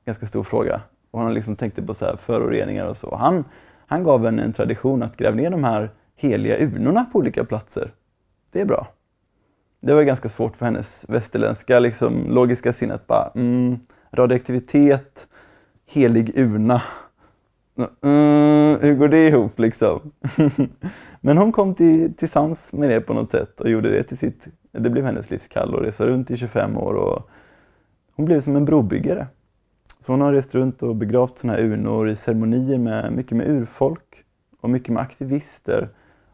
Ganska 0.05 0.27
stor 0.27 0.43
fråga. 0.43 0.81
Och 1.11 1.21
han 1.21 1.35
liksom 1.35 1.57
tänkte 1.57 1.83
på 1.83 1.95
så 1.95 2.17
föroreningar 2.17 2.87
och 2.87 2.97
så. 2.97 3.17
Han, 3.17 3.45
han 3.87 4.03
gav 4.03 4.27
en, 4.27 4.39
en 4.39 4.53
tradition 4.53 5.03
att 5.03 5.17
gräva 5.17 5.37
ner 5.37 5.51
de 5.51 5.65
här 5.65 5.91
heliga 6.16 6.59
urnorna 6.59 7.05
på 7.12 7.18
olika 7.18 7.44
platser. 7.44 7.92
Det 8.53 8.61
är 8.61 8.64
bra. 8.64 8.88
Det 9.81 9.94
var 9.94 10.03
ganska 10.03 10.29
svårt 10.29 10.57
för 10.57 10.64
hennes 10.64 11.05
västerländska 11.09 11.79
liksom, 11.79 12.31
logiska 12.31 12.72
sinne 12.72 12.94
att 12.94 13.07
bara 13.07 13.31
mm, 13.35 13.79
radioaktivitet, 14.12 15.29
helig 15.87 16.38
urna. 16.38 16.83
Mm, 17.77 17.90
mm 18.03 18.53
hur 18.83 18.94
går 18.94 19.09
det 19.09 19.29
ihop 19.29 19.59
liksom? 19.59 20.12
Men 21.20 21.38
hon 21.38 21.53
kom 21.53 21.75
till, 21.75 22.14
till 22.14 22.29
sans 22.29 22.72
med 22.72 22.90
det 22.90 23.01
på 23.01 23.14
något 23.14 23.31
sätt 23.31 23.61
och 23.61 23.70
gjorde 23.70 23.90
det 23.90 24.03
till 24.03 24.18
sitt, 24.18 24.46
det 24.72 24.90
blev 24.90 25.05
hennes 25.05 25.31
livskall 25.31 25.75
och 25.75 25.83
resa 25.83 26.07
runt 26.07 26.31
i 26.31 26.37
25 26.37 26.79
år 26.79 26.94
och 26.94 27.31
hon 28.14 28.27
blev 28.27 28.40
som 28.40 28.57
en 28.57 28.64
brobyggare. 28.64 29.27
Så 30.01 30.12
hon 30.12 30.20
har 30.20 30.33
rest 30.33 30.55
runt 30.55 30.83
och 30.83 30.96
begravt 30.96 31.38
sådana 31.38 31.59
här 31.59 31.64
urnor 31.64 32.09
i 32.09 32.16
ceremonier 32.16 32.79
med 32.79 33.12
mycket 33.12 33.37
med 33.37 33.51
urfolk 33.51 34.25
och 34.61 34.70
mycket 34.70 34.88
med 34.88 35.03
aktivister 35.03 35.88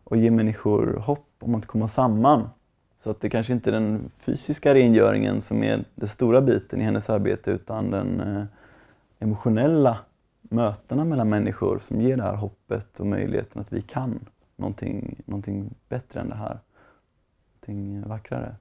och 0.08 0.16
ge 0.16 0.30
människor 0.30 1.02
hopp 1.06 1.28
om 1.38 1.54
att 1.54 1.66
komma 1.66 1.88
samman. 1.88 2.48
Så 2.98 3.10
att 3.10 3.20
det 3.20 3.30
kanske 3.30 3.52
inte 3.52 3.70
är 3.70 3.72
den 3.72 4.10
fysiska 4.18 4.74
rengöringen 4.74 5.40
som 5.40 5.62
är 5.62 5.84
den 5.94 6.08
stora 6.08 6.40
biten 6.40 6.80
i 6.80 6.84
hennes 6.84 7.10
arbete 7.10 7.50
utan 7.50 7.90
den 7.90 8.20
eh, 8.20 8.44
emotionella 9.18 9.98
mötena 10.42 11.04
mellan 11.04 11.28
människor 11.28 11.78
som 11.78 12.00
ger 12.00 12.16
det 12.16 12.22
här 12.22 12.34
hoppet 12.34 13.00
och 13.00 13.06
möjligheten 13.06 13.60
att 13.60 13.72
vi 13.72 13.82
kan 13.82 14.20
någonting, 14.56 15.20
någonting 15.24 15.74
bättre 15.88 16.20
än 16.20 16.28
det 16.28 16.36
här. 16.36 16.58
Någonting 17.54 18.08
vackrare. 18.08 18.56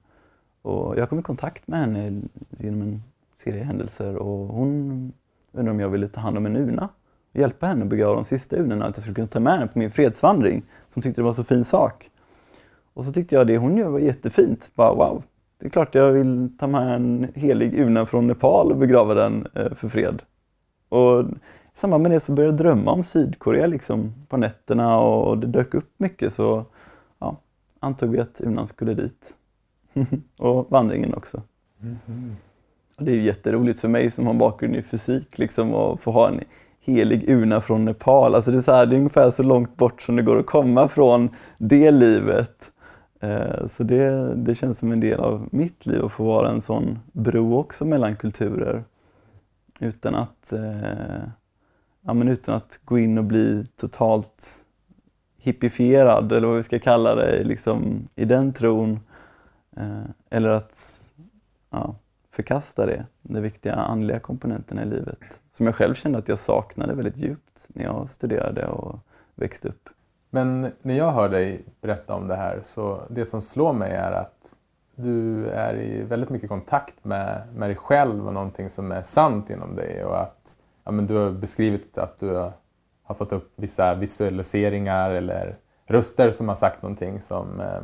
Och 0.62 0.98
jag 0.98 1.08
kom 1.08 1.18
i 1.18 1.22
kontakt 1.22 1.68
med 1.68 1.80
henne 1.80 2.22
genom 2.58 2.82
en 2.82 3.02
serie 3.36 3.64
händelser 3.64 4.16
och 4.16 4.54
hon 4.54 5.12
undrade 5.52 5.70
om 5.70 5.80
jag 5.80 5.88
ville 5.88 6.08
ta 6.08 6.20
hand 6.20 6.36
om 6.36 6.46
en 6.46 6.56
urna 6.56 6.88
hjälpa 7.32 7.66
henne 7.66 7.82
att 7.82 7.90
begrava 7.90 8.14
de 8.14 8.24
sista 8.24 8.56
unorna, 8.56 8.86
att 8.86 8.96
jag 8.96 9.02
skulle 9.02 9.14
kunna 9.14 9.28
ta 9.28 9.40
med 9.40 9.52
henne 9.52 9.66
på 9.66 9.78
min 9.78 9.90
fredsvandring. 9.90 10.62
Hon 10.94 11.02
tyckte 11.02 11.20
det 11.20 11.22
var 11.24 11.30
en 11.30 11.34
så 11.34 11.44
fin 11.44 11.64
sak. 11.64 12.10
Och 12.94 13.04
så 13.04 13.12
tyckte 13.12 13.34
jag 13.34 13.46
det 13.46 13.58
hon 13.58 13.76
gör 13.76 13.88
var 13.88 13.98
jättefint. 13.98 14.70
Bara 14.74 14.94
wow, 14.94 15.22
det 15.58 15.66
är 15.66 15.70
klart 15.70 15.94
jag 15.94 16.12
vill 16.12 16.56
ta 16.58 16.66
med 16.66 16.94
en 16.94 17.28
helig 17.34 17.80
urna 17.80 18.06
från 18.06 18.26
Nepal 18.26 18.72
och 18.72 18.78
begrava 18.78 19.14
den 19.14 19.46
eh, 19.54 19.74
för 19.74 19.88
fred. 19.88 20.22
Och 20.88 21.24
i 21.74 21.80
samband 21.80 22.02
med 22.02 22.12
det 22.12 22.20
så 22.20 22.32
började 22.32 22.52
jag 22.52 22.58
drömma 22.58 22.90
om 22.90 23.04
Sydkorea 23.04 23.66
liksom 23.66 24.12
på 24.28 24.36
nätterna 24.36 24.98
och 24.98 25.38
det 25.38 25.46
dök 25.46 25.74
upp 25.74 25.90
mycket 25.96 26.32
så 26.32 26.64
ja, 27.18 27.36
antog 27.80 28.10
vi 28.10 28.18
att 28.18 28.40
urnan 28.40 28.66
skulle 28.66 28.94
dit. 28.94 29.34
och 30.36 30.70
vandringen 30.70 31.14
också. 31.14 31.42
Mm 31.82 31.96
-hmm. 32.06 32.34
och 32.96 33.04
det 33.04 33.12
är 33.12 33.16
ju 33.16 33.22
jätteroligt 33.22 33.80
för 33.80 33.88
mig 33.88 34.10
som 34.10 34.26
har 34.26 34.34
bakgrund 34.34 34.76
i 34.76 34.82
fysik 34.82 35.38
liksom 35.38 35.74
att 35.74 36.00
få 36.00 36.10
ha 36.10 36.28
en 36.28 36.40
helig 36.88 37.28
urna 37.28 37.60
från 37.60 37.84
Nepal. 37.84 38.34
Alltså 38.34 38.50
det, 38.50 38.56
är 38.56 38.62
så 38.62 38.72
här, 38.72 38.86
det 38.86 38.94
är 38.94 38.98
ungefär 38.98 39.30
så 39.30 39.42
långt 39.42 39.76
bort 39.76 40.02
som 40.02 40.16
det 40.16 40.22
går 40.22 40.38
att 40.38 40.46
komma 40.46 40.88
från 40.88 41.30
det 41.58 41.90
livet. 41.90 42.72
Eh, 43.20 43.66
så 43.66 43.82
det, 43.82 44.34
det 44.34 44.54
känns 44.54 44.78
som 44.78 44.92
en 44.92 45.00
del 45.00 45.20
av 45.20 45.48
mitt 45.50 45.86
liv 45.86 46.04
att 46.04 46.12
få 46.12 46.24
vara 46.24 46.50
en 46.50 46.60
sån 46.60 46.98
bro 47.12 47.58
också 47.58 47.84
mellan 47.84 48.16
kulturer. 48.16 48.84
Utan 49.80 50.14
att, 50.14 50.52
eh, 50.52 51.22
ja, 52.02 52.14
men 52.14 52.28
utan 52.28 52.54
att 52.54 52.80
gå 52.84 52.98
in 52.98 53.18
och 53.18 53.24
bli 53.24 53.66
totalt 53.76 54.64
hippifierad 55.38 56.32
eller 56.32 56.48
vad 56.48 56.56
vi 56.56 56.62
ska 56.62 56.78
kalla 56.78 57.14
det, 57.14 57.44
liksom, 57.44 58.08
i 58.16 58.24
den 58.24 58.52
tron. 58.52 59.00
Eh, 59.76 60.04
eller 60.30 60.48
att 60.48 61.02
ja, 61.70 61.94
förkasta 62.38 62.86
det, 62.86 63.06
den 63.22 63.42
viktiga 63.42 63.74
andliga 63.74 64.20
komponenten 64.20 64.78
i 64.78 64.84
livet. 64.84 65.40
Som 65.52 65.66
jag 65.66 65.74
själv 65.74 65.94
kände 65.94 66.18
att 66.18 66.28
jag 66.28 66.38
saknade 66.38 66.94
väldigt 66.94 67.16
djupt 67.16 67.66
när 67.68 67.84
jag 67.84 68.10
studerade 68.10 68.66
och 68.66 68.98
växte 69.34 69.68
upp. 69.68 69.88
Men 70.30 70.72
när 70.82 70.94
jag 70.94 71.12
hör 71.12 71.28
dig 71.28 71.64
berätta 71.80 72.14
om 72.14 72.28
det 72.28 72.36
här 72.36 72.60
så 72.62 73.02
det 73.10 73.26
som 73.26 73.42
slår 73.42 73.72
mig 73.72 73.92
är 73.92 74.12
att 74.12 74.54
du 74.94 75.48
är 75.48 75.76
i 75.76 76.02
väldigt 76.02 76.30
mycket 76.30 76.48
kontakt 76.48 77.04
med, 77.04 77.42
med 77.54 77.68
dig 77.68 77.76
själv 77.76 78.26
och 78.26 78.34
någonting 78.34 78.70
som 78.70 78.92
är 78.92 79.02
sant 79.02 79.50
inom 79.50 79.76
dig 79.76 80.04
och 80.04 80.20
att 80.20 80.56
ja, 80.84 80.90
men 80.90 81.06
du 81.06 81.14
har 81.14 81.30
beskrivit 81.30 81.98
att 81.98 82.20
du 82.20 82.50
har 83.02 83.14
fått 83.14 83.32
upp 83.32 83.52
vissa 83.56 83.94
visualiseringar 83.94 85.10
eller 85.10 85.56
röster 85.86 86.30
som 86.30 86.48
har 86.48 86.56
sagt 86.56 86.82
någonting 86.82 87.22
som 87.22 87.60
eh, 87.60 87.80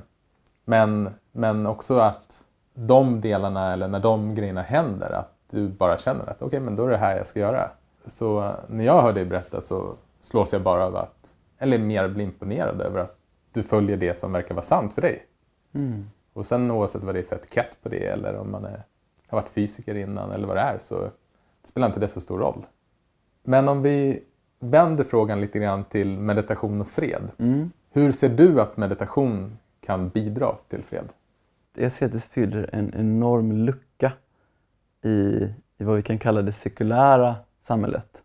men, 0.64 1.10
men 1.32 1.66
också 1.66 1.98
att 1.98 2.43
de 2.74 3.20
delarna 3.20 3.72
eller 3.72 3.88
när 3.88 4.00
de 4.00 4.34
grejerna 4.34 4.62
händer 4.62 5.10
att 5.10 5.32
du 5.50 5.68
bara 5.68 5.98
känner 5.98 6.30
att 6.30 6.36
okej 6.36 6.46
okay, 6.46 6.60
men 6.60 6.76
då 6.76 6.86
är 6.86 6.90
det 6.90 6.96
här 6.96 7.16
jag 7.16 7.26
ska 7.26 7.40
göra. 7.40 7.70
Så 8.06 8.54
när 8.68 8.84
jag 8.84 9.02
hör 9.02 9.12
dig 9.12 9.24
berätta 9.24 9.60
så 9.60 9.94
slås 10.20 10.52
jag 10.52 10.62
bara 10.62 10.86
av 10.86 10.96
att 10.96 11.32
eller 11.58 11.78
mer 11.78 12.08
bli 12.08 12.24
imponerad 12.24 12.80
över 12.80 13.00
att 13.00 13.16
du 13.52 13.62
följer 13.62 13.96
det 13.96 14.18
som 14.18 14.32
verkar 14.32 14.54
vara 14.54 14.64
sant 14.64 14.94
för 14.94 15.02
dig. 15.02 15.26
Mm. 15.74 16.10
Och 16.32 16.46
sen 16.46 16.70
oavsett 16.70 17.02
vad 17.02 17.14
det 17.14 17.18
är 17.18 17.22
för 17.22 17.36
etikett 17.36 17.78
på 17.82 17.88
det 17.88 18.06
eller 18.06 18.36
om 18.36 18.50
man 18.50 18.64
är, 18.64 18.82
har 19.28 19.38
varit 19.40 19.48
fysiker 19.48 19.94
innan 19.94 20.30
eller 20.30 20.46
vad 20.46 20.56
det 20.56 20.60
är 20.60 20.78
så 20.78 21.10
det 21.64 21.68
spelar 21.68 21.86
inte 21.86 22.00
det 22.00 22.08
så 22.08 22.20
stor 22.20 22.38
roll. 22.38 22.66
Men 23.42 23.68
om 23.68 23.82
vi 23.82 24.22
vänder 24.60 25.04
frågan 25.04 25.40
lite 25.40 25.58
grann 25.58 25.84
till 25.84 26.18
meditation 26.18 26.80
och 26.80 26.88
fred. 26.88 27.30
Mm. 27.38 27.70
Hur 27.90 28.12
ser 28.12 28.28
du 28.28 28.60
att 28.60 28.76
meditation 28.76 29.58
kan 29.80 30.08
bidra 30.08 30.56
till 30.68 30.82
fred? 30.82 31.08
Jag 31.76 31.92
ser 31.92 32.06
att 32.06 32.12
det 32.12 32.20
fyller 32.20 32.70
en 32.72 32.94
enorm 32.94 33.52
lucka 33.52 34.12
i, 35.02 35.48
i 35.78 35.84
vad 35.84 35.96
vi 35.96 36.02
kan 36.02 36.18
kalla 36.18 36.42
det 36.42 36.52
sekulära 36.52 37.36
samhället. 37.62 38.22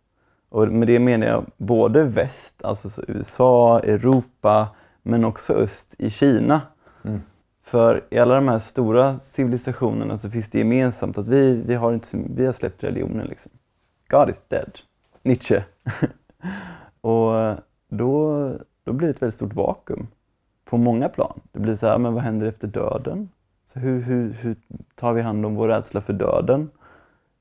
Och 0.48 0.68
med 0.68 0.88
det 0.88 0.98
menar 0.98 1.26
jag 1.26 1.46
både 1.56 2.04
väst, 2.04 2.64
alltså 2.64 3.02
USA, 3.08 3.80
Europa, 3.80 4.68
men 5.02 5.24
också 5.24 5.52
öst 5.52 5.94
i 5.98 6.10
Kina. 6.10 6.60
Mm. 7.04 7.20
För 7.62 8.04
i 8.10 8.18
alla 8.18 8.34
de 8.34 8.48
här 8.48 8.58
stora 8.58 9.18
civilisationerna 9.18 10.18
så 10.18 10.30
finns 10.30 10.50
det 10.50 10.58
gemensamt 10.58 11.18
att 11.18 11.28
vi, 11.28 11.62
vi, 11.66 11.74
har, 11.74 11.92
inte, 11.92 12.06
vi 12.12 12.46
har 12.46 12.52
släppt 12.52 12.84
religionen. 12.84 13.26
Liksom. 13.26 13.52
God 14.08 14.30
is 14.30 14.42
dead. 14.48 14.78
Nietzsche. 15.22 15.64
och 17.00 17.56
då, 17.88 18.48
då 18.84 18.92
blir 18.92 19.08
det 19.08 19.14
ett 19.14 19.22
väldigt 19.22 19.34
stort 19.34 19.54
vakuum 19.54 20.06
på 20.64 20.76
många 20.76 21.08
plan. 21.08 21.40
Det 21.52 21.60
blir 21.60 21.76
så 21.76 21.86
här, 21.86 21.98
men 21.98 22.14
vad 22.14 22.22
händer 22.22 22.46
efter 22.46 22.68
döden? 22.68 23.28
Så 23.72 23.78
hur, 23.78 24.00
hur, 24.00 24.32
hur 24.32 24.56
tar 24.94 25.12
vi 25.12 25.22
hand 25.22 25.46
om 25.46 25.54
vår 25.54 25.68
rädsla 25.68 26.00
för 26.00 26.12
döden? 26.12 26.70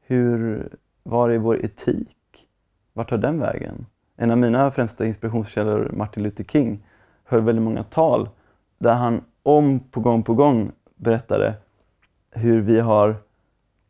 Hur, 0.01 0.67
var 1.03 1.29
är 1.29 1.37
vår 1.37 1.65
etik? 1.65 2.47
Vart 2.93 3.09
tar 3.09 3.17
den 3.17 3.39
vägen? 3.39 3.85
En 4.17 4.31
av 4.31 4.37
mina 4.37 4.71
främsta 4.71 5.05
inspirationskällor, 5.05 5.91
Martin 5.93 6.23
Luther 6.23 6.43
King, 6.43 6.83
höll 7.23 7.41
väldigt 7.41 7.63
många 7.63 7.83
tal 7.83 8.29
där 8.77 8.93
han 8.93 9.21
om 9.43 9.79
på 9.79 9.99
gång 9.99 10.23
på 10.23 10.33
gång 10.33 10.71
berättade 10.95 11.53
hur 12.31 12.61
vi 12.61 12.79
har 12.79 13.15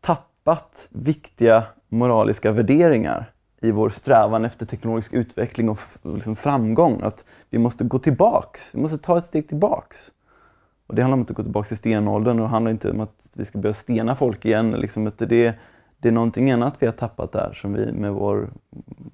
tappat 0.02 0.88
viktiga 0.90 1.64
moraliska 1.88 2.52
värderingar 2.52 3.32
i 3.62 3.72
vår 3.72 3.90
strävan 3.90 4.46
efter 4.46 4.66
teknologisk 4.66 5.14
utveckling 5.14 5.70
och 5.70 5.80
liksom 6.04 6.36
framgång. 6.36 7.02
Att 7.02 7.26
vi 7.50 7.58
måste 7.58 7.84
gå 7.84 8.00
tillbaks, 8.00 8.76
vi 8.76 8.82
måste 8.82 8.98
ta 8.98 9.18
ett 9.18 9.26
steg 9.26 9.48
tillbaks. 9.48 10.12
Och 10.90 10.96
det 10.96 11.02
handlar 11.02 11.18
om 11.18 11.22
att 11.22 11.30
gå 11.30 11.44
tillbaks 11.44 11.68
till 11.68 11.78
stenåldern 11.78 12.40
och 12.40 12.44
det 12.44 12.50
handlar 12.50 12.72
inte 12.72 12.92
om 12.92 13.00
att 13.00 13.30
vi 13.34 13.46
ska 13.46 13.58
börja 13.58 13.74
stena 13.74 14.16
folk 14.16 14.46
igen. 14.46 14.72
Liksom, 14.72 15.12
det, 15.18 15.56
det 15.98 16.08
är 16.08 16.12
någonting 16.12 16.52
annat 16.52 16.82
vi 16.82 16.86
har 16.86 16.94
tappat 16.94 17.32
där 17.32 17.54
som 17.54 17.74
vi 17.74 17.92
med 17.92 18.14
vår 18.14 18.50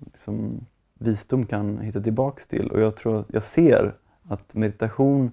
liksom, 0.06 0.66
visdom 1.00 1.46
kan 1.46 1.78
hitta 1.78 2.02
tillbaks 2.02 2.48
till. 2.48 2.72
Och 2.72 2.82
jag 2.82 2.96
tror, 2.96 3.26
jag 3.28 3.44
ser 3.44 3.96
att 4.24 4.54
meditation 4.54 5.32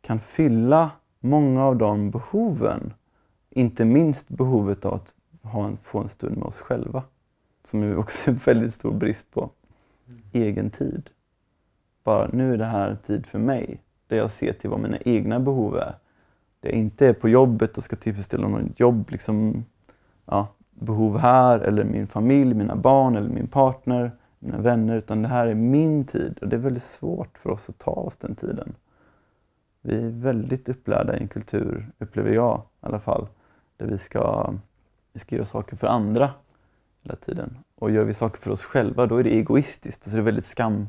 kan 0.00 0.20
fylla 0.20 0.90
många 1.20 1.64
av 1.64 1.76
de 1.76 2.10
behoven. 2.10 2.92
Inte 3.50 3.84
minst 3.84 4.28
behovet 4.28 4.84
av 4.84 4.94
att 4.94 5.14
ha 5.42 5.66
en, 5.66 5.76
få 5.76 5.98
en 5.98 6.08
stund 6.08 6.36
med 6.36 6.46
oss 6.46 6.58
själva. 6.58 7.02
Som 7.64 7.82
är 7.82 7.96
också 7.96 8.30
en 8.30 8.36
väldigt 8.36 8.74
stor 8.74 8.92
brist 8.92 9.30
på. 9.30 9.50
Mm. 10.08 10.20
Egen 10.32 10.70
tid. 10.70 11.10
Bara, 12.04 12.30
nu 12.32 12.54
är 12.54 12.58
det 12.58 12.64
här 12.64 12.96
tid 13.06 13.26
för 13.26 13.38
mig. 13.38 13.80
Där 14.10 14.16
jag 14.16 14.30
ser 14.30 14.52
till 14.52 14.70
vad 14.70 14.80
mina 14.80 14.98
egna 14.98 15.40
behov 15.40 15.76
är. 15.76 15.94
Där 16.60 16.70
jag 16.70 16.72
inte 16.72 17.06
är 17.06 17.12
på 17.12 17.28
jobbet 17.28 17.76
och 17.76 17.84
ska 17.84 17.96
tillfredsställa 17.96 18.48
något 18.48 18.80
jobb, 18.80 19.10
liksom, 19.10 19.64
ja, 20.24 20.48
behov 20.70 21.18
här 21.18 21.58
eller 21.58 21.84
min 21.84 22.06
familj, 22.06 22.54
mina 22.54 22.76
barn 22.76 23.16
eller 23.16 23.28
min 23.28 23.46
partner, 23.46 24.10
mina 24.38 24.58
vänner. 24.58 24.96
Utan 24.96 25.22
det 25.22 25.28
här 25.28 25.46
är 25.46 25.54
min 25.54 26.04
tid 26.04 26.38
och 26.40 26.48
det 26.48 26.56
är 26.56 26.60
väldigt 26.60 26.82
svårt 26.82 27.38
för 27.38 27.50
oss 27.50 27.68
att 27.68 27.78
ta 27.78 27.90
oss 27.90 28.16
den 28.16 28.34
tiden. 28.34 28.74
Vi 29.82 29.94
är 29.94 30.10
väldigt 30.10 30.68
upplärda 30.68 31.16
i 31.16 31.20
en 31.20 31.28
kultur, 31.28 31.90
upplever 31.98 32.30
jag 32.30 32.62
i 32.82 32.86
alla 32.86 33.00
fall, 33.00 33.28
där 33.76 33.86
vi 33.86 33.98
ska, 33.98 34.54
vi 35.12 35.20
ska 35.20 35.36
göra 35.36 35.46
saker 35.46 35.76
för 35.76 35.86
andra 35.86 36.30
hela 37.02 37.16
tiden. 37.16 37.58
Och 37.74 37.90
gör 37.90 38.04
vi 38.04 38.14
saker 38.14 38.38
för 38.38 38.50
oss 38.50 38.62
själva, 38.62 39.06
då 39.06 39.16
är 39.16 39.24
det 39.24 39.30
egoistiskt 39.30 40.04
och 40.04 40.10
så 40.10 40.16
är 40.16 40.18
det 40.18 40.24
väldigt 40.24 40.44
skam, 40.44 40.88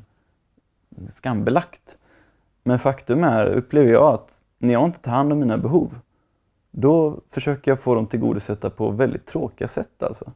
skambelagt. 1.13 1.97
Men 2.63 2.79
faktum 2.79 3.23
är, 3.23 3.45
upplever 3.45 3.91
jag, 3.91 4.13
att 4.13 4.41
när 4.59 4.73
jag 4.73 4.85
inte 4.85 4.99
tar 4.99 5.11
hand 5.11 5.33
om 5.33 5.39
mina 5.39 5.57
behov, 5.57 5.95
då 6.71 7.19
försöker 7.29 7.71
jag 7.71 7.79
få 7.79 7.95
dem 7.95 8.07
tillgodosedda 8.07 8.69
på 8.69 8.89
väldigt 8.89 9.25
tråkiga 9.25 9.67
sätt. 9.67 10.03
Alltså. 10.03 10.31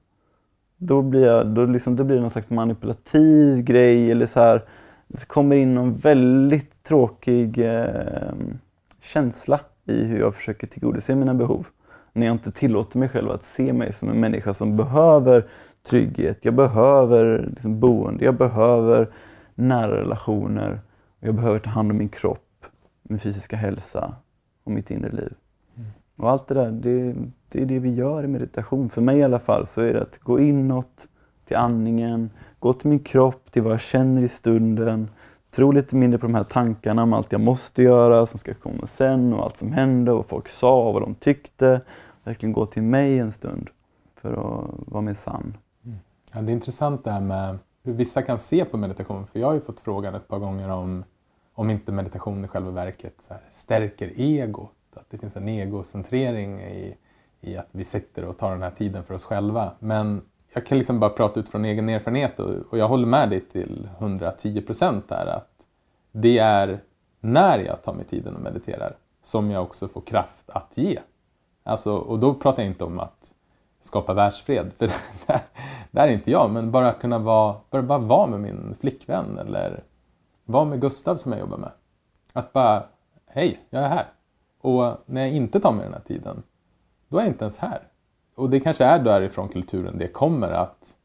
Då, 0.78 1.02
blir 1.02 1.26
jag, 1.26 1.48
då, 1.48 1.66
liksom, 1.66 1.96
då 1.96 2.04
blir 2.04 2.16
det 2.16 2.22
någon 2.22 2.30
slags 2.30 2.50
manipulativ 2.50 3.62
grej 3.62 4.12
eller 4.12 4.26
så 4.26 4.40
här, 4.40 4.62
det 5.08 5.26
kommer 5.26 5.56
in 5.56 5.76
någon 5.76 5.98
väldigt 5.98 6.84
tråkig 6.84 7.58
eh, 7.58 8.34
känsla 9.02 9.60
i 9.86 10.04
hur 10.04 10.20
jag 10.20 10.36
försöker 10.36 10.68
tillgodose 10.68 11.16
mina 11.16 11.34
behov. 11.34 11.68
När 12.14 12.26
jag 12.26 12.34
inte 12.34 12.52
tillåter 12.52 13.00
mig 13.00 13.10
själv 13.10 13.32
att 13.32 13.44
se 13.44 13.74
mig 13.74 13.94
som 13.94 14.10
en 14.10 14.20
människa 14.20 14.54
som 14.54 14.78
behöver 14.78 15.46
trygghet, 15.90 16.46
jag 16.46 16.54
behöver 16.54 17.48
liksom, 17.50 17.80
boende, 17.80 18.26
jag 18.26 18.36
behöver 18.36 19.10
nära 19.56 19.98
relationer, 19.98 20.80
jag 21.20 21.36
behöver 21.36 21.60
ta 21.60 21.70
hand 21.70 21.92
om 21.92 21.98
min 21.98 22.10
kropp, 22.10 22.66
min 23.04 23.20
fysiska 23.20 23.56
hälsa 23.56 24.16
och 24.64 24.72
mitt 24.72 24.92
inre 24.92 25.12
liv. 25.12 25.34
Och 26.18 26.30
allt 26.30 26.48
det 26.48 26.54
där, 26.54 26.72
det, 26.72 27.16
det, 27.52 27.62
är 27.62 27.66
det 27.66 27.80
vi 27.80 27.94
gör 27.94 28.24
i 28.24 28.28
meditation. 28.28 28.90
För 28.90 29.02
mig 29.02 29.18
i 29.18 29.24
alla 29.24 29.40
fall 29.40 29.68
så 29.68 29.82
är 29.82 29.94
det 29.94 30.02
att 30.02 30.20
gå 30.20 30.40
inåt 30.40 31.08
till 31.46 31.58
andningen, 31.58 32.30
gå 32.60 32.74
till 32.74 32.90
min 32.90 33.00
kropp, 33.00 33.52
till 33.52 33.62
vad 33.62 33.74
jag 33.74 33.82
känner 33.82 34.22
i 34.22 34.28
stunden, 34.28 35.10
tror 35.52 35.74
lite 35.74 35.96
mindre 35.96 36.20
på 36.20 36.26
de 36.26 36.36
här 36.36 36.44
tankarna 36.44 37.04
om 37.04 37.14
allt 37.14 37.32
jag 37.32 37.42
måste 37.42 37.84
göra, 37.84 38.26
som 38.26 38.40
ska 38.40 38.54
komma 38.54 38.88
sen 38.88 39.34
och 39.34 39.44
allt 39.44 39.58
som 39.58 39.72
hände 39.72 40.12
och 40.12 40.18
vad 40.18 40.26
folk 40.26 40.48
sa 40.48 40.88
och 40.88 40.94
vad 40.94 41.02
de 41.02 41.16
tyckte. 41.16 41.82
Verkligen 42.24 42.54
gå 42.54 42.66
till 42.66 42.84
mig 42.84 43.20
en 43.20 43.32
stund 43.32 43.70
för 44.16 44.32
att 44.32 44.88
vara 44.88 45.02
mer 45.02 45.14
sann. 45.14 45.58
Mm. 45.86 45.98
Ja, 46.34 46.42
det 46.42 46.52
är 46.52 46.54
intressant 46.54 47.04
det 47.04 47.12
här 47.12 47.22
med 47.22 47.58
hur 47.86 47.94
vissa 47.94 48.22
kan 48.22 48.40
se 48.40 48.66
på 48.66 48.78
meditation. 48.78 49.28
För 49.28 49.40
jag 49.40 49.48
har 49.48 49.54
ju 49.54 49.62
fått 49.62 49.80
frågan 49.80 50.16
ett 50.16 50.28
par 50.28 50.40
gånger 50.40 50.70
om, 50.70 51.04
om 51.54 51.70
inte 51.70 51.92
meditation 51.92 52.46
i 52.46 52.48
själva 52.48 52.72
verket 52.72 53.14
så 53.20 53.34
här, 53.34 53.44
stärker 53.50 54.12
egot. 54.16 54.72
Att 54.96 55.10
det 55.10 55.18
finns 55.18 55.36
en 55.36 55.48
egocentrering 55.48 56.62
i, 56.62 56.98
i 57.42 57.58
att 57.58 57.68
vi 57.72 57.84
sitter 57.84 58.26
och 58.26 58.38
tar 58.38 58.52
den 58.52 58.62
här 58.62 58.72
tiden 58.72 59.04
för 59.04 59.14
oss 59.14 59.24
själva. 59.24 59.72
Men 59.80 60.22
jag 60.54 60.66
kan 60.66 60.78
liksom 60.78 61.00
bara 61.00 61.10
prata 61.10 61.40
utifrån 61.40 61.66
egen 61.66 61.90
erfarenhet 61.90 62.40
och, 62.40 62.56
och 62.70 62.78
jag 62.78 62.88
håller 62.88 63.08
med 63.08 63.30
dig 63.30 63.42
till 63.42 63.90
110 64.00 64.62
procent 64.62 65.10
där 65.10 65.26
att 65.26 65.68
det 66.12 66.38
är 66.38 66.80
när 67.20 67.60
jag 67.60 67.84
tar 67.84 67.94
mig 67.94 68.06
tiden 68.06 68.36
och 68.36 68.42
mediterar 68.42 68.96
som 69.24 69.52
jag 69.52 69.64
också 69.64 69.88
får 69.88 70.02
kraft 70.02 70.50
att 70.50 70.78
ge. 70.78 71.00
Alltså, 71.64 71.96
och 71.96 72.20
då 72.20 72.34
pratar 72.34 72.64
jag 72.64 72.72
inte 72.72 72.84
om 72.84 73.00
att 73.00 73.32
skapa 73.82 74.14
världsfred, 74.14 74.72
för 74.78 74.90
det 75.96 76.02
är 76.02 76.14
inte 76.14 76.32
jag, 76.32 76.52
men 76.52 76.72
bara 76.72 76.94
kunna 76.94 77.20
vara, 77.20 77.56
bara, 77.70 77.82
bara 77.82 77.98
vara 77.98 78.28
med 78.28 78.40
min 78.40 78.76
flickvän 78.80 79.38
eller 79.38 79.84
vara 80.46 80.66
med 80.66 80.82
Gustav 80.82 81.18
som 81.18 81.32
jag 81.32 81.42
jobbar 81.42 81.58
med. 81.58 81.72
Att 82.34 82.54
bara, 82.54 82.84
hej, 83.28 83.60
jag 83.70 83.84
är 83.84 83.90
här. 83.90 84.06
Och 84.62 84.98
när 85.06 85.22
jag 85.22 85.32
inte 85.32 85.60
tar 85.60 85.72
mig 85.72 85.84
den 85.84 85.94
här 85.94 86.02
tiden, 86.02 86.44
då 87.08 87.18
är 87.18 87.22
jag 87.22 87.30
inte 87.30 87.44
ens 87.44 87.58
här. 87.58 87.88
Och 88.36 88.50
det 88.50 88.60
kanske 88.60 88.86
är 88.86 89.00
därifrån 89.00 89.50
kulturen 89.50 89.98
det 89.98 90.08
kommer 90.08 90.52
att, 90.52 90.96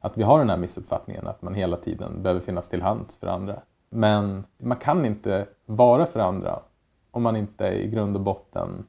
att 0.00 0.18
vi 0.18 0.22
har 0.22 0.38
den 0.38 0.50
här 0.50 0.56
missuppfattningen 0.56 1.26
att 1.26 1.42
man 1.42 1.54
hela 1.54 1.76
tiden 1.76 2.22
behöver 2.22 2.40
finnas 2.40 2.68
till 2.68 2.82
hands 2.82 3.16
för 3.16 3.26
andra. 3.26 3.62
Men 3.90 4.44
man 4.58 4.76
kan 4.76 5.04
inte 5.04 5.46
vara 5.66 6.06
för 6.06 6.20
andra 6.20 6.62
om 7.10 7.22
man 7.22 7.36
inte 7.36 7.66
i 7.66 7.90
grund 7.90 8.16
och 8.16 8.22
botten 8.22 8.86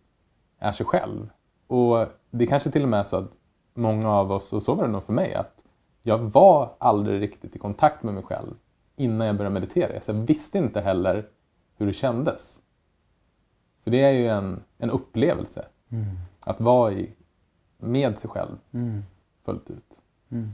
är 0.59 0.71
sig 0.71 0.85
själv. 0.85 1.29
Och 1.67 2.05
det 2.29 2.47
kanske 2.47 2.71
till 2.71 2.83
och 2.83 2.89
med 2.89 2.99
är 2.99 3.03
så 3.03 3.15
att 3.15 3.31
många 3.73 4.09
av 4.09 4.31
oss, 4.31 4.53
och 4.53 4.61
så 4.61 4.73
var 4.73 4.83
det 4.83 4.91
nog 4.91 5.03
för 5.03 5.13
mig, 5.13 5.33
att 5.33 5.65
jag 6.01 6.17
var 6.17 6.73
aldrig 6.77 7.21
riktigt 7.21 7.55
i 7.55 7.59
kontakt 7.59 8.03
med 8.03 8.13
mig 8.13 8.23
själv 8.23 8.53
innan 8.95 9.27
jag 9.27 9.37
började 9.37 9.53
meditera. 9.53 10.01
Så 10.01 10.11
jag 10.11 10.15
visste 10.15 10.57
inte 10.57 10.81
heller 10.81 11.27
hur 11.77 11.87
det 11.87 11.93
kändes. 11.93 12.61
För 13.83 13.91
det 13.91 14.01
är 14.01 14.11
ju 14.11 14.27
en, 14.27 14.63
en 14.77 14.89
upplevelse. 14.89 15.65
Mm. 15.89 16.05
Att 16.39 16.61
vara 16.61 16.91
i, 16.91 17.13
med 17.77 18.17
sig 18.17 18.29
själv 18.29 18.57
mm. 18.71 19.03
fullt 19.45 19.69
ut. 19.69 20.01
Mm. 20.29 20.51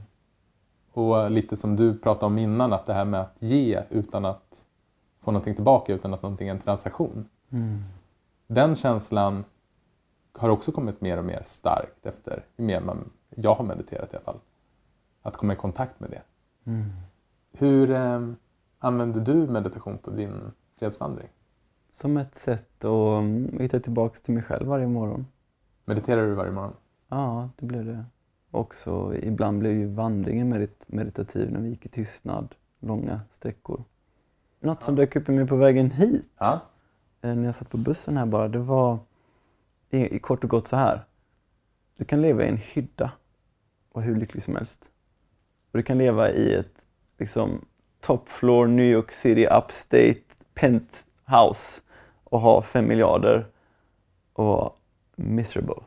Och 0.94 1.32
lite 1.32 1.58
som 1.58 1.76
du 1.76 1.98
pratade 1.98 2.26
om 2.26 2.38
innan, 2.38 2.74
att 2.74 2.86
det 2.86 2.94
här 2.94 3.06
med 3.06 3.22
att 3.22 3.36
ge 3.40 3.84
utan 3.90 4.26
att 4.26 4.66
få 5.20 5.32
någonting 5.32 5.56
tillbaka, 5.56 5.94
utan 5.94 6.14
att 6.14 6.22
någonting 6.22 6.48
är 6.48 6.52
en 6.52 6.60
transaktion. 6.60 7.30
Mm. 7.50 7.84
Den 8.48 8.76
känslan 8.76 9.44
har 10.38 10.50
också 10.50 10.72
kommit 10.72 11.02
mer 11.02 11.18
och 11.18 11.26
mer 11.26 11.42
starkt 11.46 12.06
efter 12.06 12.46
ju 12.58 12.66
mer 12.66 12.82
man, 12.82 13.10
jag 13.30 13.56
har 13.56 13.66
mediterat 13.66 14.14
i 14.14 14.16
alla 14.16 14.24
fall. 14.24 14.40
Att 15.22 15.38
komma 15.38 15.54
i 15.54 15.56
kontakt 15.56 16.00
med 16.00 16.10
det. 16.10 16.22
Mm. 16.72 16.86
Hur 17.52 17.92
eh, 17.92 18.22
använder 18.80 19.22
du 19.22 19.34
meditation 19.34 19.98
på 19.98 20.10
din 20.10 20.52
fredsvandring? 20.80 21.28
Som 21.90 22.18
ett 22.18 22.36
sätt 22.36 22.86
att 22.86 23.20
mm, 23.20 23.58
hitta 23.60 23.80
tillbaka 23.80 24.20
till 24.20 24.34
mig 24.34 24.44
själv 24.44 24.68
varje 24.68 24.88
morgon. 24.88 25.28
Mediterar 25.86 26.28
du 26.28 26.34
varje 26.34 26.52
morgon? 26.52 26.74
Ja, 27.08 27.50
det 27.56 27.66
blev 27.66 27.86
det. 27.86 28.06
Också 28.52 29.16
ibland 29.16 29.60
blev 29.60 29.74
ju 29.74 29.86
vandringen 29.88 30.50
medit 30.50 30.84
meditativ 30.88 31.52
när 31.52 31.60
vi 31.60 31.70
gick 31.70 31.86
i 31.86 31.90
tystnad, 31.90 32.56
långa 32.80 33.22
sträckor. 33.32 33.84
Något 34.60 34.78
ja. 34.82 34.86
som 34.86 34.96
dök 34.96 35.16
upp 35.16 35.30
i 35.30 35.32
mig 35.32 35.48
på 35.48 35.56
vägen 35.56 35.92
hit, 35.92 36.30
ja. 36.38 36.60
Eh, 37.22 37.36
när 37.36 37.46
jag 37.46 37.56
satt 37.56 37.70
på 37.70 37.78
bussen 37.78 38.18
här 38.18 38.26
bara, 38.26 38.48
det 38.48 38.60
var 38.60 39.00
i, 39.90 40.20
kort 40.20 40.44
och 40.44 40.50
gott 40.50 40.68
så 40.68 40.76
här. 40.76 41.02
Du 41.98 42.06
kan 42.06 42.22
leva 42.22 42.44
i 42.44 42.48
en 42.48 42.58
hydda 42.58 43.12
och 43.92 44.02
hur 44.02 44.16
lycklig 44.16 44.44
som 44.44 44.56
helst. 44.56 44.92
Och 45.72 45.78
du 45.78 45.84
kan 45.84 45.98
leva 45.98 46.32
i 46.32 46.54
ett 46.54 46.86
liksom, 47.18 47.66
top 48.02 48.30
floor 48.30 48.68
New 48.68 48.86
York 48.86 49.12
City 49.12 49.46
upstate 49.46 50.22
penthouse 50.54 51.82
och 52.24 52.40
ha 52.40 52.62
fem 52.62 52.88
miljarder 52.88 53.46
och 54.34 54.46
vara 54.46 54.72
miserable. 55.16 55.84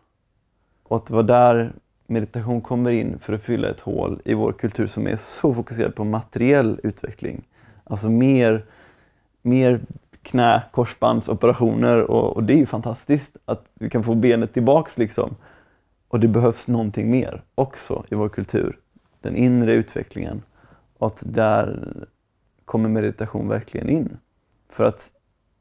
Och 0.83 0.97
att 0.97 1.07
det 1.07 1.15
var 1.15 1.23
där 1.23 1.73
meditation 2.07 2.61
kommer 2.61 2.91
in 2.91 3.19
för 3.19 3.33
att 3.33 3.43
fylla 3.43 3.69
ett 3.69 3.81
hål 3.81 4.23
i 4.25 4.35
vår 4.35 4.53
kultur 4.53 4.87
som 4.87 5.07
är 5.07 5.17
så 5.17 5.55
fokuserad 5.55 5.95
på 5.95 6.05
materiell 6.05 6.81
utveckling. 6.83 7.49
Alltså 7.85 8.11
mer, 8.11 8.65
mer 9.43 9.81
knä, 10.23 10.63
korsbandsoperationer 10.71 12.11
och, 12.11 12.37
och, 12.37 12.45
det 12.45 12.53
är 12.53 12.57
ju 12.57 12.67
fantastiskt 12.67 13.37
att 13.45 13.65
vi 13.75 13.91
kan 13.91 14.05
få 14.05 14.15
benet 14.15 14.53
tillbaks 14.53 14.99
liksom. 14.99 15.37
Och 16.09 16.21
det 16.21 16.29
behövs 16.29 16.69
någonting 16.69 17.11
mer 17.11 17.43
också 17.55 18.05
i 18.09 18.15
vår 18.15 18.29
kultur. 18.29 18.79
Den 19.21 19.37
inre 19.37 19.75
utvecklingen. 19.75 20.43
Och 20.99 21.07
att 21.07 21.23
där 21.27 21.87
kommer 22.65 22.89
meditation 22.89 23.49
verkligen 23.49 23.89
in. 23.89 24.17
För 24.69 24.85
att 24.85 25.13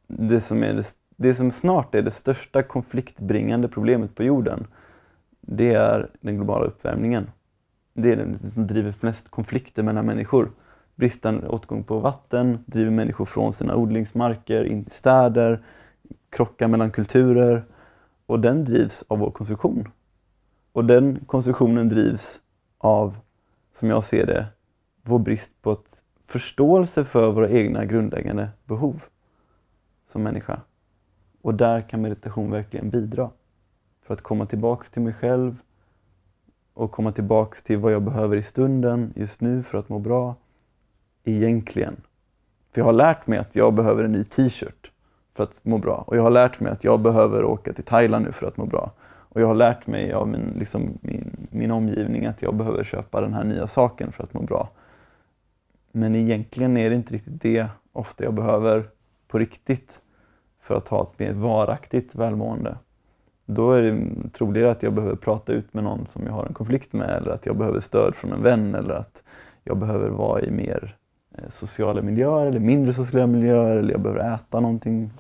det 0.08 0.42
som, 0.42 0.64
är 0.64 0.74
det, 0.74 0.84
det 1.16 1.36
som 1.36 1.52
snart 1.52 1.96
är 1.96 2.02
det 2.02 2.12
största 2.12 2.64
konfliktbringande 2.64 3.68
problemet 3.68 4.16
på 4.16 4.24
jorden, 4.24 4.68
det 5.42 5.74
är 5.74 6.10
den 6.22 6.36
globala 6.36 6.66
uppvärmningen. 6.66 7.32
Det 7.94 8.12
är 8.12 8.16
det 8.16 8.50
som 8.50 8.68
driver 8.68 8.92
flest 8.92 9.30
konflikter 9.30 9.84
mellan 9.84 10.06
människor 10.06 10.52
bristande 11.00 11.48
åtgång 11.48 11.84
på 11.84 12.00
vatten 12.00 12.64
driver 12.66 12.92
människor 12.92 13.26
från 13.26 13.54
sina 13.54 13.76
odlingsmarker 13.76 14.64
in 14.64 14.86
i 14.88 14.90
städer, 14.90 15.64
krockar 16.30 16.68
mellan 16.68 16.92
kulturer 16.92 17.64
och 18.26 18.40
den 18.40 18.64
drivs 18.64 19.04
av 19.08 19.20
vår 19.20 19.32
konsumtion. 19.32 19.88
Och 20.72 20.86
den 20.86 21.20
konsumtionen 21.26 21.90
drivs 21.90 22.42
av, 22.78 23.18
som 23.74 23.90
jag 23.90 24.04
ser 24.04 24.26
det, 24.26 24.48
vår 25.02 25.20
brist 25.20 25.62
på 25.62 25.72
ett 25.72 26.04
förståelse 26.26 27.04
för 27.04 27.32
våra 27.32 27.50
egna 27.50 27.86
grundläggande 27.86 28.50
behov 28.66 29.04
som 30.08 30.24
människa. 30.24 30.62
Och 31.42 31.56
där 31.56 31.82
kan 31.82 32.02
meditation 32.02 32.52
verkligen 32.52 32.90
bidra. 32.90 33.30
För 34.02 34.14
att 34.14 34.22
komma 34.22 34.46
tillbaks 34.46 34.90
till 34.90 35.02
mig 35.02 35.14
själv 35.14 35.58
och 36.74 36.92
komma 36.92 37.12
tillbaks 37.12 37.64
till 37.64 37.78
vad 37.78 37.94
jag 37.94 38.02
behöver 38.02 38.38
i 38.38 38.44
stunden 38.44 39.14
just 39.16 39.42
nu 39.42 39.64
för 39.64 39.78
att 39.78 39.90
må 39.90 40.00
bra 40.00 40.36
egentligen? 41.36 41.96
För 42.72 42.82
jag 42.82 42.86
har 42.86 42.94
lärt 42.94 43.28
mig 43.28 43.40
att 43.40 43.56
jag 43.56 43.74
behöver 43.74 44.04
en 44.04 44.12
ny 44.12 44.24
t-shirt 44.24 44.92
för 45.36 45.44
att 45.44 45.66
må 45.66 45.78
bra. 45.78 46.04
Och 46.08 46.18
jag 46.18 46.24
har 46.24 46.30
lärt 46.30 46.60
mig 46.60 46.72
att 46.72 46.84
jag 46.84 47.00
behöver 47.00 47.44
åka 47.44 47.74
till 47.74 47.84
Thailand 47.84 48.26
nu 48.26 48.32
för 48.32 48.48
att 48.48 48.58
må 48.58 48.66
bra. 48.66 48.92
Och 49.30 49.42
jag 49.42 49.48
har 49.48 49.56
lärt 49.56 49.88
mig 49.88 50.14
av 50.14 50.28
min, 50.28 50.54
liksom, 50.56 50.98
min, 51.02 51.48
min 51.52 51.72
omgivning 51.72 52.26
att 52.26 52.42
jag 52.42 52.56
behöver 52.56 52.84
köpa 52.84 53.22
den 53.22 53.34
här 53.34 53.44
nya 53.44 53.68
saken 53.68 54.12
för 54.12 54.24
att 54.24 54.34
må 54.34 54.42
bra. 54.42 54.70
Men 55.92 56.16
egentligen 56.16 56.78
är 56.78 56.90
det 56.90 56.96
inte 56.96 57.14
riktigt 57.14 57.42
det 57.42 57.68
ofta 57.94 58.24
jag 58.24 58.34
behöver 58.34 58.90
på 59.28 59.40
riktigt 59.40 60.02
för 60.62 60.76
att 60.76 60.88
ha 60.88 61.04
ett 61.04 61.20
mer 61.20 61.34
varaktigt 61.34 62.16
välmående. 62.16 62.78
Då 63.46 63.72
är 63.72 63.82
det 63.82 64.30
troligare 64.34 64.72
att 64.72 64.84
jag 64.84 64.94
behöver 64.94 65.16
prata 65.16 65.54
ut 65.54 65.74
med 65.74 65.84
någon 65.84 66.06
som 66.08 66.26
jag 66.26 66.34
har 66.34 66.46
en 66.46 66.54
konflikt 66.54 66.94
med 66.94 67.10
eller 67.10 67.32
att 67.32 67.46
jag 67.46 67.58
behöver 67.58 67.80
stöd 67.80 68.16
från 68.16 68.32
en 68.32 68.44
vän 68.44 68.76
eller 68.76 68.94
att 68.94 69.24
jag 69.64 69.78
behöver 69.78 70.10
vara 70.10 70.42
i 70.42 70.52
mer 70.52 70.99
sociala 71.52 72.02
miljöer 72.02 72.46
eller 72.46 72.60
mindre 72.60 72.94
sociala 72.94 73.28
miljöer 73.28 73.78
eller 73.78 73.92
jag 73.92 74.02
behöver 74.02 74.34
äta 74.34 74.60
någonting. 74.60 75.12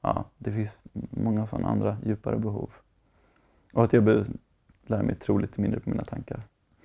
Ja, 0.00 0.24
det 0.38 0.52
finns 0.52 0.76
många 1.10 1.46
sådana 1.46 1.68
andra 1.68 1.96
djupare 2.04 2.36
behov. 2.36 2.70
Och 3.72 3.84
att 3.84 3.92
jag 3.92 4.04
behöver 4.04 4.26
lära 4.86 5.02
mig 5.02 5.14
tro 5.14 5.38
lite 5.38 5.60
mindre 5.60 5.80
på 5.80 5.90
mina 5.90 6.04
tankar. 6.04 6.40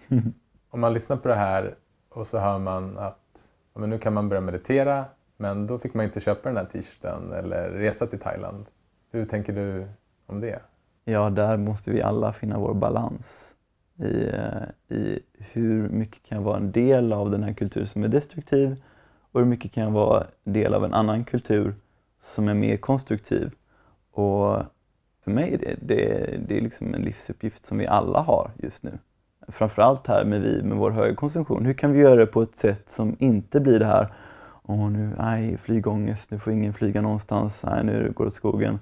Om 0.69 0.79
man 0.79 0.93
lyssnar 0.93 1.17
på 1.17 1.27
det 1.27 1.35
här 1.35 1.75
och 2.09 2.27
så 2.27 2.39
hör 2.39 2.59
man 2.59 2.97
att 2.97 3.49
ja, 3.73 3.79
men 3.79 3.89
nu 3.89 3.97
kan 3.97 4.13
man 4.13 4.29
börja 4.29 4.41
meditera 4.41 5.05
men 5.37 5.67
då 5.67 5.79
fick 5.79 5.93
man 5.93 6.05
inte 6.05 6.19
köpa 6.19 6.49
den 6.49 6.57
här 6.57 6.65
t-shirten 6.65 7.33
eller 7.33 7.69
resa 7.69 8.07
till 8.07 8.19
Thailand. 8.19 8.65
Hur 9.11 9.25
tänker 9.25 9.53
du 9.53 9.87
om 10.25 10.39
det? 10.39 10.59
Ja, 11.05 11.29
där 11.29 11.57
måste 11.57 11.91
vi 11.91 12.01
alla 12.01 12.33
finna 12.33 12.59
vår 12.59 12.73
balans 12.73 13.52
i, 13.99 14.29
eh, 14.33 14.97
i 14.97 15.19
hur 15.37 15.89
mycket 15.89 16.23
kan 16.23 16.37
jag 16.37 16.45
vara 16.45 16.57
en 16.57 16.71
del 16.71 17.13
av 17.13 17.31
den 17.31 17.43
här 17.43 17.53
kulturen 17.53 17.87
som 17.87 18.03
är 18.03 18.07
destruktiv 18.07 18.83
och 19.31 19.39
hur 19.39 19.47
mycket 19.47 19.71
kan 19.71 19.83
jag 19.83 19.91
vara 19.91 20.27
del 20.43 20.73
av 20.73 20.85
en 20.85 20.93
annan 20.93 21.23
kultur 21.23 21.75
som 22.23 22.47
är 22.47 22.53
mer 22.53 22.77
konstruktiv. 22.77 23.51
Och 24.11 24.57
för 25.23 25.31
mig 25.31 25.53
är 25.53 25.57
det, 25.57 25.75
det, 25.81 26.37
det 26.47 26.57
är 26.57 26.61
liksom 26.61 26.93
en 26.93 27.01
livsuppgift 27.01 27.65
som 27.65 27.77
vi 27.77 27.87
alla 27.87 28.19
har 28.19 28.51
just 28.57 28.83
nu. 28.83 28.99
Framförallt 29.47 30.07
här 30.07 30.25
med 30.25 30.41
vi 30.41 30.63
med 30.63 30.77
vår 30.77 30.91
höga 30.91 31.15
konsumtion. 31.15 31.65
Hur 31.65 31.73
kan 31.73 31.91
vi 31.91 31.99
göra 31.99 32.15
det 32.15 32.25
på 32.25 32.41
ett 32.41 32.55
sätt 32.55 32.89
som 32.89 33.15
inte 33.19 33.59
blir 33.59 33.79
det 33.79 33.85
här 33.85 34.13
Åh, 34.65 34.89
nu, 34.89 35.15
nej, 35.17 35.57
flygångest, 35.57 36.31
nu 36.31 36.39
får 36.39 36.53
ingen 36.53 36.73
flyga 36.73 37.01
någonstans, 37.01 37.63
nej, 37.65 37.83
nu 37.83 38.11
går 38.15 38.23
det 38.23 38.27
åt 38.27 38.33
skogen. 38.33 38.79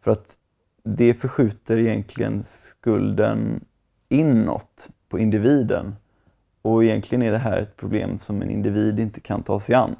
För 0.00 0.10
att 0.10 0.34
det 0.82 1.14
förskjuter 1.14 1.76
egentligen 1.76 2.42
skulden 2.42 3.64
inåt 4.08 4.88
på 5.08 5.18
individen. 5.18 5.96
Och 6.62 6.84
egentligen 6.84 7.22
är 7.22 7.32
det 7.32 7.38
här 7.38 7.58
ett 7.58 7.76
problem 7.76 8.18
som 8.22 8.42
en 8.42 8.50
individ 8.50 9.00
inte 9.00 9.20
kan 9.20 9.42
ta 9.42 9.60
sig 9.60 9.74
an. 9.74 9.96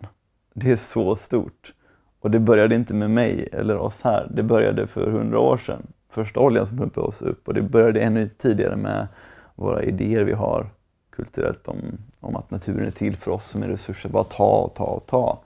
Det 0.55 0.71
är 0.73 0.77
så 0.77 1.17
stort. 1.17 1.73
Och 2.21 2.31
det 2.31 2.41
började 2.41 2.75
inte 2.75 2.95
med 2.95 3.11
mig 3.11 3.49
eller 3.53 3.79
oss 3.79 4.03
här. 4.03 4.31
Det 4.35 4.43
började 4.43 4.87
för 4.87 5.11
hundra 5.11 5.39
år 5.39 5.57
sedan. 5.57 5.87
Första 6.09 6.41
oljan 6.41 6.67
som 6.67 6.79
pumpade 6.79 7.07
oss 7.07 7.23
upp 7.23 7.49
och 7.49 7.55
det 7.55 7.63
började 7.63 8.01
ännu 8.01 8.29
tidigare 8.29 8.77
med 8.77 9.09
våra 9.55 9.83
idéer 9.83 10.25
vi 10.25 10.33
har 10.33 10.71
kulturellt 11.11 11.69
om, 11.69 11.77
om 12.21 12.37
att 12.37 12.51
naturen 12.51 12.87
är 12.87 12.91
till 12.91 13.17
för 13.17 13.31
oss 13.31 13.47
som 13.47 13.63
är 13.63 13.69
resurser. 13.69 14.09
Bara 14.09 14.25
ta 14.25 14.61
och 14.61 14.75
ta 14.75 14.85
och 14.85 15.07
ta. 15.07 15.39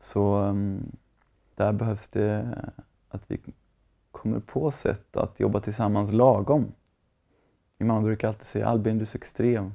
Så 0.00 0.34
ehm, 0.34 0.92
där 1.54 1.72
behövs 1.72 2.08
det 2.08 2.58
att 3.08 3.22
vi 3.26 3.40
kommer 4.10 4.40
på 4.40 4.70
sätt 4.70 5.16
att 5.16 5.40
jobba 5.40 5.60
tillsammans 5.60 6.12
lagom. 6.12 6.72
Min 7.78 7.88
mamma 7.88 8.00
brukar 8.00 8.28
alltid 8.28 8.46
säga 8.46 8.66
Albin, 8.66 8.98
du 8.98 9.02
är 9.02 9.06
så 9.06 9.18
extrem. 9.18 9.74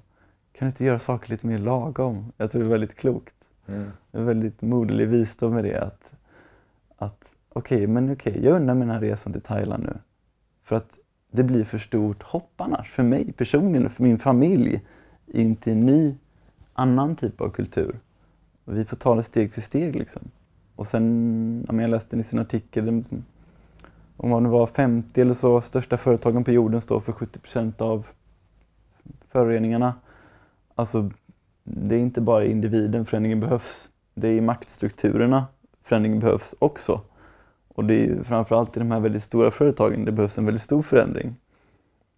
Kan 0.51 0.65
du 0.65 0.67
inte 0.67 0.85
göra 0.85 0.99
saker 0.99 1.29
lite 1.29 1.47
mer 1.47 1.57
lagom? 1.57 2.31
Jag 2.37 2.51
tror 2.51 2.61
det 2.61 2.67
är 2.67 2.69
väldigt 2.71 2.95
klokt. 2.95 3.35
Mm. 3.67 3.91
En 4.11 4.25
väldigt 4.25 4.61
moderlig 4.61 5.07
visdom 5.07 5.53
med 5.53 5.63
det. 5.63 5.81
Att, 5.81 6.13
att 6.97 7.35
okej, 7.49 7.77
okay, 7.77 7.87
men 7.87 8.13
okej, 8.13 8.31
okay, 8.31 8.45
jag 8.45 8.55
undrar 8.55 8.75
mina 8.75 9.01
resan 9.01 9.33
till 9.33 9.41
Thailand 9.41 9.83
nu. 9.83 9.97
För 10.63 10.75
att 10.75 10.99
det 11.31 11.43
blir 11.43 11.63
för 11.63 11.77
stort 11.77 12.23
hopp 12.23 12.61
annars, 12.61 12.89
för 12.89 13.03
mig 13.03 13.33
personligen 13.33 13.85
och 13.85 13.91
för 13.91 14.03
min 14.03 14.19
familj, 14.19 14.81
in 15.27 15.55
till 15.55 15.73
en 15.73 15.85
ny, 15.85 16.15
annan 16.73 17.15
typ 17.15 17.41
av 17.41 17.49
kultur. 17.49 17.99
Och 18.65 18.77
vi 18.77 18.85
får 18.85 18.97
ta 18.97 19.15
det 19.15 19.23
steg 19.23 19.53
för 19.53 19.61
steg 19.61 19.95
liksom. 19.95 20.21
Och 20.75 20.87
sen, 20.87 21.65
jag 21.69 21.89
läste 21.89 22.17
i 22.17 22.23
sin 22.23 22.39
artikel, 22.39 23.03
om 24.19 24.29
man 24.29 24.49
var 24.49 24.67
50 24.67 25.21
eller 25.21 25.33
så, 25.33 25.61
största 25.61 25.97
företagen 25.97 26.43
på 26.43 26.51
jorden 26.51 26.81
står 26.81 26.99
för 26.99 27.11
70 27.11 27.39
procent 27.39 27.81
av 27.81 28.07
föroreningarna. 29.29 29.93
Alltså, 30.75 31.09
det 31.63 31.95
är 31.95 31.99
inte 31.99 32.21
bara 32.21 32.45
individen 32.45 33.05
förändringen 33.05 33.39
behövs. 33.39 33.89
Det 34.13 34.27
är 34.27 34.31
i 34.31 34.41
maktstrukturerna 34.41 35.45
förändringen 35.89 36.19
behövs 36.19 36.55
också. 36.59 37.01
Och 37.67 37.85
det 37.85 38.05
är 38.05 38.23
framförallt 38.23 38.77
i 38.77 38.79
de 38.79 38.91
här 38.91 38.99
väldigt 38.99 39.23
stora 39.23 39.51
företagen 39.51 40.05
det 40.05 40.11
behövs 40.11 40.37
en 40.37 40.45
väldigt 40.45 40.63
stor 40.63 40.81
förändring. 40.81 41.35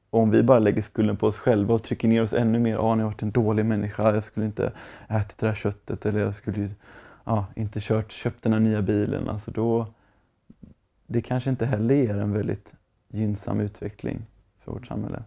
Och 0.10 0.20
om 0.20 0.32
vi 0.32 0.44
bara 0.44 0.60
lägger 0.60 0.82
skulden 0.82 1.18
på 1.18 1.28
oss 1.28 1.38
själva 1.38 1.74
och 1.74 1.84
trycker 1.84 2.08
ner 2.08 2.24
oss 2.24 2.34
ännu 2.34 2.60
mer. 2.60 2.72
Ja, 2.72 2.80
ah, 2.80 2.96
ni 2.96 3.02
har 3.02 3.10
varit 3.10 3.22
en 3.22 3.32
dålig 3.32 3.66
människa. 3.66 4.14
Jag 4.14 4.24
skulle 4.24 4.46
inte 4.46 4.72
ätit 5.08 5.38
det 5.38 5.48
där 5.48 5.56
köttet 5.56 6.06
eller 6.06 6.20
jag 6.20 6.36
skulle 6.36 6.70
ah, 7.24 7.44
inte 7.56 7.80
kört, 7.82 8.12
köpt 8.12 8.44
den 8.44 8.54
här 8.54 8.60
nya 8.60 8.82
bilen. 8.82 9.30
Alltså 9.30 9.52
då, 9.52 9.88
det 11.12 11.22
kanske 11.22 11.50
inte 11.50 11.66
heller 11.66 11.96
ger 11.96 12.18
en 12.18 12.34
väldigt 12.34 12.74
gynnsam 13.08 13.60
utveckling 13.60 14.26
för 14.60 14.72
vårt 14.72 14.88
samhälle. 14.88 15.24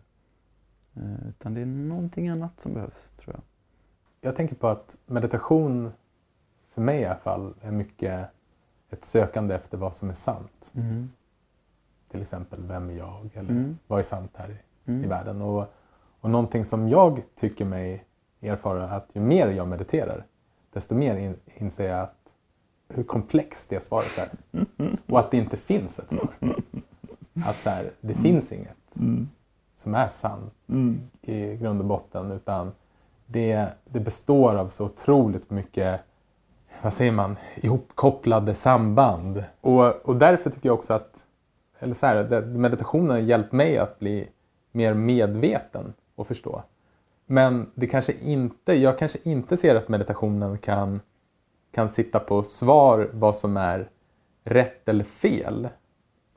Eh, 0.95 1.29
utan 1.29 1.55
det 1.55 1.61
är 1.61 1.67
någonting 1.67 2.29
annat 2.29 2.61
som 2.61 2.75
behövs, 2.75 3.11
tror 3.17 3.35
jag. 3.35 3.43
Jag 4.21 4.37
tänker 4.37 4.57
på 4.57 4.69
att 4.69 4.97
meditation, 5.07 5.91
för 6.69 6.83
mig 6.83 7.01
i 7.01 7.05
alla 7.05 7.19
fall, 7.19 7.55
är 7.61 7.71
mycket 7.71 8.29
ett 8.91 9.05
sökande 9.05 9.55
efter 9.55 9.79
vad 9.79 9.95
som 9.95 10.11
är 10.11 10.15
sant. 10.15 10.73
Mm. 10.75 11.11
Till 12.11 12.21
exempel, 12.21 12.63
vem 12.63 12.91
är 12.91 12.95
jag? 12.95 13.31
Eller 13.35 13.51
mm. 13.51 13.79
vad 13.87 13.99
är 13.99 14.03
sant 14.03 14.31
här 14.35 14.51
i, 14.51 14.91
mm. 14.91 15.05
i 15.05 15.07
världen? 15.07 15.43
Och, 15.43 15.67
och 16.21 16.31
någonting 16.31 16.65
som 16.65 16.89
jag 16.89 17.23
tycker 17.35 17.65
mig 17.65 18.05
erfara 18.41 18.91
att 18.91 19.11
ju 19.13 19.21
mer 19.21 19.49
jag 19.49 19.69
mediterar, 19.69 20.27
desto 20.73 20.95
mer 20.95 21.17
in, 21.17 21.37
inser 21.45 21.89
jag 21.89 22.01
att 22.01 22.24
hur 22.89 23.03
komplext 23.03 23.71
det 23.71 23.81
svaret 23.81 24.19
är. 24.19 24.29
Och 25.07 25.19
att 25.19 25.31
det 25.31 25.37
inte 25.37 25.57
finns 25.57 25.99
ett 25.99 26.13
svar. 26.13 26.29
Att 27.47 27.61
så 27.61 27.71
här, 27.71 27.91
det 28.01 28.15
finns 28.15 28.53
inget 28.53 28.95
som 29.77 29.95
är 29.95 30.09
sant 30.09 30.55
i 31.23 31.57
grund 31.57 31.81
och 31.81 31.87
botten 31.87 32.31
utan 32.31 32.73
det, 33.27 33.69
det 33.85 34.01
består 34.01 34.55
av 34.55 34.69
så 34.69 34.85
otroligt 34.85 35.51
mycket 35.51 36.01
vad 36.83 36.95
säger 36.95 37.13
man, 37.13 37.37
ihopkopplade 37.57 38.55
samband. 38.55 39.45
Och, 39.61 39.85
och 39.85 40.17
därför 40.17 40.51
tycker 40.51 40.69
jag 40.69 40.79
också 40.79 40.95
att 40.95 41.27
eller 41.79 41.95
så 41.95 42.07
här, 42.07 42.41
meditationen 42.47 43.11
har 43.11 43.19
hjälpt 43.19 43.53
mig 43.53 43.79
att 43.79 43.99
bli 43.99 44.29
mer 44.73 44.95
medveten 44.95 45.95
och 46.15 46.27
förstå. 46.27 46.63
Men 47.27 47.71
det 47.75 47.87
kanske 47.87 48.13
inte, 48.13 48.75
jag 48.75 48.99
kanske 48.99 49.19
inte 49.23 49.57
ser 49.57 49.75
att 49.75 49.89
meditationen 49.89 50.59
kan, 50.59 51.01
kan 51.75 51.89
sitta 51.89 52.19
på 52.21 52.43
svar 52.43 53.09
vad 53.13 53.37
som 53.37 53.57
är 53.57 53.89
rätt 54.45 54.89
eller 54.89 55.05
fel. 55.05 55.69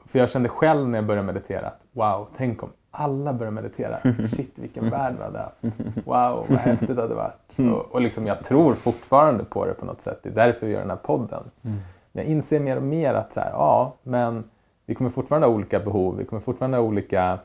För 0.05 0.19
jag 0.19 0.29
kände 0.29 0.49
själv 0.49 0.89
när 0.89 0.97
jag 0.97 1.05
började 1.05 1.27
meditera 1.27 1.67
att 1.67 1.81
wow, 1.91 2.27
tänk 2.37 2.63
om 2.63 2.69
alla 2.91 3.33
börjar 3.33 3.51
meditera. 3.51 3.97
Shit 4.35 4.51
vilken 4.55 4.89
värld 4.89 5.15
vi 5.17 5.23
hade 5.23 5.39
haft. 5.39 5.57
Wow 6.05 6.45
vad 6.49 6.59
häftigt 6.59 6.95
det 6.95 7.01
hade 7.01 7.15
varit. 7.15 7.59
Och, 7.59 7.91
och 7.91 8.01
liksom, 8.01 8.27
jag 8.27 8.43
tror 8.43 8.73
fortfarande 8.73 9.43
på 9.43 9.65
det 9.65 9.73
på 9.73 9.85
något 9.85 10.01
sätt. 10.01 10.19
Det 10.23 10.29
är 10.29 10.33
därför 10.33 10.65
vi 10.65 10.71
gör 10.71 10.79
den 10.79 10.89
här 10.89 10.97
podden. 10.97 11.43
Mm. 11.61 11.77
Jag 12.11 12.25
inser 12.25 12.59
mer 12.59 12.77
och 12.77 12.83
mer 12.83 13.13
att 13.13 13.33
så 13.33 13.39
här, 13.39 13.49
ja, 13.51 13.93
men 14.03 14.43
vi 14.85 14.95
kommer 14.95 15.09
fortfarande 15.09 15.47
ha 15.47 15.53
olika 15.53 15.79
behov. 15.79 16.17
Vi 16.17 16.25
kommer 16.25 16.41
fortfarande 16.41 16.77
ha 16.77 16.83
olika 16.83 17.39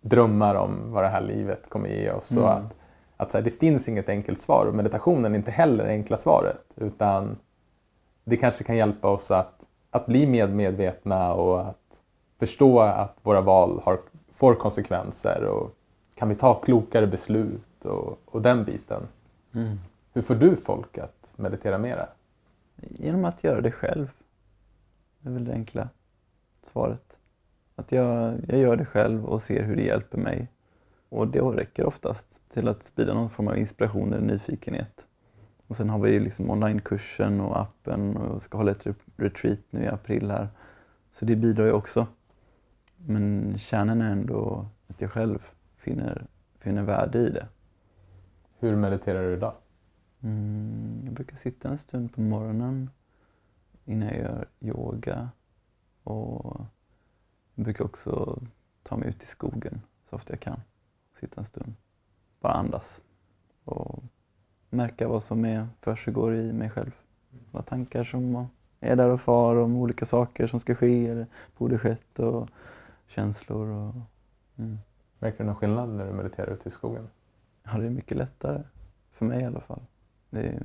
drömmar 0.00 0.54
om 0.54 0.92
vad 0.92 1.04
det 1.04 1.08
här 1.08 1.20
livet 1.20 1.68
kommer 1.68 1.88
ge 1.88 2.10
oss. 2.10 2.32
Mm. 2.32 2.44
Att, 2.44 2.76
att 3.16 3.30
så 3.30 3.38
här, 3.38 3.44
det 3.44 3.50
finns 3.50 3.88
inget 3.88 4.08
enkelt 4.08 4.40
svar 4.40 4.66
och 4.66 4.74
meditationen 4.74 5.32
är 5.32 5.38
inte 5.38 5.50
heller 5.50 5.84
det 5.84 5.90
enkla 5.90 6.16
svaret. 6.16 6.64
Utan 6.76 7.36
det 8.24 8.36
kanske 8.36 8.64
kan 8.64 8.76
hjälpa 8.76 9.08
oss 9.08 9.30
att, 9.30 9.68
att 9.90 10.06
bli 10.06 10.26
mer 10.26 10.48
medvetna 10.48 11.34
och 11.34 11.60
att 11.60 12.00
förstå 12.38 12.80
att 12.80 13.18
våra 13.22 13.40
val 13.40 13.80
har 13.84 13.98
får 14.34 14.54
konsekvenser 14.54 15.44
och 15.44 15.76
kan 16.14 16.28
vi 16.28 16.34
ta 16.34 16.54
klokare 16.54 17.06
beslut 17.06 17.84
och, 17.84 18.18
och 18.24 18.42
den 18.42 18.64
biten. 18.64 19.02
Mm. 19.54 19.78
Hur 20.12 20.22
får 20.22 20.34
du 20.34 20.56
folk 20.56 20.98
att 20.98 21.32
meditera 21.36 21.78
mera? 21.78 22.08
Genom 22.76 23.24
att 23.24 23.44
göra 23.44 23.60
det 23.60 23.70
själv. 23.70 24.10
Det 25.20 25.28
är 25.28 25.32
väl 25.32 25.44
det 25.44 25.52
enkla 25.52 25.88
svaret. 26.72 27.16
Att 27.74 27.92
jag, 27.92 28.34
jag 28.48 28.58
gör 28.58 28.76
det 28.76 28.86
själv 28.86 29.24
och 29.24 29.42
ser 29.42 29.62
hur 29.62 29.76
det 29.76 29.82
hjälper 29.82 30.18
mig. 30.18 30.48
Och 31.08 31.28
det 31.28 31.40
räcker 31.40 31.86
oftast 31.86 32.40
till 32.48 32.68
att 32.68 32.82
sprida 32.82 33.14
någon 33.14 33.30
form 33.30 33.48
av 33.48 33.58
inspiration 33.58 34.12
eller 34.12 34.26
nyfikenhet. 34.26 35.06
Och 35.66 35.76
sen 35.76 35.90
har 35.90 35.98
vi 35.98 36.20
liksom 36.20 36.50
onlinekursen 36.50 37.40
och 37.40 37.60
appen 37.60 38.16
och 38.16 38.42
ska 38.42 38.58
hålla 38.58 38.70
ett 38.70 38.86
retreat 39.16 39.58
nu 39.70 39.84
i 39.84 39.88
april 39.88 40.30
här. 40.30 40.48
Så 41.12 41.24
det 41.24 41.36
bidrar 41.36 41.66
ju 41.66 41.72
också. 41.72 42.06
Men 42.96 43.54
kärnan 43.58 44.00
är 44.00 44.12
ändå 44.12 44.66
att 44.86 45.00
jag 45.00 45.10
själv 45.10 45.38
finner, 45.76 46.26
finner 46.58 46.82
värde 46.82 47.18
i 47.18 47.30
det. 47.30 47.48
Hur 48.58 48.76
mediterar 48.76 49.22
du 49.28 49.32
idag? 49.32 49.54
Mm, 50.20 51.02
jag 51.04 51.14
brukar 51.14 51.36
sitta 51.36 51.68
en 51.68 51.78
stund 51.78 52.14
på 52.14 52.20
morgonen 52.20 52.90
innan 53.84 54.08
jag 54.08 54.18
gör 54.18 54.48
yoga. 54.60 55.30
Och 56.02 56.60
jag 57.54 57.64
brukar 57.64 57.84
också 57.84 58.42
ta 58.82 58.96
mig 58.96 59.08
ut 59.08 59.22
i 59.22 59.26
skogen 59.26 59.80
så 60.10 60.16
ofta 60.16 60.32
jag 60.32 60.40
kan. 60.40 60.60
Sitta 61.24 61.40
en 61.40 61.44
stund. 61.44 61.74
Bara 62.40 62.52
andas. 62.52 63.00
Och 63.64 64.02
märka 64.70 65.08
vad 65.08 65.22
som 65.22 65.44
är 65.44 65.68
försiggår 65.80 66.34
i 66.34 66.52
mig 66.52 66.70
själv. 66.70 66.90
Vad 67.50 67.66
tankar 67.66 68.04
som 68.04 68.48
är 68.80 68.96
där 68.96 69.08
och 69.08 69.20
far 69.20 69.56
om 69.56 69.76
olika 69.76 70.04
saker 70.04 70.46
som 70.46 70.60
ska 70.60 70.74
ske 70.74 71.06
eller 71.06 71.26
borde 71.58 71.78
skett. 71.78 72.18
Och 72.18 72.48
känslor. 73.06 73.68
Och, 73.68 73.94
mm. 74.56 74.78
Märker 75.18 75.38
du 75.38 75.44
någon 75.44 75.56
skillnad 75.56 75.88
när 75.88 76.06
du 76.06 76.12
mediterar 76.12 76.52
ute 76.54 76.68
i 76.68 76.70
skogen? 76.70 77.08
Ja, 77.62 77.78
det 77.78 77.86
är 77.86 77.90
mycket 77.90 78.16
lättare. 78.16 78.62
För 79.12 79.26
mig 79.26 79.42
i 79.42 79.44
alla 79.44 79.60
fall. 79.60 79.82
Det 80.30 80.40
är, 80.40 80.62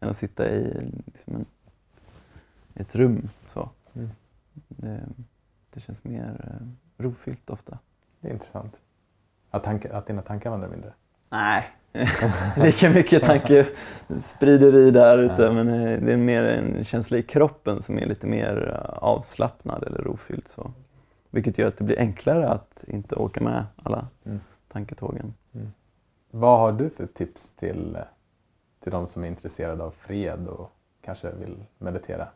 än 0.00 0.08
att 0.08 0.16
sitta 0.16 0.50
i 0.50 0.90
liksom 1.06 1.34
en, 1.34 1.46
ett 2.74 2.94
rum. 2.94 3.28
Så. 3.52 3.70
Mm. 3.92 4.08
Det, 4.68 5.08
det, 5.70 5.80
känns 5.80 6.04
mer 6.04 6.60
eh, 6.60 6.66
rofyllt 7.04 7.50
ofta. 7.50 7.78
Det 8.20 8.28
är 8.28 8.32
intressant. 8.32 8.82
Att, 9.50 9.64
tanka, 9.64 9.96
att 9.96 10.06
dina 10.06 10.22
tankar 10.22 10.50
vandrar 10.50 10.68
mindre? 10.68 10.92
Nej, 11.28 11.70
lika 12.56 12.90
mycket 12.90 13.22
tanke 13.22 13.68
sprider 14.24 14.76
i 14.76 14.90
där 14.90 15.18
ute 15.18 15.50
men 15.50 15.68
eh, 15.68 16.00
det 16.00 16.12
är 16.12 16.16
mer 16.16 16.42
en 16.42 16.84
känsla 16.84 17.18
i 17.18 17.22
kroppen 17.22 17.82
som 17.82 17.98
är 17.98 18.06
lite 18.06 18.26
mer 18.26 18.68
eh, 18.68 18.98
avslappnad 18.98 19.84
eller 19.84 19.98
rofylld. 19.98 20.48
Så. 20.48 20.72
Vilket 21.30 21.58
gör 21.58 21.68
att 21.68 21.76
det 21.76 21.84
blir 21.84 21.98
enklare 21.98 22.48
att 22.48 22.84
inte 22.88 23.16
åka 23.16 23.40
med 23.40 23.66
alla 23.76 24.08
mm. 24.24 24.40
tanketågen. 24.68 25.34
Mm. 25.52 25.72
Vad 26.30 26.58
har 26.58 26.72
du 26.72 26.90
för 26.90 27.06
tips 27.06 27.52
till, 27.52 27.98
till 28.80 28.92
de 28.92 29.06
som 29.06 29.24
är 29.24 29.28
intresserade 29.28 29.84
av 29.84 29.90
fred 29.90 30.48
och 30.48 30.70
kanske 31.00 31.30
vill 31.30 31.64
meditera? 31.78 32.28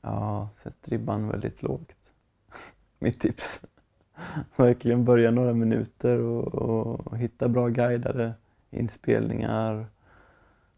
Ja, 0.00 0.48
sätt 0.56 0.76
ribban 0.84 1.28
väldigt 1.28 1.62
lågt. 1.62 2.12
Mitt 2.98 3.20
tips. 3.20 3.60
Verkligen 4.56 5.04
börja 5.04 5.30
några 5.30 5.52
minuter 5.52 6.20
och, 6.20 6.54
och, 7.06 7.18
hitta 7.18 7.48
bra 7.48 7.68
guidade 7.68 8.34
inspelningar. 8.70 9.86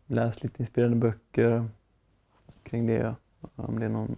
Läs 0.06 0.42
lite 0.42 0.62
inspirerande 0.62 0.96
böcker 0.96 1.68
kring 2.62 2.86
det. 2.86 3.14
Om 3.56 3.78
det 3.78 3.84
är 3.84 3.90
någon 3.90 4.16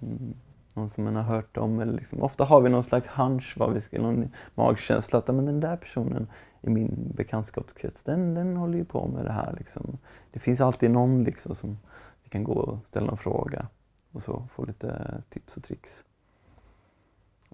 någon 0.74 0.88
som 0.88 1.04
man 1.04 1.16
har 1.16 1.22
hört 1.22 1.56
om. 1.56 1.80
Eller 1.80 1.92
liksom, 1.92 2.22
ofta 2.22 2.44
har 2.44 2.60
vi 2.60 2.68
någon 2.68 2.84
slags 2.84 3.06
hunch, 3.06 3.54
vad 3.56 3.72
vi 3.72 3.80
ska, 3.80 4.02
någon 4.02 4.30
magkänsla 4.54 5.18
att 5.18 5.28
men 5.28 5.46
den 5.46 5.60
där 5.60 5.76
personen 5.76 6.26
i 6.60 6.70
min 6.70 7.12
bekantskapskrets, 7.14 8.02
den, 8.02 8.34
den 8.34 8.56
håller 8.56 8.78
ju 8.78 8.84
på 8.84 9.06
med 9.06 9.24
det 9.24 9.32
här. 9.32 9.54
Liksom. 9.58 9.98
Det 10.30 10.38
finns 10.38 10.60
alltid 10.60 10.90
någon 10.90 11.24
liksom, 11.24 11.54
som 11.54 11.78
vi 12.22 12.30
kan 12.30 12.44
gå 12.44 12.52
och 12.52 12.86
ställa 12.86 13.10
en 13.10 13.16
fråga 13.16 13.66
och 14.12 14.22
så 14.22 14.48
få 14.54 14.64
lite 14.64 15.22
tips 15.30 15.56
och 15.56 15.62
tricks. 15.62 16.04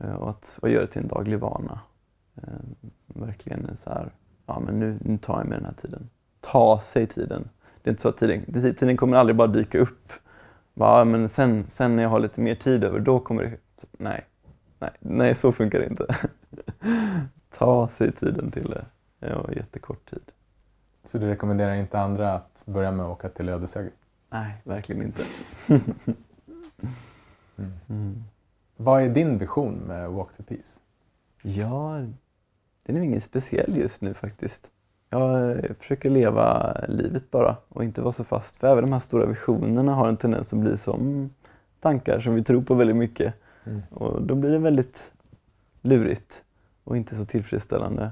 Eh, 0.01 0.14
och 0.14 0.30
att 0.30 0.59
vad 0.62 0.70
gör 0.70 0.80
det 0.80 0.86
till 0.86 1.03
en 1.03 1.09
daglig 1.09 1.38
vana. 1.38 1.80
Eh, 2.36 2.88
som 3.07 3.26
verkligen 3.26 3.66
är 3.66 3.74
så 3.74 3.90
här, 3.90 4.11
ja 4.46 4.61
men 4.61 4.80
nu, 4.80 4.99
nu 5.01 5.18
tar 5.18 5.38
jag 5.38 5.46
mig 5.46 5.59
den 5.59 5.64
här 5.64 5.74
tiden. 5.74 6.11
Ta 6.40 6.80
sig 6.80 7.07
tiden. 7.07 7.49
Det 7.82 7.90
är 7.90 7.92
inte 7.92 8.03
så 8.03 8.09
att 8.09 8.16
tiden, 8.16 8.74
tiden 8.74 8.96
kommer 8.96 9.16
aldrig 9.16 9.36
bara 9.36 9.49
dyka 9.49 9.78
upp. 9.78 10.12
Ja, 10.74 11.05
men 11.05 11.28
sen, 11.28 11.66
sen 11.70 11.96
när 11.96 12.03
jag 12.03 12.11
har 12.11 12.20
lite 12.20 12.40
mer 12.40 12.55
tid 12.55 12.84
över, 12.84 13.01
då 13.01 13.20
kommer 13.20 13.42
det... 13.42 13.57
Nej, 13.92 14.24
nej, 14.78 14.90
nej 15.01 15.34
så 15.34 15.53
funkar 15.53 15.78
det 15.78 15.86
inte. 15.86 16.16
Ta 17.59 17.88
sig 17.88 18.12
tiden 18.12 18.51
till 18.51 18.70
det. 18.70 18.84
Ja, 19.18 19.53
jättekort 19.53 20.11
tid. 20.11 20.32
Så 21.05 21.18
du 21.18 21.26
rekommenderar 21.26 21.74
inte 21.74 22.01
andra 22.01 22.34
att 22.34 22.64
börja 22.66 22.92
med 22.92 23.07
att 23.07 23.12
åka 23.12 23.28
till 23.28 23.49
Ödeshög? 23.49 23.90
Nej, 24.30 24.55
verkligen 24.64 25.03
inte. 25.03 25.22
mm. 27.57 27.72
Mm. 27.88 28.24
Vad 28.81 29.03
är 29.03 29.09
din 29.09 29.39
vision 29.39 29.74
med 29.74 30.11
Walk 30.11 30.37
to 30.37 30.43
Peace? 30.43 30.81
Ja, 31.43 32.03
den 32.83 32.97
är 32.97 33.01
ingen 33.01 33.20
speciell 33.20 33.76
just 33.76 34.03
nu 34.03 34.14
faktiskt. 34.14 34.70
Jag 35.11 35.57
försöker 35.79 36.11
leva 36.11 36.76
livet 36.89 37.31
bara 37.31 37.57
och 37.68 37.85
inte 37.85 38.03
vara 38.03 38.12
så 38.12 38.24
fast. 38.24 38.57
För 38.57 38.66
även 38.66 38.85
de 38.85 38.93
här 38.93 39.01
stora 39.01 39.26
visionerna 39.26 39.95
har 39.95 40.09
en 40.09 40.16
tendens 40.16 40.53
att 40.53 40.59
bli 40.59 40.76
som 40.76 41.31
tankar 41.81 42.20
som 42.20 42.35
vi 42.35 42.45
tror 42.45 42.62
på 42.62 42.74
väldigt 42.74 42.97
mycket. 42.97 43.35
Mm. 43.64 43.83
Och 43.91 44.22
då 44.22 44.35
blir 44.35 44.51
det 44.51 44.59
väldigt 44.59 45.12
lurigt 45.83 46.45
och 46.85 46.97
inte 46.97 47.16
så 47.16 47.24
tillfredsställande 47.24 48.11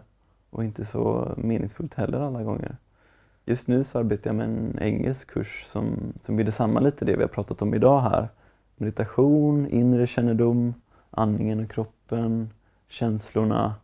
och 0.51 0.65
inte 0.65 0.85
så 0.85 1.35
meningsfullt 1.37 1.95
heller 1.95 2.21
alla 2.21 2.43
gånger. 2.43 2.77
Just 3.45 3.69
nu 3.69 3.85
så 3.85 3.99
arbetar 3.99 4.31
jag 4.31 4.35
med 4.35 4.47
en 4.47 4.79
engelsk 4.81 5.31
kurs 5.31 5.65
som, 5.67 6.13
som 6.21 6.37
blir 6.37 6.47
detsamma 6.47 6.81
lite 6.81 7.05
det 7.05 7.17
vi 7.17 7.23
har 7.23 7.29
pratat 7.29 7.63
om 7.63 7.75
idag 7.75 8.01
här. 8.01 8.29
Meditation, 8.77 9.67
inre 9.67 10.07
kännedom, 10.07 10.75
andningen 11.11 11.65
och 11.65 11.71
kroppen, 11.71 12.51
känslorna 12.89 13.75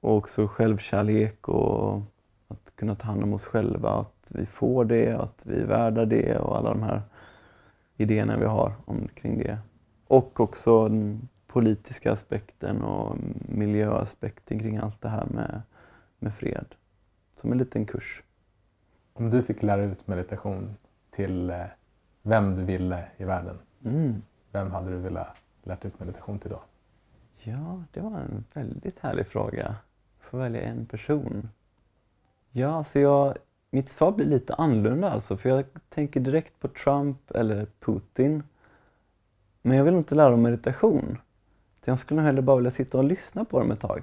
och 0.00 0.16
också 0.16 0.46
självkärlek 0.46 1.48
och 1.48 2.00
att 2.48 2.72
kunna 2.76 2.94
ta 2.94 3.06
hand 3.06 3.22
om 3.22 3.32
oss 3.32 3.44
själva, 3.44 3.90
att 3.90 4.26
vi 4.28 4.46
får 4.46 4.84
det, 4.84 5.12
att 5.12 5.42
vi 5.46 5.60
är 5.60 5.66
värda 5.66 6.04
det 6.04 6.38
och 6.38 6.56
alla 6.56 6.70
de 6.70 6.82
här 6.82 7.02
idéerna 7.96 8.36
vi 8.36 8.44
har 8.44 8.72
omkring 8.84 9.38
det. 9.38 9.58
Och 10.06 10.40
också 10.40 10.88
den 10.88 11.28
politiska 11.46 12.12
aspekten 12.12 12.82
och 12.82 13.16
miljöaspekten 13.48 14.58
kring 14.58 14.76
allt 14.76 15.00
det 15.00 15.08
här 15.08 15.26
med, 15.26 15.62
med 16.18 16.34
fred. 16.34 16.66
Som 17.36 17.52
en 17.52 17.58
liten 17.58 17.86
kurs. 17.86 18.22
Om 19.12 19.30
du 19.30 19.42
fick 19.42 19.62
lära 19.62 19.84
ut 19.84 20.06
meditation 20.06 20.76
till 21.10 21.50
eh, 21.50 21.64
vem 22.22 22.56
du 22.56 22.64
ville 22.64 23.04
i 23.16 23.24
världen, 23.24 23.58
mm. 23.84 24.22
vem 24.52 24.70
hade 24.70 24.90
du 24.90 24.96
velat 24.96 25.36
lära 25.62 25.78
ut 25.82 26.00
meditation 26.00 26.38
till 26.38 26.50
då? 26.50 26.60
Ja, 27.36 27.82
det 27.92 28.00
var 28.00 28.18
en 28.18 28.44
väldigt 28.52 29.00
härlig 29.00 29.26
fråga. 29.26 29.76
Få 30.18 30.36
välja 30.36 30.62
en 30.62 30.86
person. 30.86 31.48
Ja, 32.50 32.74
alltså 32.74 33.00
jag, 33.00 33.36
mitt 33.70 33.88
svar 33.88 34.12
blir 34.12 34.26
lite 34.26 34.54
annorlunda 34.54 35.10
alltså, 35.10 35.36
för 35.36 35.48
jag 35.48 35.64
tänker 35.88 36.20
direkt 36.20 36.60
på 36.60 36.68
Trump 36.68 37.30
eller 37.30 37.66
Putin. 37.80 38.42
Men 39.62 39.76
jag 39.76 39.84
vill 39.84 39.94
inte 39.94 40.14
lära 40.14 40.30
dem 40.30 40.42
meditation. 40.42 41.18
Jag 41.84 41.98
skulle 41.98 42.20
nog 42.20 42.26
hellre 42.26 42.42
bara 42.42 42.56
vilja 42.56 42.70
sitta 42.70 42.98
och 42.98 43.04
lyssna 43.04 43.44
på 43.44 43.58
dem 43.58 43.70
ett 43.70 43.80
tag. 43.80 44.02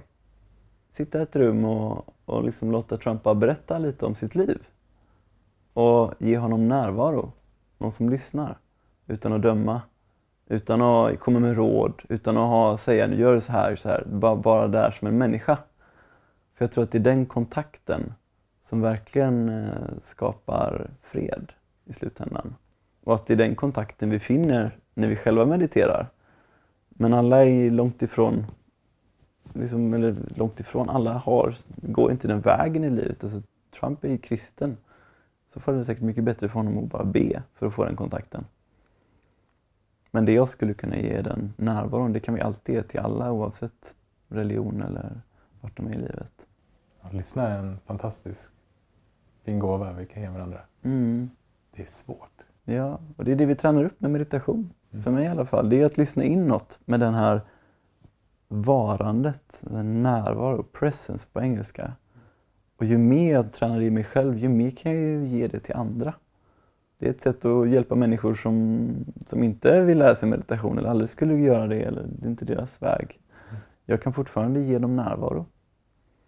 Sitta 0.89 1.19
i 1.19 1.21
ett 1.21 1.35
rum 1.35 1.65
och, 1.65 2.05
och 2.25 2.43
liksom 2.43 2.71
låta 2.71 2.97
Trump 2.97 3.23
berätta 3.23 3.77
lite 3.77 4.05
om 4.05 4.15
sitt 4.15 4.35
liv. 4.35 4.67
Och 5.73 6.13
ge 6.19 6.37
honom 6.37 6.67
närvaro. 6.67 7.31
Någon 7.77 7.91
som 7.91 8.09
lyssnar. 8.09 8.57
Utan 9.11 9.33
att 9.33 9.41
döma. 9.41 9.81
Utan 10.47 10.81
att 10.81 11.19
komma 11.19 11.39
med 11.39 11.55
råd. 11.55 12.01
Utan 12.09 12.37
att 12.37 12.47
ha, 12.47 12.77
säga 12.77 13.07
nu 13.07 13.15
gör 13.15 13.35
du 13.35 13.41
så 13.41 13.51
här, 13.51 13.75
så 13.75 13.89
här. 13.89 14.03
Bara, 14.11 14.35
bara 14.35 14.67
där 14.67 14.91
som 14.91 15.07
en 15.07 15.17
människa. 15.17 15.57
För 16.55 16.65
jag 16.65 16.71
tror 16.71 16.83
att 16.83 16.91
det 16.91 16.97
är 16.97 16.99
den 16.99 17.25
kontakten 17.25 18.13
som 18.61 18.81
verkligen 18.81 19.49
eh, 19.49 19.73
skapar 20.01 20.89
fred 21.01 21.51
i 21.85 21.93
slutändan. 21.93 22.55
Och 23.03 23.15
att 23.15 23.25
det 23.25 23.33
är 23.33 23.37
den 23.37 23.55
kontakten 23.55 24.09
vi 24.09 24.19
finner 24.19 24.77
när 24.93 25.07
vi 25.07 25.15
själva 25.15 25.45
mediterar. 25.45 26.07
Men 26.89 27.13
alla 27.13 27.45
är 27.45 27.71
långt 27.71 28.01
ifrån, 28.01 28.45
liksom, 29.53 29.93
eller 29.93 30.15
långt 30.35 30.59
ifrån, 30.59 30.89
alla 30.89 31.13
har, 31.13 31.55
går 31.75 32.11
inte 32.11 32.27
den 32.27 32.41
vägen 32.41 32.83
i 32.83 32.89
livet. 32.89 33.23
Alltså, 33.23 33.41
Trump 33.79 34.03
är 34.03 34.09
ju 34.09 34.17
kristen. 34.17 34.77
Så 35.53 35.59
får 35.59 35.73
det 35.73 35.85
säkert 35.85 36.03
mycket 36.03 36.23
bättre 36.23 36.49
för 36.49 36.55
honom 36.55 36.77
att 36.77 36.89
bara 36.89 37.03
be 37.03 37.43
för 37.55 37.67
att 37.67 37.73
få 37.73 37.85
den 37.85 37.95
kontakten. 37.95 38.45
Men 40.11 40.25
det 40.25 40.33
jag 40.33 40.49
skulle 40.49 40.73
kunna 40.73 40.97
ge 40.97 41.21
den 41.21 41.53
närvaron, 41.57 42.13
det 42.13 42.19
kan 42.19 42.33
vi 42.33 42.41
alltid 42.41 42.75
ge 42.75 42.83
till 42.83 42.99
alla 42.99 43.31
oavsett 43.31 43.95
religion 44.27 44.81
eller 44.81 45.21
vart 45.61 45.77
de 45.77 45.87
är 45.87 45.91
i 45.91 45.97
livet. 45.97 46.47
Att 47.01 47.13
lyssna 47.13 47.47
är 47.47 47.59
en 47.59 47.79
fantastisk 47.85 48.53
fin 49.43 49.59
gåva 49.59 49.93
vi 49.93 50.05
kan 50.05 50.21
ge 50.21 50.29
varandra. 50.29 50.59
Mm. 50.81 51.29
Det 51.75 51.81
är 51.81 51.87
svårt. 51.87 52.41
Ja, 52.63 52.99
och 53.17 53.25
det 53.25 53.31
är 53.31 53.35
det 53.35 53.45
vi 53.45 53.55
tränar 53.55 53.83
upp 53.83 54.01
med 54.01 54.11
meditation. 54.11 54.73
Mm. 54.91 55.03
För 55.03 55.11
mig 55.11 55.25
i 55.25 55.27
alla 55.27 55.45
fall. 55.45 55.69
Det 55.69 55.81
är 55.81 55.85
att 55.85 55.97
lyssna 55.97 56.23
inåt 56.23 56.79
med 56.85 56.99
den 56.99 57.13
här 57.13 57.41
varandet, 58.47 59.63
den 59.67 60.03
närvaro, 60.03 60.63
presence 60.63 61.27
på 61.33 61.41
engelska. 61.41 61.93
Och 62.77 62.85
ju 62.85 62.97
mer 62.97 63.33
jag 63.33 63.53
tränar 63.53 63.81
i 63.81 63.89
mig 63.89 64.03
själv, 64.03 64.37
ju 64.37 64.49
mer 64.49 64.71
kan 64.71 64.91
jag 64.91 65.01
ju 65.01 65.27
ge 65.27 65.47
det 65.47 65.59
till 65.59 65.75
andra. 65.75 66.13
Det 67.01 67.07
är 67.07 67.11
ett 67.11 67.21
sätt 67.21 67.45
att 67.45 67.69
hjälpa 67.69 67.95
människor 67.95 68.35
som, 68.35 68.89
som 69.25 69.43
inte 69.43 69.81
vill 69.81 69.97
lära 69.97 70.15
sig 70.15 70.29
meditation 70.29 70.77
eller 70.77 70.89
aldrig 70.89 71.09
skulle 71.09 71.35
göra 71.35 71.67
det, 71.67 71.81
eller 71.81 72.03
det 72.03 72.25
är 72.25 72.29
inte 72.29 72.45
deras 72.45 72.81
väg. 72.81 73.19
Jag 73.85 74.01
kan 74.01 74.13
fortfarande 74.13 74.59
ge 74.59 74.79
dem 74.79 74.95
närvaro. 74.95 75.45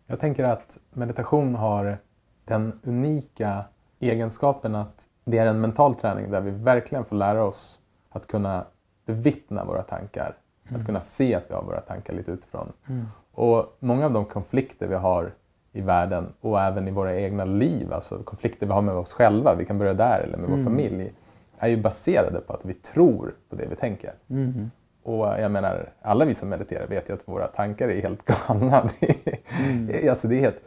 Jag 0.07 0.19
tänker 0.19 0.43
att 0.43 0.77
meditation 0.93 1.55
har 1.55 1.97
den 2.45 2.79
unika 2.83 3.63
egenskapen 3.99 4.75
att 4.75 5.07
det 5.25 5.37
är 5.37 5.45
en 5.45 5.61
mental 5.61 5.95
träning 5.95 6.31
där 6.31 6.41
vi 6.41 6.51
verkligen 6.51 7.05
får 7.05 7.15
lära 7.15 7.43
oss 7.43 7.79
att 8.09 8.27
kunna 8.27 8.65
bevittna 9.05 9.65
våra 9.65 9.83
tankar. 9.83 10.37
Mm. 10.67 10.79
Att 10.79 10.85
kunna 10.85 11.01
se 11.01 11.35
att 11.35 11.43
vi 11.49 11.53
har 11.53 11.63
våra 11.63 11.81
tankar 11.81 12.13
lite 12.13 12.31
utifrån. 12.31 12.71
Mm. 12.87 13.05
Och 13.31 13.77
många 13.79 14.05
av 14.05 14.13
de 14.13 14.25
konflikter 14.25 14.87
vi 14.87 14.95
har 14.95 15.31
i 15.73 15.81
världen 15.81 16.33
och 16.41 16.61
även 16.61 16.87
i 16.87 16.91
våra 16.91 17.19
egna 17.19 17.45
liv, 17.45 17.93
alltså 17.93 18.23
konflikter 18.23 18.65
vi 18.65 18.73
har 18.73 18.81
med 18.81 18.95
oss 18.95 19.13
själva, 19.13 19.55
vi 19.55 19.65
kan 19.65 19.77
börja 19.77 19.93
där, 19.93 20.19
eller 20.19 20.37
med 20.37 20.47
mm. 20.47 20.57
vår 20.57 20.71
familj, 20.71 21.13
är 21.57 21.67
ju 21.67 21.77
baserade 21.77 22.39
på 22.39 22.53
att 22.53 22.65
vi 22.65 22.73
tror 22.73 23.35
på 23.49 23.55
det 23.55 23.65
vi 23.65 23.75
tänker. 23.75 24.13
Mm. 24.29 24.71
Och 25.03 25.25
jag 25.25 25.51
menar, 25.51 25.89
alla 26.01 26.25
vi 26.25 26.35
som 26.35 26.49
mediterar 26.49 26.87
vet 26.87 27.09
ju 27.09 27.13
att 27.13 27.27
våra 27.27 27.47
tankar 27.47 27.89
är 27.89 28.01
helt 28.01 28.25
galna. 28.47 28.89
Det 28.99 29.09
är, 29.09 29.39
mm. 29.69 30.09
alltså 30.09 30.27
det 30.27 30.35
är 30.35 30.39
helt, 30.39 30.61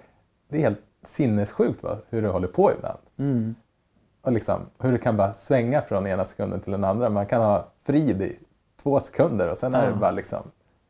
det 0.48 0.56
är 0.56 0.60
helt 0.60 0.82
sinnessjukt 1.04 1.82
va? 1.82 1.98
hur 2.08 2.22
det 2.22 2.28
håller 2.28 2.48
på 2.48 2.72
ibland. 2.72 2.98
Mm. 3.16 3.54
Och 4.22 4.32
liksom, 4.32 4.60
hur 4.78 4.92
det 4.92 4.98
kan 4.98 5.16
bara 5.16 5.34
svänga 5.34 5.82
från 5.82 6.06
ena 6.06 6.24
sekunden 6.24 6.60
till 6.60 6.72
den 6.72 6.84
andra. 6.84 7.08
Man 7.08 7.26
kan 7.26 7.42
ha 7.42 7.68
frid 7.84 8.22
i 8.22 8.38
två 8.82 9.00
sekunder 9.00 9.50
och 9.50 9.58
sen 9.58 9.74
är 9.74 9.90
det 9.90 9.96
bara 9.96 10.10
liksom... 10.10 10.42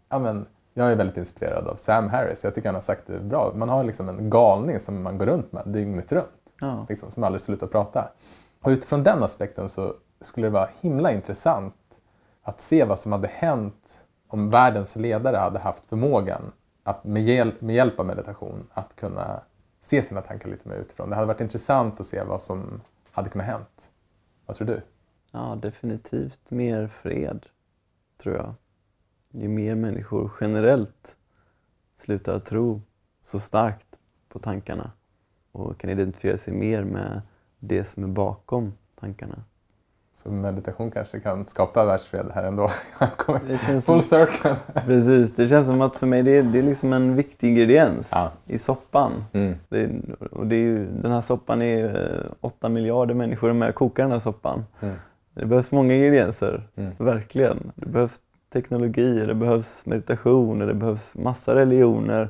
Ja, 0.08 0.18
men, 0.18 0.46
jag 0.78 0.92
är 0.92 0.96
väldigt 0.96 1.16
inspirerad 1.16 1.68
av 1.68 1.76
Sam 1.76 2.08
Harris. 2.08 2.44
Jag 2.44 2.54
tycker 2.54 2.68
han 2.68 2.74
har 2.74 2.82
sagt 2.82 3.06
det 3.06 3.20
bra. 3.20 3.52
Man 3.54 3.68
har 3.68 3.84
liksom 3.84 4.08
en 4.08 4.30
galning 4.30 4.80
som 4.80 5.02
man 5.02 5.18
går 5.18 5.26
runt 5.26 5.52
med 5.52 5.62
dygnet 5.66 6.12
runt. 6.12 6.26
Ja. 6.60 6.86
Liksom, 6.88 7.10
som 7.10 7.24
aldrig 7.24 7.40
slutar 7.40 7.66
prata. 7.66 8.08
Och 8.62 8.68
utifrån 8.70 9.02
den 9.02 9.22
aspekten 9.22 9.68
så 9.68 9.94
skulle 10.20 10.46
det 10.46 10.50
vara 10.50 10.68
himla 10.80 11.12
intressant 11.12 11.74
att 12.42 12.60
se 12.60 12.84
vad 12.84 12.98
som 12.98 13.12
hade 13.12 13.28
hänt 13.28 14.04
om 14.28 14.50
världens 14.50 14.96
ledare 14.96 15.36
hade 15.36 15.58
haft 15.58 15.88
förmågan 15.88 16.52
att 16.82 17.04
med, 17.04 17.22
hjäl 17.22 17.52
med 17.58 17.76
hjälp 17.76 18.00
av 18.00 18.06
meditation 18.06 18.66
att 18.72 18.96
kunna 18.96 19.40
se 19.80 20.02
sina 20.02 20.20
tankar 20.20 20.48
lite 20.48 20.68
mer 20.68 20.76
utifrån. 20.76 21.10
Det 21.10 21.16
hade 21.16 21.26
varit 21.26 21.40
intressant 21.40 22.00
att 22.00 22.06
se 22.06 22.22
vad 22.22 22.42
som 22.42 22.80
hade 23.12 23.30
kunnat 23.30 23.46
hänt. 23.46 23.90
Vad 24.46 24.56
tror 24.56 24.66
du? 24.66 24.82
Ja, 25.30 25.58
definitivt 25.62 26.50
mer 26.50 26.88
fred, 26.88 27.46
tror 28.22 28.34
jag. 28.36 28.54
Ju 29.38 29.48
mer 29.48 29.74
människor 29.74 30.32
generellt 30.40 31.16
slutar 31.94 32.38
tro 32.38 32.82
så 33.20 33.40
starkt 33.40 33.86
på 34.28 34.38
tankarna 34.38 34.90
och 35.52 35.78
kan 35.78 35.90
identifiera 35.90 36.36
sig 36.36 36.54
mer 36.54 36.84
med 36.84 37.20
det 37.58 37.84
som 37.84 38.04
är 38.04 38.08
bakom 38.08 38.72
tankarna. 39.00 39.44
Så 40.14 40.30
meditation 40.30 40.90
kanske 40.90 41.20
kan 41.20 41.46
skapa 41.46 41.84
världsfred 41.84 42.26
här 42.34 42.44
ändå. 42.44 42.68
Full 43.58 43.82
som, 43.82 44.02
circle. 44.02 44.56
Precis, 44.84 45.36
det 45.36 45.48
känns 45.48 45.66
som 45.66 45.80
att 45.80 45.96
för 45.96 46.06
mig 46.06 46.22
det 46.22 46.30
är, 46.30 46.42
det 46.42 46.58
är 46.58 46.62
liksom 46.62 46.92
en 46.92 47.16
viktig 47.16 47.48
ingrediens 47.48 48.10
ja. 48.12 48.32
i 48.46 48.58
soppan. 48.58 49.24
Mm. 49.32 49.54
Det, 49.68 49.90
och 50.30 50.46
det 50.46 50.56
är 50.56 50.60
ju, 50.60 50.86
den 50.86 51.12
här 51.12 51.20
soppan 51.20 51.62
är 51.62 52.26
8 52.40 52.68
miljarder 52.68 53.14
människor 53.14 53.52
med 53.52 53.68
och 53.68 53.74
kokar 53.74 54.02
den 54.02 54.12
här 54.12 54.20
soppan. 54.20 54.64
Mm. 54.80 54.94
Det 55.34 55.46
behövs 55.46 55.70
många 55.70 55.94
ingredienser, 55.94 56.68
mm. 56.76 56.92
verkligen. 56.98 57.72
Det 57.74 57.86
behövs 57.86 58.20
teknologi, 58.56 59.26
det 59.26 59.34
behövs 59.34 59.86
meditation, 59.86 60.58
det 60.58 60.74
behövs 60.74 61.14
massa 61.14 61.54
religioner 61.54 62.28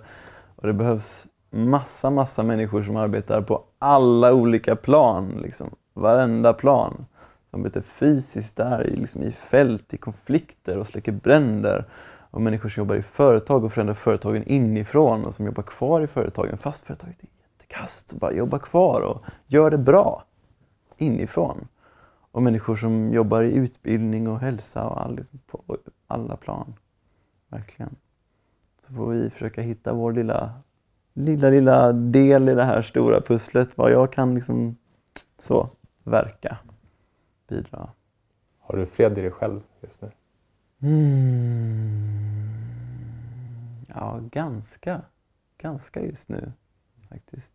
och 0.56 0.66
det 0.66 0.72
behövs 0.72 1.26
massa, 1.50 2.10
massa 2.10 2.42
människor 2.42 2.82
som 2.82 2.96
arbetar 2.96 3.40
på 3.42 3.64
alla 3.78 4.34
olika 4.34 4.76
plan. 4.76 5.40
Liksom. 5.42 5.70
Varenda 5.94 6.52
plan 6.52 7.06
De 7.50 7.60
arbetar 7.60 7.80
fysiskt 7.80 8.56
där 8.56 8.86
i, 8.86 8.96
liksom 8.96 9.22
i 9.22 9.32
fält, 9.32 9.94
i 9.94 9.96
konflikter 9.96 10.78
och 10.78 10.86
släcker 10.86 11.12
bränder. 11.12 11.84
Och 12.30 12.42
människor 12.42 12.68
som 12.68 12.80
jobbar 12.80 12.96
i 12.96 13.02
företag 13.02 13.64
och 13.64 13.72
förändrar 13.72 13.94
företagen 13.94 14.42
inifrån 14.46 15.24
och 15.24 15.34
som 15.34 15.46
jobbar 15.46 15.62
kvar 15.62 16.00
i 16.00 16.06
företagen 16.06 16.58
fast 16.58 16.86
företaget 16.86 17.22
är 17.22 17.28
jättekast. 17.52 18.12
Bara 18.12 18.32
jobba 18.32 18.58
kvar 18.58 19.00
och 19.00 19.24
gör 19.46 19.70
det 19.70 19.78
bra 19.78 20.24
inifrån. 20.96 21.68
Och 22.32 22.42
människor 22.42 22.76
som 22.76 23.12
jobbar 23.12 23.42
i 23.42 23.52
utbildning 23.52 24.28
och 24.28 24.40
hälsa 24.40 24.84
och 24.84 25.00
all, 25.00 25.16
liksom 25.16 25.38
på 25.46 25.76
alla 26.06 26.36
plan. 26.36 26.74
Verkligen. 27.48 27.96
Så 28.86 28.92
får 28.92 29.10
vi 29.10 29.30
försöka 29.30 29.62
hitta 29.62 29.92
vår 29.92 30.12
lilla, 30.12 30.62
lilla, 31.12 31.48
lilla 31.48 31.92
del 31.92 32.48
i 32.48 32.54
det 32.54 32.64
här 32.64 32.82
stora 32.82 33.20
pusslet. 33.20 33.78
Vad 33.78 33.90
jag 33.90 34.12
kan 34.12 34.34
liksom 34.34 34.76
så 35.38 35.70
verka, 36.02 36.58
bidra. 37.48 37.90
Har 38.58 38.76
du 38.76 38.86
fred 38.86 39.18
i 39.18 39.20
dig 39.20 39.30
själv 39.30 39.60
just 39.80 40.02
nu? 40.02 40.10
Mm. 40.80 42.26
Ja, 43.88 44.20
ganska. 44.30 45.02
Ganska 45.58 46.00
just 46.00 46.28
nu 46.28 46.52
faktiskt. 47.08 47.52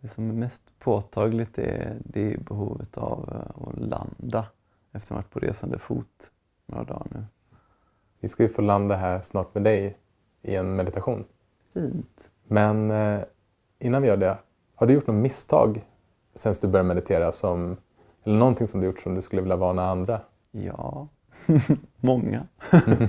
Det 0.00 0.08
som 0.08 0.30
är 0.30 0.34
mest 0.34 0.62
påtagligt 0.78 1.58
är, 1.58 1.98
det 2.04 2.34
är 2.34 2.38
behovet 2.38 2.98
av 2.98 3.28
eh, 3.28 3.68
att 3.68 3.78
landa 3.78 4.46
eftersom 4.92 5.14
jag 5.16 5.22
varit 5.22 5.30
på 5.30 5.38
resande 5.38 5.78
fot 5.78 6.32
några 6.66 6.84
dagar 6.84 7.06
nu. 7.10 7.24
Vi 8.20 8.28
ska 8.28 8.42
ju 8.42 8.48
få 8.48 8.62
landa 8.62 8.96
här 8.96 9.20
snart 9.20 9.54
med 9.54 9.62
dig 9.62 9.96
i 10.42 10.54
en 10.54 10.76
meditation. 10.76 11.24
Fint. 11.74 12.28
Men 12.46 12.90
eh, 12.90 13.20
innan 13.78 14.02
vi 14.02 14.08
gör 14.08 14.16
det, 14.16 14.38
har 14.74 14.86
du 14.86 14.94
gjort 14.94 15.06
något 15.06 15.16
misstag 15.16 15.84
sen 16.34 16.54
du 16.60 16.68
började 16.68 16.88
meditera 16.88 17.32
som, 17.32 17.76
eller 18.24 18.38
någonting 18.38 18.66
som 18.66 18.80
du 18.80 18.86
gjort 18.86 19.00
som 19.00 19.14
du 19.14 19.22
skulle 19.22 19.42
vilja 19.42 19.56
varna 19.56 19.90
andra? 19.90 20.20
Ja, 20.50 21.08
många. 22.00 22.46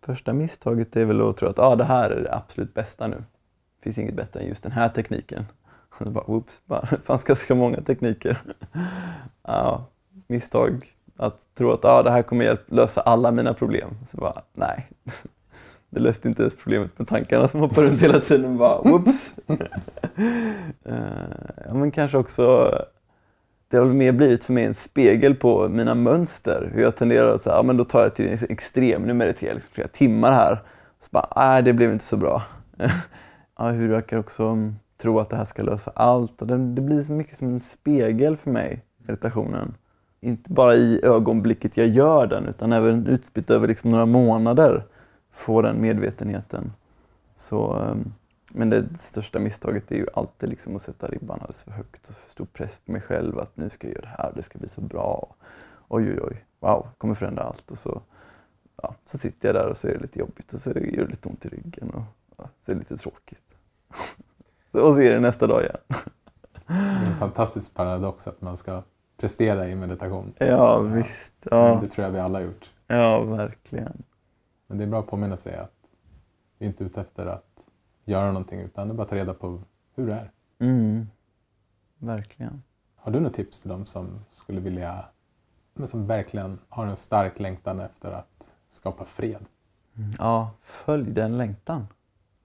Första 0.00 0.32
misstaget 0.32 0.96
är 0.96 1.04
väl 1.04 1.28
att 1.28 1.36
tro 1.36 1.48
att 1.48 1.58
ah, 1.58 1.76
det 1.76 1.84
här 1.84 2.10
är 2.10 2.22
det 2.22 2.34
absolut 2.34 2.74
bästa 2.74 3.06
nu. 3.06 3.16
Det 3.16 3.82
finns 3.82 3.98
inget 3.98 4.14
bättre 4.14 4.40
än 4.40 4.46
just 4.46 4.62
den 4.62 4.72
här 4.72 4.88
tekniken. 4.88 5.46
Och 6.00 6.12
bara, 6.12 6.30
oops, 6.30 6.62
bara, 6.64 6.88
det 6.90 6.96
fanns 6.96 7.24
ganska 7.24 7.54
många 7.54 7.80
tekniker. 7.80 8.42
ja, 9.42 9.86
misstag 10.26 10.97
att 11.18 11.54
tro 11.54 11.72
att 11.72 11.84
ah, 11.84 12.02
det 12.02 12.10
här 12.10 12.22
kommer 12.22 12.58
lösa 12.66 13.00
alla 13.00 13.30
mina 13.30 13.54
problem. 13.54 13.90
Så 14.10 14.16
bara, 14.16 14.42
nej. 14.52 14.88
Det 15.90 16.00
löste 16.00 16.28
inte 16.28 16.42
ens 16.42 16.56
problemet 16.56 16.98
med 16.98 17.08
tankarna 17.08 17.48
som 17.48 17.60
hoppar 17.60 17.82
runt 17.82 18.02
hela 18.02 18.20
tiden. 18.20 18.58
Bara, 18.58 18.82
whoops! 18.82 19.34
Eh, 20.84 21.64
ja, 21.66 21.74
men 21.74 21.90
kanske 21.90 22.18
också 22.18 22.72
det 23.68 23.76
har 23.76 23.84
mer 23.84 24.12
blivit 24.12 24.44
för 24.44 24.52
mig 24.52 24.64
en 24.64 24.74
spegel 24.74 25.34
på 25.34 25.68
mina 25.68 25.94
mönster. 25.94 26.70
Hur 26.74 26.82
jag 26.82 26.96
tenderar 26.96 27.34
att 27.34 27.40
säga, 27.40 27.56
ah, 27.56 27.62
men 27.62 27.76
då 27.76 27.84
tar 27.84 28.02
jag 28.02 28.14
till 28.14 28.28
en 28.28 28.38
extrem, 28.48 29.02
nu 29.02 29.14
mediterar 29.14 29.50
jag 29.50 29.54
liksom 29.54 29.72
flera 29.74 29.88
timmar 29.88 30.32
här. 30.32 30.62
Så 31.00 31.08
bara, 31.10 31.32
nej 31.36 31.62
det 31.62 31.72
blev 31.72 31.92
inte 31.92 32.04
så 32.04 32.16
bra. 32.16 32.42
ja, 33.58 33.70
hur 33.70 33.92
jag 33.92 34.06
kan 34.06 34.18
också 34.18 34.44
mm, 34.44 34.76
tro 35.02 35.20
att 35.20 35.30
det 35.30 35.36
här 35.36 35.44
ska 35.44 35.62
lösa 35.62 35.92
allt. 35.94 36.38
Det, 36.38 36.74
det 36.74 36.82
blir 36.82 37.02
så 37.02 37.12
mycket 37.12 37.36
som 37.36 37.48
en 37.48 37.60
spegel 37.60 38.36
för 38.36 38.50
mig, 38.50 38.84
meditationen. 39.06 39.74
Inte 40.20 40.52
bara 40.52 40.74
i 40.74 41.04
ögonblicket 41.04 41.76
jag 41.76 41.88
gör 41.88 42.26
den, 42.26 42.46
utan 42.46 42.72
även 42.72 43.06
utspritt 43.06 43.50
över 43.50 43.68
liksom 43.68 43.90
några 43.90 44.06
månader. 44.06 44.84
Få 45.30 45.62
den 45.62 45.80
medvetenheten. 45.80 46.72
Så 47.34 47.72
ehm, 47.72 48.12
men 48.50 48.70
det 48.70 48.98
största 48.98 49.38
misstaget 49.38 49.92
är 49.92 49.96
ju 49.96 50.06
alltid 50.14 50.48
liksom 50.48 50.76
att 50.76 50.82
sätta 50.82 51.06
ribban 51.06 51.40
alldeles 51.40 51.62
för 51.62 51.70
högt 51.70 52.08
och 52.08 52.16
för 52.16 52.30
stor 52.30 52.44
press 52.44 52.78
på 52.78 52.92
mig 52.92 53.00
själv 53.00 53.38
att 53.38 53.56
nu 53.56 53.70
ska 53.70 53.86
jag 53.86 53.94
göra 53.94 54.02
det 54.02 54.22
här, 54.22 54.32
det 54.36 54.42
ska 54.42 54.58
bli 54.58 54.68
så 54.68 54.80
bra. 54.80 55.34
Oj, 55.88 56.10
oj, 56.10 56.20
oj, 56.22 56.44
wow, 56.60 56.88
kommer 56.98 57.14
förändra 57.14 57.42
allt. 57.42 57.70
Och 57.70 57.78
så, 57.78 58.02
ja, 58.82 58.94
så 59.04 59.18
sitter 59.18 59.48
jag 59.48 59.54
där 59.54 59.66
och 59.66 59.76
så 59.76 59.88
är 59.88 59.92
det 59.92 60.00
lite 60.00 60.18
jobbigt 60.18 60.52
och 60.52 60.60
så 60.60 60.70
gör 60.70 61.04
det 61.04 61.06
lite 61.06 61.28
ont 61.28 61.46
i 61.46 61.48
ryggen 61.48 61.90
och 61.90 62.02
ja, 62.36 62.48
så 62.60 62.70
är 62.70 62.74
det 62.74 62.78
lite 62.78 62.96
tråkigt. 62.96 63.54
och 64.70 64.94
så 64.94 65.00
är 65.00 65.12
det 65.12 65.20
nästa 65.20 65.46
dag 65.46 65.62
igen. 65.62 66.00
det 66.66 66.74
är 66.74 67.10
en 67.12 67.18
fantastisk 67.18 67.74
paradox 67.74 68.28
att 68.28 68.40
man 68.40 68.56
ska 68.56 68.82
prestera 69.18 69.68
i 69.68 69.74
meditation. 69.74 70.34
Ja, 70.38 70.78
visst. 70.78 71.34
Ja. 71.40 71.80
Det 71.82 71.88
tror 71.88 72.04
jag 72.04 72.12
vi 72.12 72.18
alla 72.18 72.38
har 72.38 72.44
gjort. 72.44 72.72
Ja, 72.86 73.20
verkligen. 73.20 74.02
Men 74.66 74.78
det 74.78 74.84
är 74.84 74.88
bra 74.88 75.00
att 75.00 75.06
påminna 75.06 75.36
sig 75.36 75.56
att 75.56 75.74
vi 76.58 76.66
inte 76.66 76.84
är 76.84 76.86
ute 76.86 77.00
efter 77.00 77.26
att 77.26 77.68
göra 78.04 78.26
någonting 78.26 78.60
utan 78.60 78.88
det 78.88 78.92
är 78.92 78.96
bara 78.96 79.02
att 79.02 79.08
ta 79.08 79.16
reda 79.16 79.34
på 79.34 79.62
hur 79.94 80.06
det 80.06 80.14
är. 80.14 80.30
Mm. 80.58 81.08
Verkligen. 81.98 82.62
Har 82.96 83.12
du 83.12 83.20
något 83.20 83.34
tips 83.34 83.60
till 83.60 83.70
dem 83.70 83.86
som 83.86 84.24
skulle 84.30 84.60
vilja, 84.60 85.04
men 85.74 85.88
som 85.88 86.06
verkligen 86.06 86.58
har 86.68 86.86
en 86.86 86.96
stark 86.96 87.40
längtan 87.40 87.80
efter 87.80 88.12
att 88.12 88.56
skapa 88.68 89.04
fred? 89.04 89.44
Mm. 89.96 90.12
Ja, 90.18 90.50
följ 90.62 91.10
den 91.12 91.36
längtan. 91.36 91.86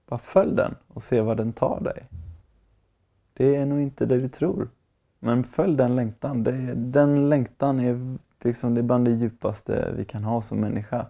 Bara 0.06 0.18
följ 0.18 0.56
den 0.56 0.74
och 0.88 1.02
se 1.02 1.20
vad 1.20 1.36
den 1.36 1.52
tar 1.52 1.80
dig. 1.80 2.08
Det 3.32 3.56
är 3.56 3.66
nog 3.66 3.80
inte 3.80 4.06
det 4.06 4.18
du 4.18 4.28
tror. 4.28 4.68
Men 5.24 5.44
följ 5.44 5.76
den 5.76 5.96
längtan. 5.96 6.44
Det, 6.44 6.74
den 6.74 7.28
längtan 7.28 7.80
är, 7.80 8.16
liksom, 8.42 8.74
det 8.74 8.80
är 8.80 8.82
bland 8.82 9.04
det 9.04 9.10
djupaste 9.10 9.92
vi 9.96 10.04
kan 10.04 10.24
ha 10.24 10.42
som 10.42 10.60
människa. 10.60 11.06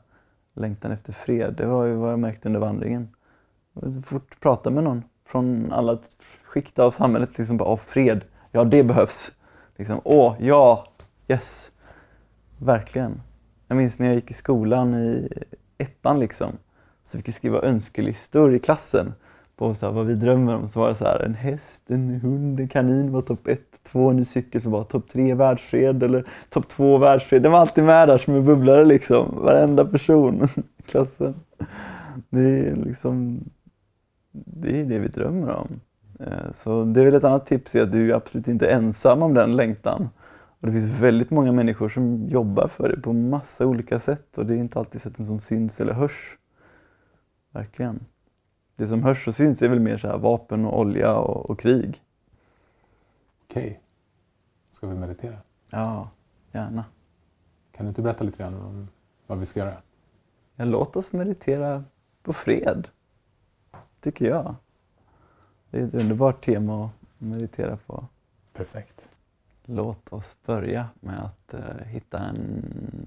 Längtan 0.54 0.92
efter 0.92 1.12
fred. 1.12 1.54
Det 1.56 1.66
var 1.66 1.84
ju 1.84 1.94
vad 1.94 2.12
jag 2.12 2.18
märkte 2.18 2.48
under 2.48 2.60
vandringen. 2.60 3.08
Så 3.74 4.02
fort 4.02 4.40
prata 4.40 4.70
med 4.70 4.84
någon 4.84 5.02
från 5.26 5.72
alla 5.72 5.98
skikt 6.44 6.78
av 6.78 6.90
samhället, 6.90 7.38
liksom 7.38 7.56
bara, 7.56 7.76
fred, 7.76 8.24
ja 8.50 8.64
det 8.64 8.84
behövs. 8.84 9.32
Liksom, 9.76 10.00
åh, 10.04 10.36
ja, 10.40 10.86
yes. 11.28 11.72
Verkligen. 12.58 13.22
Jag 13.68 13.76
minns 13.76 13.98
när 13.98 14.06
jag 14.06 14.14
gick 14.14 14.30
i 14.30 14.34
skolan 14.34 14.94
i 14.94 15.28
ettan 15.78 16.20
liksom, 16.20 16.52
så 17.04 17.18
fick 17.18 17.28
vi 17.28 17.32
skriva 17.32 17.62
önskelistor 17.62 18.54
i 18.54 18.58
klassen 18.58 19.14
på 19.56 19.74
så 19.74 19.86
här, 19.86 19.92
vad 19.92 20.06
vi 20.06 20.14
drömmer 20.14 20.54
om. 20.54 20.68
Så 20.68 20.80
var 20.80 20.88
det 20.88 20.94
så 20.94 21.04
här, 21.04 21.20
en 21.20 21.34
häst, 21.34 21.90
en 21.90 22.20
hund, 22.20 22.60
en 22.60 22.68
kanin 22.68 23.12
var 23.12 23.22
topp 23.22 23.46
ett, 23.46 23.80
två, 23.82 24.10
en 24.10 24.24
cykel 24.24 24.60
som 24.60 24.72
var 24.72 24.84
topp 24.84 25.08
tre 25.12 25.34
världsfred 25.34 26.02
eller 26.02 26.24
topp 26.50 26.68
två 26.68 26.98
världsfred. 26.98 27.42
Den 27.42 27.52
var 27.52 27.58
alltid 27.58 27.84
med 27.84 28.08
där 28.08 28.18
som 28.18 28.34
en 28.34 28.44
bubblare 28.44 28.84
liksom, 28.84 29.38
varenda 29.42 29.84
person 29.84 30.44
i 30.78 30.82
klassen. 30.82 31.34
Det 32.30 32.40
är 32.40 32.76
liksom 32.76 33.40
det 34.34 34.80
är 34.80 34.84
det 34.84 34.98
vi 34.98 35.08
drömmer 35.08 35.50
om. 35.50 35.80
Eh, 36.20 36.50
så 36.52 36.84
det 36.84 37.00
är 37.00 37.04
väl 37.04 37.14
ett 37.14 37.24
annat 37.24 37.46
tips, 37.46 37.74
är 37.74 37.82
att 37.82 37.92
du 37.92 38.10
är 38.10 38.14
absolut 38.14 38.48
inte 38.48 38.70
ensam 38.70 39.22
om 39.22 39.34
den 39.34 39.56
längtan. 39.56 40.08
Och 40.60 40.66
det 40.66 40.72
finns 40.72 41.00
väldigt 41.00 41.30
många 41.30 41.52
människor 41.52 41.88
som 41.88 42.28
jobbar 42.28 42.68
för 42.68 42.88
det 42.88 43.00
på 43.00 43.12
massa 43.12 43.66
olika 43.66 43.98
sätt 43.98 44.38
och 44.38 44.46
det 44.46 44.54
är 44.54 44.58
inte 44.58 44.78
alltid 44.78 45.00
sätten 45.00 45.26
som 45.26 45.38
syns 45.38 45.80
eller 45.80 45.92
hörs. 45.92 46.38
Verkligen. 47.52 48.00
Det 48.76 48.86
som 48.86 49.02
hörs 49.02 49.28
och 49.28 49.34
syns 49.34 49.62
är 49.62 49.68
väl 49.68 49.80
mer 49.80 49.98
så 49.98 50.08
här 50.08 50.18
vapen 50.18 50.64
och 50.64 50.78
olja 50.78 51.14
och, 51.14 51.50
och 51.50 51.60
krig. 51.60 52.02
Okej. 53.44 53.66
Okay. 53.66 53.76
Ska 54.70 54.86
vi 54.86 54.94
meditera? 54.94 55.38
Ja, 55.70 56.10
gärna. 56.52 56.84
Kan 57.72 57.86
du 57.86 57.88
inte 57.88 58.02
berätta 58.02 58.24
lite 58.24 58.38
grann 58.38 58.54
om 58.54 58.88
vad 59.26 59.38
vi 59.38 59.46
ska 59.46 59.60
göra? 59.60 59.76
Ja, 60.56 60.64
låt 60.64 60.96
oss 60.96 61.12
meditera 61.12 61.84
på 62.22 62.32
fred 62.32 62.88
tycker 64.00 64.24
jag. 64.24 64.54
Det 65.70 65.80
är 65.80 65.86
ett 65.86 65.94
underbart 65.94 66.44
tema 66.44 66.84
att 66.84 66.90
meditera 67.18 67.76
på. 67.76 68.06
Perfekt. 68.52 69.08
Låt 69.64 70.12
oss 70.12 70.36
börja 70.46 70.88
med 71.00 71.24
att 71.24 71.54
uh, 71.54 71.84
hitta 71.86 72.18
en 72.18 73.06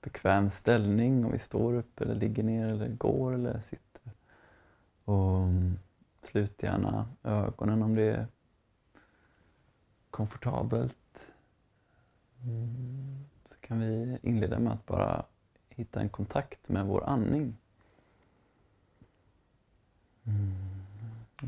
bekväm 0.00 0.50
ställning 0.50 1.24
om 1.24 1.32
vi 1.32 1.38
står 1.38 1.74
upp 1.74 2.00
eller 2.00 2.14
ligger 2.14 2.42
ner 2.42 2.66
eller 2.66 2.88
går 2.88 3.34
eller 3.34 3.60
sitter. 3.60 3.87
Och 5.08 5.38
mm, 5.38 5.78
slut 6.22 6.62
gärna 6.62 7.08
ögonen 7.22 7.82
om 7.82 7.94
det 7.94 8.02
är 8.02 8.26
komfortabelt. 10.10 11.32
Mm. 12.44 13.24
Så 13.44 13.54
kan 13.60 13.80
vi 13.80 14.18
inleda 14.22 14.58
med 14.58 14.72
att 14.72 14.86
bara 14.86 15.24
hitta 15.68 16.00
en 16.00 16.08
kontakt 16.08 16.68
med 16.68 16.86
vår 16.86 17.04
andning. 17.04 17.56
Mm. 20.24 20.54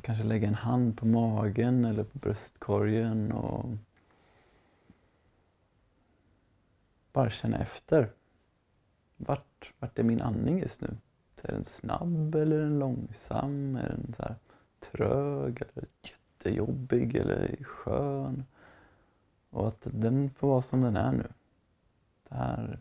Kanske 0.02 0.24
lägga 0.24 0.48
en 0.48 0.54
hand 0.54 0.98
på 0.98 1.06
magen 1.06 1.84
eller 1.84 2.04
på 2.04 2.18
bröstkorgen 2.18 3.32
och 3.32 3.64
bara 7.12 7.30
känna 7.30 7.58
efter. 7.58 8.12
Vart, 9.16 9.72
vart 9.78 9.98
är 9.98 10.02
min 10.02 10.20
andning 10.20 10.58
just 10.58 10.80
nu? 10.80 10.96
Är 11.45 11.53
den 11.53 11.64
snabb 11.64 12.34
eller 12.34 12.57
är 12.57 12.61
den 12.61 12.78
långsam? 12.78 13.76
Är 13.76 13.88
den 13.88 14.14
så 14.16 14.34
trög 14.80 15.62
eller 15.62 15.88
jättejobbig 16.03 17.16
eller 17.16 17.64
skön? 17.64 18.45
Och 19.51 19.68
att 19.68 19.86
den 19.91 20.30
får 20.30 20.49
vara 20.49 20.62
som 20.62 20.80
den 20.80 20.97
är 20.97 21.12
nu. 21.12 21.28
Det 22.28 22.34
här, 22.34 22.78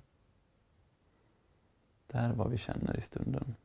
det 2.08 2.18
här 2.18 2.30
är 2.30 2.34
vad 2.34 2.52
vi 2.52 2.58
känner 2.58 2.98
i 2.98 3.02
stunden. 3.02 3.56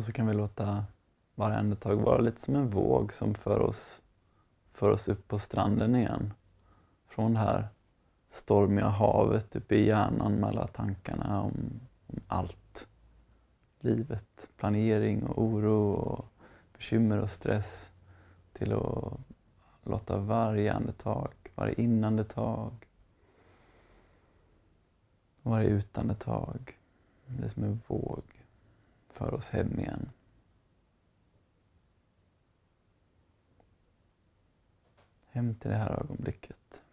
Och 0.00 0.06
så 0.06 0.12
kan 0.12 0.26
vi 0.26 0.34
låta 0.34 0.84
varje 1.34 1.56
andetag 1.56 1.96
vara 1.96 2.18
lite 2.18 2.40
som 2.40 2.56
en 2.56 2.70
våg 2.70 3.12
som 3.12 3.34
för 3.34 3.60
oss, 3.60 4.00
för 4.72 4.90
oss 4.90 5.08
upp 5.08 5.28
på 5.28 5.38
stranden 5.38 5.96
igen. 5.96 6.32
Från 7.06 7.34
det 7.34 7.40
här 7.40 7.68
stormiga 8.28 8.88
havet 8.88 9.56
uppe 9.56 9.74
i 9.74 9.86
hjärnan 9.86 10.32
med 10.32 10.48
alla 10.48 10.66
tankarna 10.66 11.42
om, 11.42 11.80
om 12.06 12.20
allt. 12.26 12.88
Livet, 13.80 14.48
planering 14.56 15.22
och 15.22 15.42
oro 15.42 15.92
och 15.92 16.24
bekymmer 16.72 17.18
och 17.18 17.30
stress 17.30 17.92
till 18.52 18.72
att 18.72 19.20
låta 19.82 20.16
varje 20.16 20.72
andetag, 20.72 21.32
varje 21.54 21.74
inandetag 21.74 22.72
och 25.42 25.50
varje 25.50 25.68
utandetag 25.68 26.78
bli 27.26 27.48
som 27.48 27.64
en 27.64 27.80
våg 27.86 28.39
för 29.20 29.34
oss 29.34 29.48
hem 29.50 29.80
igen. 29.80 30.10
Hem 35.26 35.54
till 35.54 35.70
det 35.70 35.76
här 35.76 36.00
ögonblicket. 36.00 36.84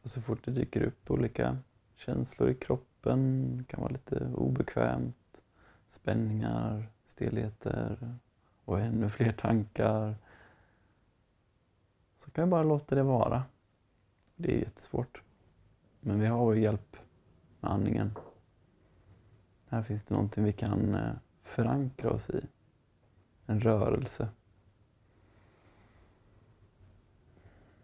så 0.11 0.21
fort 0.21 0.45
det 0.45 0.51
dyker 0.51 0.83
upp 0.83 1.11
olika 1.11 1.57
känslor 1.95 2.49
i 2.49 2.55
kroppen, 2.55 3.57
det 3.57 3.63
kan 3.63 3.81
vara 3.81 3.91
lite 3.91 4.25
obekvämt, 4.35 5.41
spänningar, 5.87 6.89
stelheter 7.05 8.15
och 8.65 8.79
ännu 8.79 9.09
fler 9.09 9.31
tankar. 9.31 10.15
Så 12.17 12.31
kan 12.31 12.45
vi 12.45 12.51
bara 12.51 12.63
låta 12.63 12.95
det 12.95 13.03
vara. 13.03 13.43
Det 14.35 14.55
är 14.55 14.59
jättesvårt. 14.59 15.21
Men 15.99 16.19
vi 16.19 16.27
har 16.27 16.37
vår 16.37 16.57
hjälp 16.57 16.97
med 17.59 17.71
andningen. 17.71 18.17
Här 19.67 19.83
finns 19.83 20.03
det 20.03 20.13
någonting 20.13 20.43
vi 20.43 20.53
kan 20.53 20.95
eh, 20.95 21.13
förankra 21.43 22.11
oss 22.11 22.29
i. 22.29 22.41
En 23.45 23.61
rörelse. 23.61 24.29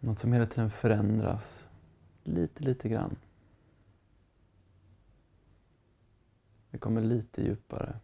Något 0.00 0.18
som 0.18 0.32
hela 0.32 0.46
tiden 0.46 0.70
förändras 0.70 1.67
lite, 2.34 2.64
lite 2.64 2.88
grann. 2.88 3.16
Vi 6.70 6.78
kommer 6.78 7.00
lite 7.00 7.42
djupare. 7.42 7.96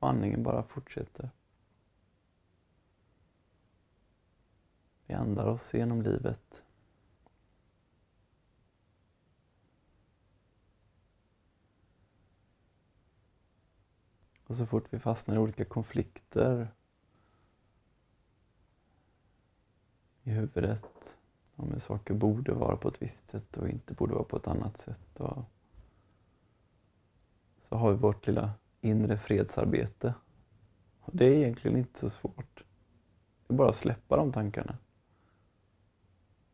Och 0.00 0.08
andningen 0.08 0.42
bara 0.42 0.62
fortsätter. 0.62 1.30
Vi 5.06 5.14
andar 5.14 5.46
oss 5.46 5.74
genom 5.74 6.02
livet. 6.02 6.64
Och 14.46 14.56
så 14.56 14.66
fort 14.66 14.86
vi 14.90 14.98
fastnar 14.98 15.34
i 15.34 15.38
olika 15.38 15.64
konflikter 15.64 16.68
i 20.22 20.30
huvudet, 20.30 21.18
om 21.56 21.72
hur 21.72 21.80
saker 21.80 22.14
borde 22.14 22.52
vara 22.52 22.76
på 22.76 22.88
ett 22.88 23.02
visst 23.02 23.30
sätt 23.30 23.56
och 23.56 23.68
inte 23.68 23.94
borde 23.94 24.14
vara 24.14 24.24
på 24.24 24.36
ett 24.36 24.46
annat 24.46 24.76
sätt. 24.76 25.20
Och 25.20 25.44
så 27.60 27.76
har 27.76 27.90
vi 27.90 27.96
vårt 27.96 28.26
lilla 28.26 28.52
inre 28.80 29.16
fredsarbete. 29.16 30.14
Och 31.00 31.16
det 31.16 31.24
är 31.24 31.32
egentligen 31.32 31.76
inte 31.76 31.98
så 32.00 32.10
svårt. 32.10 32.64
Det 33.46 33.54
är 33.54 33.56
bara 33.56 33.68
att 33.68 33.76
släppa 33.76 34.16
de 34.16 34.32
tankarna. 34.32 34.78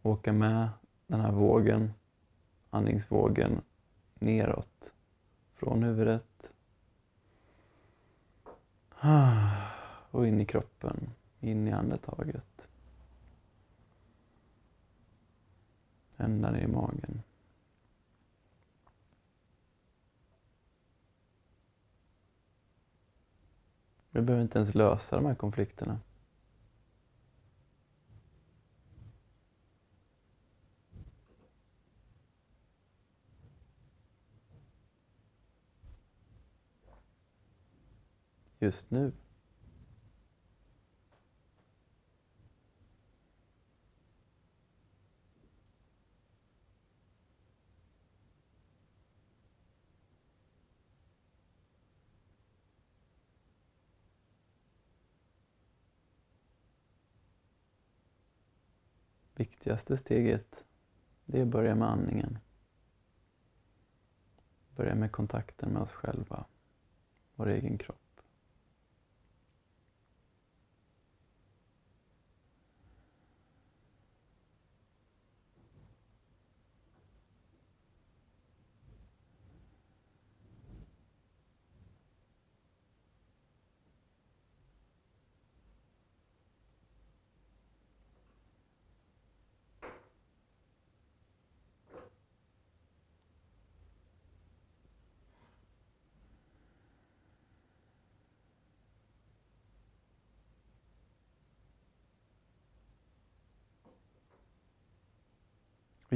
Åka 0.02 0.32
med 0.32 0.68
den 1.06 1.20
här 1.20 1.32
vågen, 1.32 1.92
andningsvågen, 2.70 3.62
neråt. 4.14 4.94
Från 5.54 5.82
huvudet 5.82 6.52
ah, 9.00 9.46
och 10.10 10.26
in 10.26 10.40
i 10.40 10.46
kroppen, 10.46 11.10
in 11.40 11.68
i 11.68 11.72
andetaget. 11.72 12.68
Ända 16.16 16.50
ner 16.50 16.60
i 16.60 16.66
magen. 16.66 17.22
Vi 24.16 24.22
behöver 24.22 24.42
inte 24.42 24.58
ens 24.58 24.74
lösa 24.74 25.16
de 25.16 25.26
här 25.26 25.34
konflikterna. 25.34 26.00
Just 38.58 38.90
nu. 38.90 39.12
Viktigaste 59.66 59.96
steget, 59.96 60.64
det 61.24 61.38
är 61.38 61.42
att 61.42 61.48
börja 61.48 61.74
med 61.74 61.88
andningen. 61.88 62.38
Börja 64.76 64.94
med 64.94 65.12
kontakten 65.12 65.72
med 65.72 65.82
oss 65.82 65.92
själva, 65.92 66.44
vår 67.34 67.48
egen 67.48 67.78
kropp. 67.78 68.05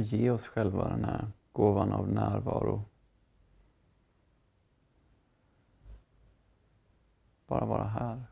Och 0.01 0.07
ge 0.07 0.29
oss 0.29 0.47
själva 0.47 0.89
den 0.89 1.05
här 1.05 1.27
gåvan 1.51 1.91
av 1.91 2.07
närvaro. 2.07 2.83
Bara 7.47 7.65
vara 7.65 7.87
här. 7.87 8.30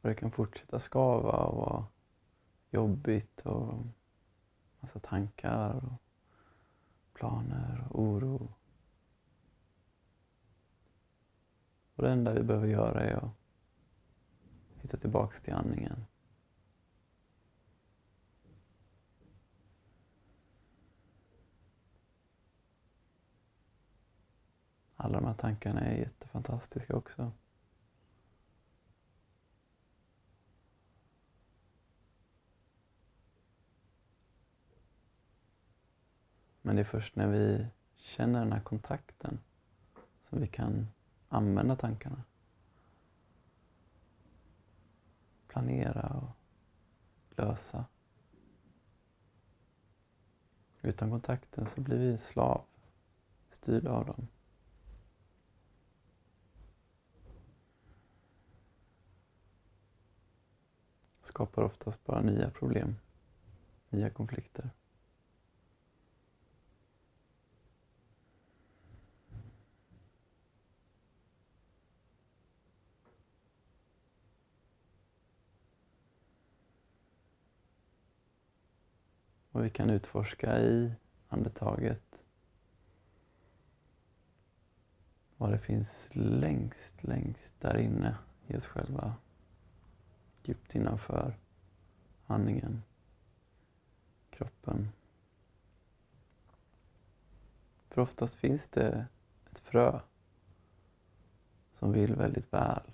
Och 0.00 0.08
det 0.08 0.14
kan 0.14 0.30
fortsätta 0.30 0.80
skava 0.80 1.32
och 1.32 1.56
vara 1.56 1.86
jobbigt 2.70 3.40
och 3.40 3.74
massa 4.80 5.00
tankar 5.00 5.74
och 5.74 5.92
planer 7.12 7.86
och 7.90 8.02
oro. 8.02 8.52
Och 11.94 12.02
det 12.02 12.10
enda 12.10 12.32
vi 12.32 12.42
behöver 12.42 12.66
göra 12.68 13.00
är 13.00 13.16
att 13.16 13.30
hitta 14.82 14.96
tillbaks 14.96 15.40
till 15.40 15.54
andningen. 15.54 16.04
Alla 24.96 25.20
de 25.20 25.26
här 25.26 25.34
tankarna 25.34 25.80
är 25.80 25.96
jättefantastiska 25.96 26.96
också. 26.96 27.32
Men 36.62 36.76
det 36.76 36.82
är 36.82 36.84
först 36.84 37.16
när 37.16 37.26
vi 37.26 37.66
känner 37.96 38.40
den 38.40 38.52
här 38.52 38.60
kontakten 38.60 39.38
som 40.22 40.40
vi 40.40 40.46
kan 40.46 40.88
använda 41.28 41.76
tankarna. 41.76 42.22
Planera 45.48 46.08
och 46.08 46.36
lösa. 47.38 47.84
Utan 50.82 51.10
kontakten 51.10 51.66
så 51.66 51.80
blir 51.80 51.98
vi 51.98 52.18
slav, 52.18 52.64
styrda 53.50 53.90
av 53.90 54.06
dem. 54.06 54.28
Skapar 61.22 61.62
oftast 61.62 62.04
bara 62.04 62.20
nya 62.20 62.50
problem, 62.50 62.96
nya 63.88 64.10
konflikter. 64.10 64.70
Och 79.52 79.64
vi 79.64 79.70
kan 79.70 79.90
utforska 79.90 80.60
i 80.60 80.92
andetaget 81.28 82.24
vad 85.36 85.52
det 85.52 85.58
finns 85.58 86.08
längst, 86.12 87.04
längst 87.04 87.60
där 87.60 87.76
inne 87.76 88.16
i 88.46 88.56
oss 88.56 88.66
själva. 88.66 89.14
Djupt 90.42 90.74
innanför 90.74 91.38
andningen, 92.26 92.82
kroppen. 94.30 94.88
För 97.88 98.00
oftast 98.00 98.34
finns 98.34 98.68
det 98.68 99.06
ett 99.50 99.58
frö 99.58 100.00
som 101.72 101.92
vill 101.92 102.14
väldigt 102.14 102.52
väl. 102.52 102.90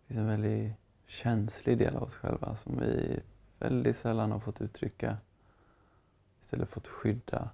Det 0.00 0.06
finns 0.06 0.18
en 0.18 0.26
väldigt 0.26 0.72
känslig 1.06 1.78
del 1.78 1.96
av 1.96 2.02
oss 2.02 2.14
själva 2.14 2.56
som 2.56 2.78
vi 2.78 3.20
väldigt 3.58 3.96
sällan 3.96 4.32
har 4.32 4.40
fått 4.40 4.60
uttrycka, 4.60 5.18
istället 6.40 6.68
fått 6.68 6.88
skydda. 6.88 7.50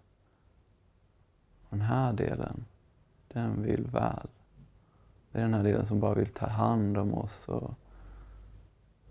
Den 1.71 1.81
här 1.81 2.13
delen, 2.13 2.65
den 3.29 3.63
vill 3.63 3.87
väl. 3.87 4.29
Det 5.33 5.39
är 5.39 5.43
den 5.43 5.55
här 5.55 5.63
delen 5.63 5.87
som 5.87 6.01
bara 6.01 6.15
vill 6.15 6.33
ta 6.33 6.47
hand 6.47 6.99
om 6.99 7.15
oss 7.15 7.49
och 7.49 7.75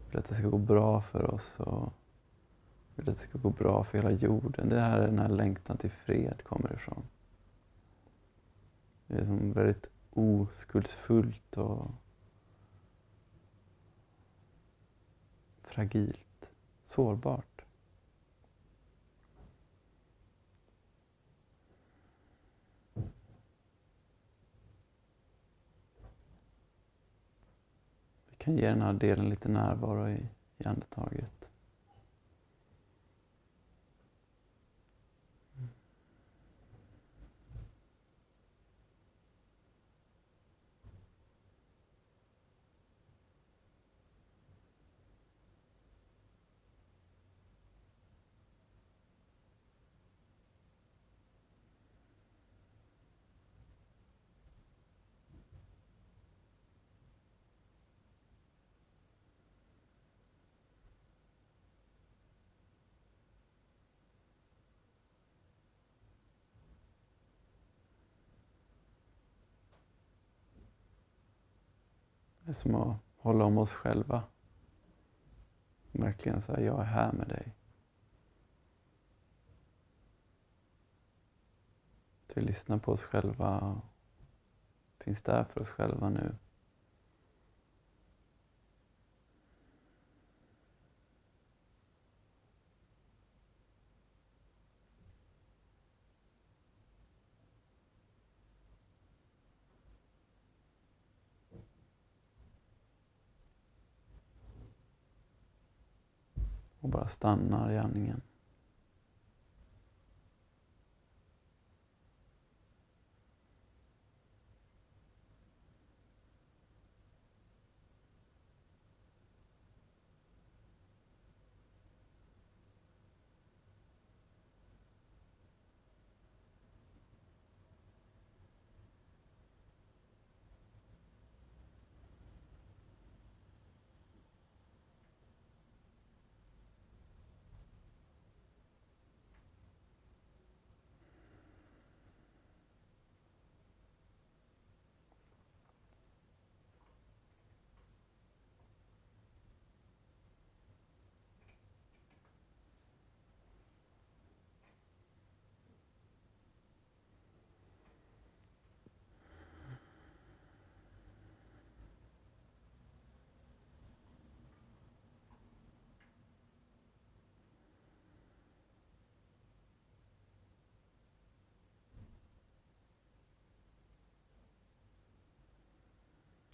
vill 0.09 0.19
att 0.19 0.29
det 0.29 0.35
ska 0.35 0.47
gå 0.47 0.57
bra 0.57 1.01
för 1.01 1.33
oss 1.33 1.59
och 1.59 1.93
vill 2.95 3.09
att 3.09 3.15
det 3.15 3.21
ska 3.21 3.37
gå 3.37 3.49
bra 3.49 3.83
för 3.83 3.97
hela 3.97 4.11
jorden. 4.11 4.69
Det 4.69 4.79
är 4.79 4.89
här 4.89 5.01
den 5.01 5.19
här 5.19 5.29
längtan 5.29 5.77
till 5.77 5.91
fred 5.91 6.43
kommer 6.43 6.73
ifrån. 6.73 7.03
Det 9.07 9.17
är 9.17 9.25
som 9.25 9.53
väldigt 9.53 9.89
oskuldsfullt 10.13 11.57
och 11.57 11.91
fragilt 15.63 16.32
sårbart. 16.93 17.65
Vi 28.29 28.35
kan 28.37 28.57
ge 28.57 28.67
den 28.67 28.81
här 28.81 28.93
delen 28.93 29.29
lite 29.29 29.49
närvaro 29.49 30.09
i, 30.09 30.27
i 30.57 30.65
andetaget. 30.65 31.42
Är 72.53 72.55
som 72.55 72.75
att 72.75 72.97
hålla 73.17 73.45
om 73.45 73.57
oss 73.57 73.73
själva. 73.73 74.23
Verkligen 75.91 76.41
säga, 76.41 76.59
jag 76.59 76.79
är 76.79 76.85
här 76.85 77.11
med 77.11 77.27
dig. 77.27 77.55
Vi 82.35 82.41
lyssnar 82.41 82.77
på 82.77 82.91
oss 82.91 83.03
själva, 83.03 83.59
och 83.59 83.83
finns 85.03 85.21
där 85.21 85.43
för 85.43 85.61
oss 85.61 85.69
själva 85.69 86.09
nu. 86.09 86.35
Och 106.83 106.89
bara 106.89 107.07
stannar 107.07 107.71
i 107.71 107.77
andningen. 107.77 108.21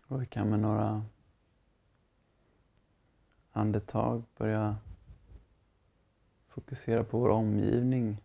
Och 0.09 0.21
vi 0.21 0.25
kan 0.25 0.49
med 0.49 0.59
några 0.59 1.05
andetag 3.51 4.23
börja 4.37 4.77
fokusera 6.47 7.03
på 7.03 7.19
vår 7.19 7.29
omgivning, 7.29 8.21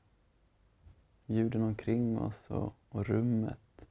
ljuden 1.27 1.63
omkring 1.63 2.19
oss 2.19 2.51
och, 2.51 2.75
och 2.89 3.07
rummet. 3.07 3.87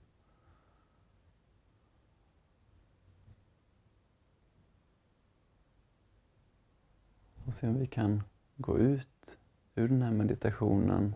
Och 7.45 7.53
se 7.53 7.67
om 7.67 7.79
vi 7.79 7.87
kan 7.87 8.23
gå 8.55 8.79
ut 8.79 9.39
ur 9.75 9.87
den 9.87 10.01
här 10.01 10.11
meditationen 10.11 11.15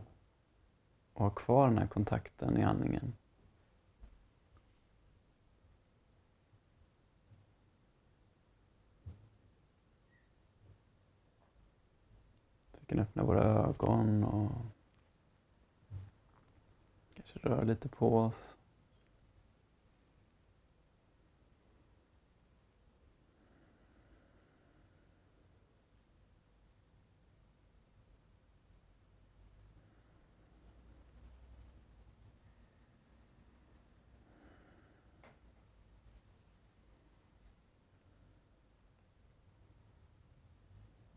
och 1.14 1.24
ha 1.24 1.30
kvar 1.30 1.68
den 1.68 1.78
här 1.78 1.88
kontakten 1.88 2.58
i 2.58 2.64
andningen. 2.64 3.14
Vi 12.88 12.96
kan 12.96 13.00
öppna 13.00 13.24
våra 13.24 13.44
ögon 13.44 14.24
och 14.24 14.52
kanske 17.16 17.40
röra 17.40 17.64
lite 17.64 17.90
på 17.90 18.18
oss. 18.18 18.58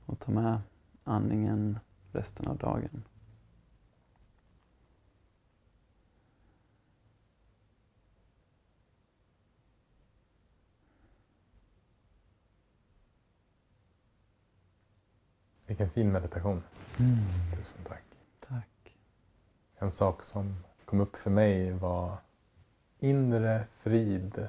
Och 0.07 0.19
ta 0.19 0.33
med 0.33 0.61
andningen 1.11 1.79
resten 2.13 2.49
av 2.49 2.57
dagen. 2.57 3.05
Vilken 15.67 15.91
fin 15.91 16.13
meditation. 16.13 16.63
Mm. 16.99 17.17
Tusen 17.57 17.85
tack. 17.85 18.05
Tack. 18.49 18.97
En 19.79 19.93
sak 19.93 20.23
som 20.23 20.57
kom 20.85 21.01
upp 21.01 21.17
för 21.17 21.31
mig 21.31 21.73
var 21.73 22.17
inre 22.99 23.65
frid, 23.73 24.49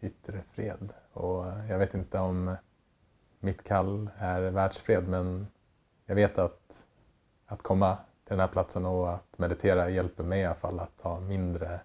yttre 0.00 0.42
fred. 0.42 0.92
Och 1.12 1.44
jag 1.46 1.78
vet 1.78 1.94
inte 1.94 2.18
om 2.18 2.56
mitt 3.40 3.64
kall 3.64 4.10
är 4.18 4.50
världsfred 4.50 5.08
men 5.08 5.46
jag 6.12 6.16
vet 6.16 6.38
att, 6.38 6.86
att 7.46 7.62
komma 7.62 7.96
till 7.96 8.30
den 8.30 8.40
här 8.40 8.48
platsen 8.48 8.86
och 8.86 9.14
att 9.14 9.38
meditera 9.38 9.90
hjälper 9.90 10.24
mig 10.24 10.40
i 10.40 10.44
alla 10.44 10.54
fall 10.54 10.80
att 10.80 11.00
ha 11.00 11.20
mindre 11.20 11.80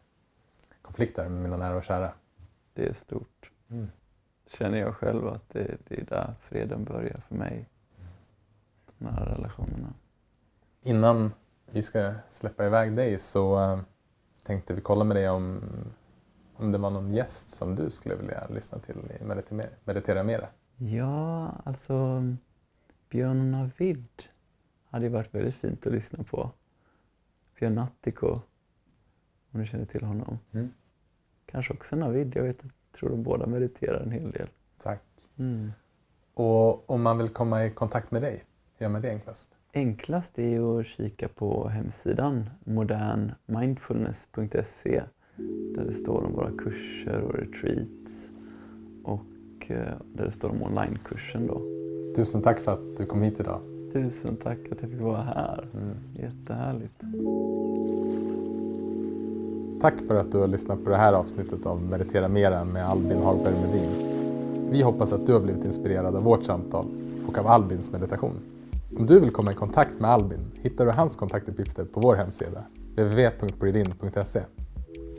konflikter 0.81 1.29
med 1.29 1.41
mina 1.41 1.57
nära 1.57 1.75
och 1.75 1.83
kära. 1.83 2.11
Det 2.73 2.85
är 2.85 2.93
stort. 2.93 3.51
Mm. 3.69 3.87
Känner 4.47 4.77
jag 4.77 4.95
själv 4.95 5.27
att 5.27 5.49
det, 5.49 5.77
det 5.87 6.01
är 6.01 6.05
där 6.05 6.35
freden 6.41 6.83
börjar 6.83 7.21
för 7.27 7.35
mig. 7.35 7.69
De 8.97 9.07
här 9.07 9.25
relationerna. 9.25 9.93
Innan 10.81 11.31
vi 11.65 11.81
ska 11.81 12.13
släppa 12.29 12.65
iväg 12.65 12.95
dig 12.95 13.17
så 13.17 13.59
eh, 13.59 13.79
tänkte 14.43 14.73
vi 14.73 14.81
kolla 14.81 15.03
med 15.03 15.17
dig 15.17 15.29
om, 15.29 15.61
om 16.55 16.71
det 16.71 16.77
var 16.77 16.89
någon 16.89 17.11
gäst 17.13 17.49
som 17.49 17.75
du 17.75 17.89
skulle 17.89 18.15
vilja 18.15 18.47
lyssna 18.49 18.79
till 18.79 19.11
i 19.19 19.23
Meditera, 19.23 19.69
meditera 19.83 20.23
Mera. 20.23 20.47
Ja, 20.75 21.51
alltså 21.65 22.23
Björn 23.09 23.51
Navid 23.51 24.23
hade 24.89 25.05
ju 25.05 25.11
varit 25.11 25.35
väldigt 25.35 25.55
fint 25.55 25.87
att 25.87 25.93
lyssna 25.93 26.23
på. 26.23 26.51
Björn 27.59 27.75
Nattiko, 27.75 28.27
om 29.51 29.59
du 29.59 29.65
känner 29.65 29.85
till 29.85 30.03
honom. 30.03 30.39
Mm. 30.51 30.69
Kanske 31.45 31.73
också 31.73 31.95
Navid, 31.95 32.35
jag 32.35 32.43
vet, 32.43 32.57
jag 32.61 32.71
tror 32.91 33.09
de 33.09 33.23
båda 33.23 33.47
mediterar 33.47 33.99
en 33.99 34.11
hel 34.11 34.31
del. 34.31 34.47
Tack. 34.77 35.03
Mm. 35.37 35.71
Och 36.33 36.89
om 36.89 37.01
man 37.01 37.17
vill 37.17 37.29
komma 37.29 37.65
i 37.65 37.71
kontakt 37.71 38.11
med 38.11 38.21
dig, 38.21 38.43
hur 38.75 38.85
gör 38.85 38.91
man 38.91 39.01
det 39.01 39.09
enklast? 39.09 39.55
Enklast 39.73 40.39
är 40.39 40.79
att 40.79 40.87
kika 40.87 41.27
på 41.27 41.67
hemsidan 41.67 42.49
modernmindfulness.se 42.63 45.03
där 45.75 45.85
det 45.85 45.93
står 45.93 46.23
om 46.23 46.33
våra 46.33 46.51
kurser 46.57 47.21
och 47.21 47.33
retreats 47.33 48.31
och 49.03 49.71
eh, 49.71 49.97
där 50.13 50.25
det 50.25 50.31
står 50.31 50.49
om 50.49 50.63
onlinekursen 50.63 51.47
då. 51.47 51.61
Tusen 52.17 52.41
tack 52.41 52.59
för 52.59 52.73
att 52.73 52.97
du 52.97 53.05
kom 53.05 53.21
hit 53.21 53.39
idag. 53.39 53.59
Tusen 53.93 54.35
tack 54.35 54.57
att 54.71 54.77
jag 54.81 54.89
fick 54.89 55.01
vara 55.01 55.21
här. 55.21 55.67
Mm. 55.73 55.95
Jättehärligt. 56.13 56.93
Tack 59.81 59.93
för 60.07 60.15
att 60.15 60.31
du 60.31 60.37
har 60.37 60.47
lyssnat 60.47 60.83
på 60.83 60.89
det 60.89 60.97
här 60.97 61.13
avsnittet 61.13 61.65
av 61.65 61.81
Meditera 61.81 62.27
Mera 62.27 62.65
med 62.65 62.87
Albin 62.87 63.17
Hagberg 63.17 63.53
Medin. 63.65 63.89
Vi 64.71 64.81
hoppas 64.81 65.11
att 65.11 65.27
du 65.27 65.33
har 65.33 65.39
blivit 65.39 65.65
inspirerad 65.65 66.15
av 66.15 66.23
vårt 66.23 66.43
samtal 66.43 66.85
och 67.27 67.37
av 67.37 67.47
Albins 67.47 67.91
meditation. 67.91 68.35
Om 68.97 69.05
du 69.05 69.19
vill 69.19 69.31
komma 69.31 69.51
i 69.51 69.55
kontakt 69.55 69.99
med 69.99 70.09
Albin 70.09 70.51
hittar 70.53 70.85
du 70.85 70.91
hans 70.91 71.15
kontaktuppgifter 71.15 71.85
på 71.85 71.99
vår 71.99 72.15
hemsida, 72.15 72.63
www.breedin.se. 72.95 74.41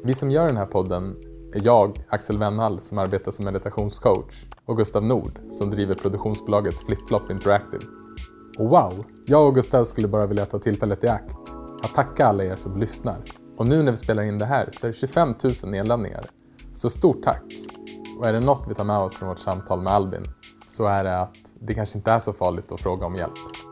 Vi 0.05 0.15
som 0.15 0.31
gör 0.31 0.47
den 0.47 0.57
här 0.57 0.66
podden 0.66 1.16
är 1.55 1.61
jag, 1.65 2.05
Axel 2.09 2.39
Wennhall, 2.39 2.81
som 2.81 2.99
arbetar 2.99 3.31
som 3.31 3.45
meditationscoach 3.45 4.45
och 4.65 4.77
Gustav 4.77 5.05
Nord, 5.05 5.41
som 5.51 5.70
driver 5.70 5.95
produktionsbolaget 5.95 6.81
FlipFlop 6.81 7.31
Interactive. 7.31 7.85
Och 8.59 8.69
wow! 8.69 9.05
Jag 9.27 9.47
och 9.47 9.55
Gustav 9.55 9.85
skulle 9.85 10.09
bara 10.09 10.27
vilja 10.27 10.47
ta 10.47 10.59
tillfället 10.59 11.05
i 11.05 11.09
akt 11.09 11.39
att 11.83 11.95
tacka 11.95 12.27
alla 12.27 12.45
er 12.45 12.57
som 12.57 12.81
lyssnar. 12.81 13.19
Och 13.57 13.66
nu 13.66 13.83
när 13.83 13.91
vi 13.91 13.97
spelar 13.97 14.23
in 14.23 14.39
det 14.39 14.47
här 14.47 14.70
så 14.73 14.87
är 14.87 14.91
det 14.91 14.97
25 14.97 15.35
000 15.45 15.55
nedladdningar. 15.65 16.31
Så 16.73 16.91
stort 16.91 17.23
tack! 17.23 17.45
Och 18.19 18.29
är 18.29 18.33
det 18.33 18.41
något 18.41 18.66
vi 18.69 18.75
tar 18.75 18.85
med 18.85 18.99
oss 18.99 19.16
från 19.16 19.29
vårt 19.29 19.39
samtal 19.39 19.81
med 19.81 19.93
Albin 19.93 20.29
så 20.69 20.87
är 20.87 21.05
det 21.05 21.20
att 21.20 21.37
det 21.61 21.75
kanske 21.75 21.99
inte 21.99 22.11
är 22.11 22.19
så 22.19 22.33
farligt 22.33 22.73
att 22.73 22.81
fråga 22.81 23.07
om 23.07 23.15
hjälp. 23.15 23.68